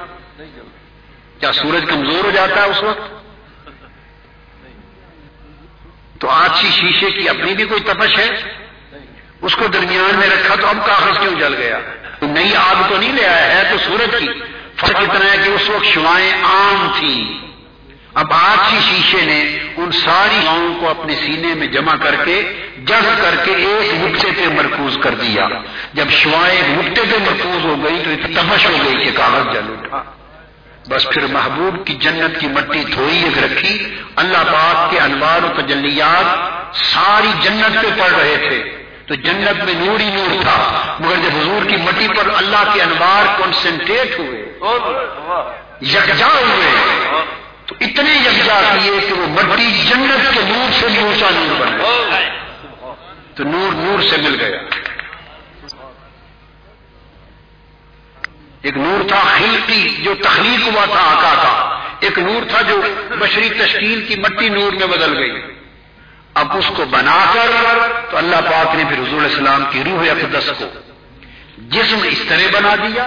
کیا 1.39 1.53
سورج 1.53 1.85
کمزور 1.89 2.23
ہو 2.23 2.31
جاتا 2.31 2.55
ہے 2.55 2.65
اس 2.65 2.83
وقت؟ 2.83 3.19
تو 6.19 6.29
آج 6.29 6.55
شیشے 6.55 7.11
کی 7.11 7.29
اپنی 7.29 7.53
بھی 7.53 7.65
کوئی 7.65 7.81
تپش 7.81 8.19
ہے؟ 8.19 8.29
اس 9.41 9.55
کو 9.55 9.67
درمیان 9.67 10.19
میں 10.19 10.27
رکھا 10.27 10.55
تو 10.55 10.67
اب 10.67 10.77
کاغذ 10.85 11.19
کیوں 11.19 11.39
جل 11.39 11.55
گیا؟ 11.55 11.79
نئی 12.27 12.55
آگ 12.55 12.89
تو 12.89 12.97
نہیں 12.97 13.13
لے 13.13 13.27
آیا 13.27 13.55
ہے 13.55 13.63
تو 13.71 13.77
سورج 13.77 14.15
کی۔ 14.19 14.27
فرق 14.75 14.95
اتنا 14.95 15.31
ہے 15.31 15.37
کہ 15.37 15.49
اس 15.49 15.69
وقت 15.69 15.85
شوائیں 15.85 16.33
عام 16.43 16.91
تھیں۔ 16.99 17.49
اب 18.13 18.33
آج 18.33 18.73
ہی 18.73 18.79
شیشے 18.79 19.25
نے 19.25 19.59
ان 19.77 19.91
ساری 19.91 20.39
گاؤں 20.45 20.79
کو 20.79 20.89
اپنے 20.89 21.15
سینے 21.15 21.55
میں 21.55 21.67
جمع 21.67 21.95
کر 21.95 22.15
کے، 22.25 22.67
جڑ 22.85 23.01
کر 23.21 23.35
کے 23.45 23.51
ایک 23.51 23.93
نقطے 23.93 24.27
پہ 24.37 24.47
مرکوز 24.47 24.97
کر 25.03 25.15
دیا۔ 25.15 25.47
جب 25.93 26.09
شوائیں 26.09 26.61
ایک 26.61 26.69
نقطے 26.69 27.01
پہ 27.11 27.17
مرکوز 27.17 27.65
ہو 27.65 27.83
گئی 27.83 28.03
تو 28.05 28.27
تبش 28.35 28.65
ہو 28.65 28.77
گئی 28.85 29.03
کہ 29.03 29.11
کاغذ 29.11 29.53
جل 29.53 29.73
اٹھا۔ 29.79 30.03
بس 30.89 31.07
پھر 31.13 31.27
محبوب 31.27 31.87
کی 31.87 31.93
جنت 31.93 32.39
کی 32.39 32.47
مٹی 32.47 32.83
دھوئی، 32.83 33.23
ایک 33.23 33.43
رکھی۔ 33.43 33.95
اللہ 34.15 34.37
پاک 34.37 34.91
کے 34.91 34.99
انوار 34.99 35.43
و 35.43 35.61
تجلیات 35.61 36.25
ساری 36.75 37.31
جنت 37.41 37.83
پہ 37.83 38.01
پڑ 38.01 38.09
رہے 38.09 38.37
تھے۔ 38.49 38.78
تو 39.09 39.15
جنت 39.15 39.63
میں 39.63 39.73
نور 39.73 39.99
ہی 39.99 40.09
نور 40.09 40.41
تھا۔ 40.41 40.95
مگر 40.99 41.15
جب 41.15 41.37
حضور 41.37 41.69
کی 41.69 41.75
مٹی 41.75 42.07
پر 42.07 42.27
اللہ 42.35 42.71
کے 42.73 42.81
انوار 42.81 43.39
کانسنٹریٹ 43.39 44.19
ہوئے، 44.19 44.59
یکجا 45.81 46.27
ہوئے، 46.27 46.71
تو 47.65 47.75
اتنے 47.81 48.11
یکجا 48.11 48.75
کیے 48.81 48.99
کہ 49.07 49.13
وہ 49.13 49.27
مٹی 49.27 49.83
جنت 49.89 50.33
کے 50.33 50.41
نور 50.41 50.71
سے 50.79 50.87
بھی 50.87 51.01
اونچا 51.01 51.25
نور 51.29 51.61
بن 51.61 51.77
گیا۔ 51.77 51.85
تو 53.35 53.43
نور 53.43 53.73
نور 53.73 53.99
سے 54.01 54.17
مل 54.17 54.41
گیا۔ 54.41 54.59
ایک 58.61 58.77
نور 58.77 59.07
تھا 59.07 59.23
خلقی، 59.37 59.89
جو 60.03 60.15
تخلیق 60.23 60.67
ہوا 60.67 60.85
تھا، 60.85 61.01
آقا 61.01 61.33
کا۔ 61.35 61.79
ایک 61.99 62.19
نور 62.19 62.49
تھا 62.49 62.61
جو 62.61 62.81
بشری 63.19 63.49
تشکیل 63.49 64.05
کی 64.07 64.15
مٹی 64.15 64.49
نور 64.49 64.71
میں 64.73 64.87
بدل 64.87 65.17
گئی۔ 65.17 65.58
اب 66.39 66.57
اس 66.57 66.71
کو 66.75 66.85
بنا 66.85 67.25
کر 67.33 67.51
تو 68.11 68.17
اللہ 68.17 68.35
پاک 68.35 68.75
نے 68.75 68.83
پھر 68.89 68.99
حضور 68.99 69.21
السلام 69.21 69.63
کی 69.69 69.83
روح 69.83 70.03
اقدس 70.11 70.51
کو 70.57 70.65
جسم 71.57 71.99
اس 72.03 72.21
طرح 72.29 72.59
بنا 72.59 72.75
دیا، 72.75 73.05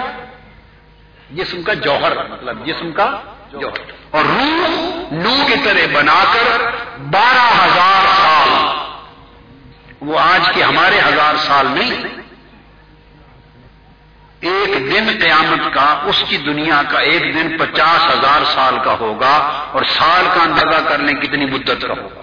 جسم 1.31 1.61
کا 1.61 1.73
جوہر 1.73 2.27
مطلب 2.27 2.65
جسم 2.65 2.91
کا 2.91 3.19
جوہر۔ 3.51 3.91
اور 4.09 4.23
روح 4.25 4.67
نو 5.11 5.45
کی 5.47 5.55
طرح 5.63 5.85
بنا 5.93 6.23
کر 6.33 6.61
بارہ 6.97 7.47
ہزار 7.63 8.05
سال، 8.21 8.49
وہ 10.01 10.19
آج 10.19 10.49
کے 10.55 10.63
ہمارے 10.63 10.99
ہزار 10.99 11.35
سال 11.35 11.67
نہیں، 11.67 12.03
ایک 14.39 14.91
دن 14.91 15.09
قیامت 15.21 15.73
کا، 15.73 16.01
اس 16.03 16.23
کی 16.29 16.37
دنیا 16.37 16.81
کا 16.89 16.99
ایک 16.99 17.21
دن 17.21 17.57
پچاس 17.57 18.05
ہزار 18.05 18.45
سال 18.45 18.75
کا 18.85 18.95
ہوگا 18.99 19.35
اور 19.71 19.83
سال 19.83 20.25
کا 20.35 20.43
اندازہ 20.43 20.89
کرنے 20.89 21.13
کتنی 21.13 21.45
مدت 21.45 21.81
کا 21.81 21.93
ہوگا۔ 22.01 22.22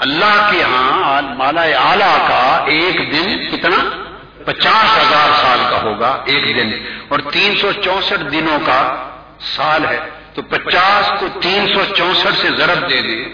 اللہ 0.00 0.48
کے 0.52 0.62
ہاں 0.62 1.22
مالا 1.22 1.62
آلہ 1.62 2.26
کا 2.28 2.64
ایک 2.66 2.94
دن 3.12 3.56
کتنا؟ 3.56 4.02
پچاس 4.44 4.98
ہزار 4.98 5.28
سال 5.42 5.58
کا 5.70 5.82
ہوگا 5.82 6.22
ایک 6.26 6.56
دن۔ 6.56 6.94
اور 7.08 7.18
تین 7.32 7.56
سو 7.56 7.72
چونسٹھ 7.72 8.22
دنوں 8.32 8.58
کا 8.66 9.08
سال 9.40 9.84
ہے۔ 9.84 10.10
تو 10.34 10.42
پچاس 10.42 11.20
کو 11.20 11.26
تین 11.40 11.74
سو 11.74 11.94
چونسٹھ 11.94 12.38
سے 12.38 12.48
ضرب 12.56 12.90
دے 12.90 13.02
دیں 13.02 13.24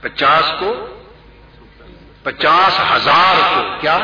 پچاس 0.00 0.52
کو 0.60 0.86
پچاس 2.22 2.80
ہزار 2.96 3.34
کو۔ 3.54 3.80
کیا؟ 3.80 3.98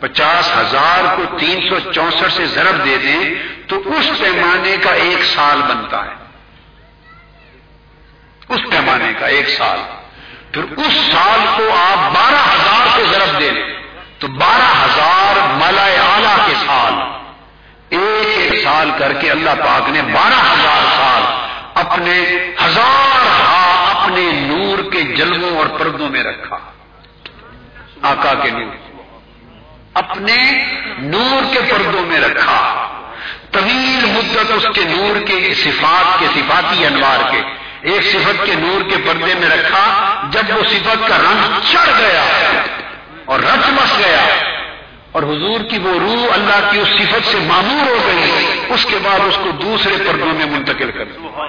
پچاس 0.00 0.50
ہزار 0.58 1.16
کو 1.16 1.38
تین 1.38 1.68
سو 1.68 1.92
چونسٹھ 1.92 2.32
سے 2.32 2.46
ضرب 2.46 2.84
دے 2.84 2.96
دیں 2.98 3.34
تو 3.68 3.76
اس 3.76 4.10
پیمانے 4.18 4.76
کا 4.82 4.90
ایک 4.90 5.24
سال 5.24 5.62
بنتا 5.62 6.04
ہے۔ 6.04 6.14
اس 8.48 8.60
پیمانے 8.70 9.12
کا 9.20 9.26
ایک 9.26 9.48
سال۔ 9.48 9.78
پھر 10.52 10.62
اس 10.62 10.92
سال 10.92 11.40
کو 11.56 11.74
آپ 11.74 12.12
بارہ 12.14 12.54
ہزار 12.54 12.86
سے 12.96 13.04
ضرب 13.10 13.40
دیں۔ 13.40 13.78
تو 14.18 14.28
بارہ 14.28 14.84
ہزار 14.84 15.54
ملا 15.54 16.16
آلہ 16.16 16.46
کے 16.46 16.54
سال۔ 16.66 16.94
ایک 17.88 18.52
ایک 18.52 18.64
سال 18.64 18.90
کر 18.98 19.12
کے 19.12 19.30
اللہ 19.30 19.50
پاک 19.50 19.90
نے 19.90 20.02
بارہ 20.02 20.34
ہزار 20.34 20.96
سال 20.96 21.22
اپنے 21.74 22.20
ہزار 22.64 23.26
اپنے 23.96 24.30
نور 24.32 24.92
کے 24.92 25.02
جلووں 25.02 25.58
اور 25.58 25.66
پردوں 25.66 26.08
میں 26.08 26.24
رکھا۔ 26.24 26.58
آقا 28.02 28.34
کے 28.34 28.50
نور۔ 28.50 28.74
اپنے 29.94 30.64
نور 30.98 31.54
کے 31.54 31.60
پردوں 31.70 32.02
میں 32.02 32.20
رکھا۔ 32.20 32.88
طویل 33.50 34.04
مدت 34.04 34.52
اس 34.52 34.66
کے 34.74 34.84
نور 34.84 35.20
کے 35.26 35.54
صفات 35.54 36.20
کے 36.20 36.26
صفاتی 36.34 36.86
انوار 36.86 37.30
کے۔ 37.30 37.42
ایک 37.82 38.02
صفت 38.02 38.46
کے 38.46 38.54
نور 38.54 38.90
کے 38.90 38.96
پردے 39.06 39.34
میں 39.34 39.48
رکھا 39.48 40.14
جب 40.30 40.56
وہ 40.56 40.62
صفت 40.70 41.08
کا 41.08 41.16
رنگ 41.18 41.58
چڑھ 41.72 41.90
گیا 41.98 42.22
اور 43.24 43.40
رچ 43.40 43.70
بس 43.70 43.98
گیا 43.98 44.26
اور 45.12 45.22
حضور 45.22 45.60
کی 45.70 45.78
وہ 45.78 45.98
روح 45.98 46.32
اللہ 46.32 46.68
کی 46.70 46.78
اس 46.78 46.88
صفت 46.88 47.30
سے 47.30 47.38
معمور 47.38 47.86
ہو 47.86 47.96
گئی، 48.06 48.46
اس 48.68 48.84
کے 48.84 48.98
بعد 49.02 49.20
اس 49.28 49.38
کو 49.44 49.50
دوسرے 49.50 49.94
پردوں 50.06 50.32
میں 50.32 50.46
منتقل 50.46 50.90
کر 50.90 51.04
دیا۔ 51.04 51.46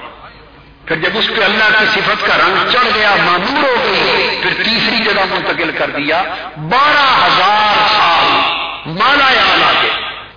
پھر 0.86 0.96
جب 0.96 1.10
اس 1.14 1.28
پہ 1.28 1.44
اللہ 1.44 1.80
کی 1.80 1.86
صفت 1.86 2.28
کا 2.28 2.38
رنگ 2.38 2.70
چڑھ 2.72 2.88
گیا، 2.96 3.16
معمور 3.26 3.64
ہو 3.64 3.76
گئی، 3.84 4.40
پھر 4.42 4.64
تیسری 4.64 5.04
جگہ 5.04 5.26
منتقل 5.30 5.72
کر 5.78 5.90
دیا، 5.90 6.22
بارہ 6.58 7.08
ہزار 7.26 7.88
سال، 7.96 8.28
مالا 8.86 9.30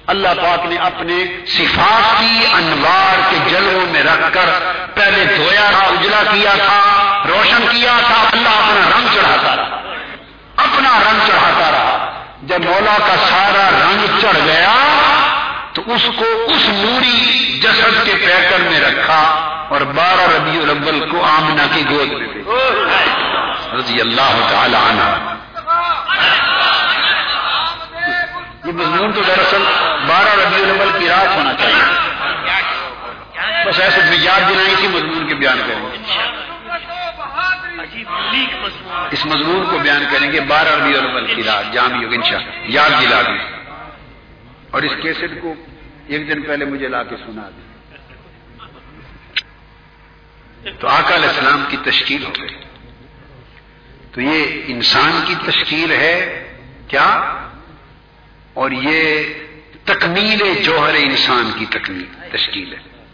اللہ 0.06 0.28
پاک 0.28 0.66
نے 0.66 0.76
اپنے 0.76 1.24
صفاتی 1.46 2.46
انوار 2.52 3.30
کے 3.30 3.50
جلوں 3.50 3.92
میں 3.92 4.02
رکھ 4.02 4.34
کر 4.34 4.50
پہلے 4.94 5.24
دھویا 5.36 5.70
تھا، 5.70 5.86
اجلا 5.86 6.22
کیا 6.32 6.54
تھا، 6.66 6.80
روشن 7.28 7.66
کیا 7.70 7.92
تھا، 8.06 8.28
اللہ 8.32 8.48
اپنا 8.48 8.98
رنگ 8.98 9.06
چڑھاتا 9.14 9.56
رہا۔ 9.56 9.78
اپنا 10.56 10.98
رنگ 10.98 11.20
چڑھاتا 11.26 11.70
رہا۔ 11.70 12.08
جب 12.42 12.60
مولا 12.64 12.98
کا 12.98 13.14
سارا 13.30 13.70
رنگ 13.70 14.20
چڑھ 14.20 14.38
گیا 14.44 14.74
تو 15.72 15.82
اس 15.86 16.02
کو 16.18 16.24
اس 16.46 16.68
نوری 16.68 17.58
جسد 17.62 18.04
کے 18.04 18.12
پیکر 18.14 18.58
میں 18.58 18.80
رکھا 18.80 19.20
اور 19.70 19.80
بارہ 19.80 20.36
ربیع 20.36 20.62
الاول 20.62 21.10
کو 21.10 21.24
آمنا 21.24 21.66
کی 21.74 21.84
گود 21.90 22.08
میں 22.12 22.28
رضی 23.74 24.00
اللہ 24.00 24.46
تعالی 24.50 24.76
عنہ۔ 24.76 25.34
یہ 28.64 28.72
مضمون 28.72 29.12
تو 29.12 29.22
دراصل 29.22 29.62
بارہ 30.08 30.28
ربیع 30.34 30.64
الاول 30.64 30.98
کی 30.98 31.08
رات 31.08 31.36
ہونا 31.36 31.54
چاہیے۔ 31.54 32.12
بس 33.66 33.80
ایسے 33.80 34.00
یاد 34.20 34.40
دلائی 34.48 34.74
تھی 34.78 34.88
مضمون 34.88 35.28
کے 35.28 35.34
بیان 35.34 35.58
کریں۔ 35.68 35.90
گے 38.32 38.54
اس 39.10 39.26
مضمون 39.26 39.66
کو 39.70 39.78
بیان 39.78 40.04
کریں 40.12 40.32
گے 40.32 40.40
بارہ 40.40 40.68
ربیع 40.68 41.00
الاول 41.00 41.34
کی 41.34 41.42
رات 41.42 41.72
جام 41.72 42.02
یوگ 42.02 42.14
انشا 42.14 42.36
یاد 42.64 42.90
دلا 43.00 43.22
دی۔ 43.22 43.38
اور 44.70 44.82
اس 44.82 44.92
کیسٹ 45.02 45.42
کو 45.42 45.54
ایک 46.08 46.28
دن 46.28 46.42
پہلے 46.42 46.64
مجھے 46.64 46.88
لا 46.88 47.02
کے 47.02 47.16
سنا 47.16 47.50
دی۔ 47.56 47.62
تو 50.80 50.88
آقا 50.88 51.14
علیہ 51.14 51.28
السلام 51.28 51.64
کی 51.68 51.76
تشکیل 51.84 52.24
ہو 52.24 52.30
گئی۔ 52.40 52.56
تو 54.12 54.20
یہ 54.20 54.62
انسان 54.66 55.24
کی 55.26 55.34
تشکیل 55.46 55.90
ہے، 55.90 56.38
کیا؟ 56.88 57.38
اور 58.54 58.70
یہ 58.70 59.24
تکمیل 59.84 60.62
جوہر 60.62 60.94
انسان 60.94 61.50
کی 61.58 61.66
تکمیل، 61.66 62.36
تشکیل 62.36 62.72
ہے۔ 62.72 63.04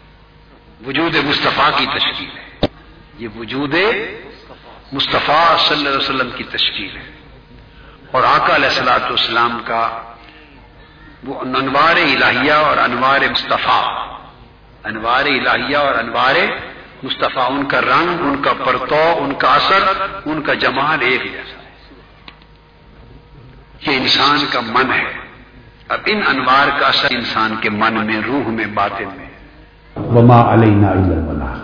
وجود 0.87 1.15
مصطفیٰ 1.15 1.71
کی 1.79 1.87
تشکیل 1.87 2.39
ہے۔ 2.39 2.67
یہ 3.19 3.29
وجود 3.37 3.75
مصطفیٰ 4.93 5.59
صلی 5.59 5.77
اللہ 5.77 5.89
علیہ 5.89 5.99
وسلم 5.99 6.31
کی 6.37 6.45
تشکیل 6.45 6.97
ہے۔ 6.97 7.11
اور 8.11 8.23
آقا 8.23 8.55
علیہ 8.55 8.69
السلاۃ 8.69 9.01
والسلام 9.01 9.61
کا 9.65 10.15
وہ 11.25 11.41
انوار 11.41 11.97
الہیہ 11.97 12.53
اور 12.53 12.77
انوار 12.77 13.21
مصطفیٰ، 13.31 14.09
انوار 14.85 15.25
الہیہ 15.25 15.77
اور 15.77 15.95
انوار 15.95 16.35
مصطفیٰ، 17.03 17.51
ان 17.51 17.65
کا 17.65 17.81
رنگ، 17.81 18.21
ان 18.21 18.43
کا 18.43 18.53
پرتو، 18.53 19.15
ان 19.19 19.35
کا 19.35 19.55
اثر، 19.55 19.83
ان 20.25 20.43
کا 20.43 20.55
جمال 20.55 20.99
ایک 21.01 21.23
جیسا۔ 21.23 21.59
یہ 23.91 23.97
انسان 23.97 24.39
کا 24.53 24.61
من 24.61 24.93
ہے۔ 24.93 25.28
اب 25.89 25.99
ان 26.07 26.21
انوار 26.29 26.81
کا 26.81 26.87
اثر 26.87 27.09
انسان 27.11 27.55
کے 27.61 27.71
من 27.71 28.07
میں، 28.07 28.21
روح 28.27 28.49
میں، 28.49 28.67
باطن 28.75 29.05
میں۔ 29.17 29.27
وما 29.97 30.55
علینا 30.55 30.89
الا 30.89 31.17
البلاغ۔ 31.17 31.58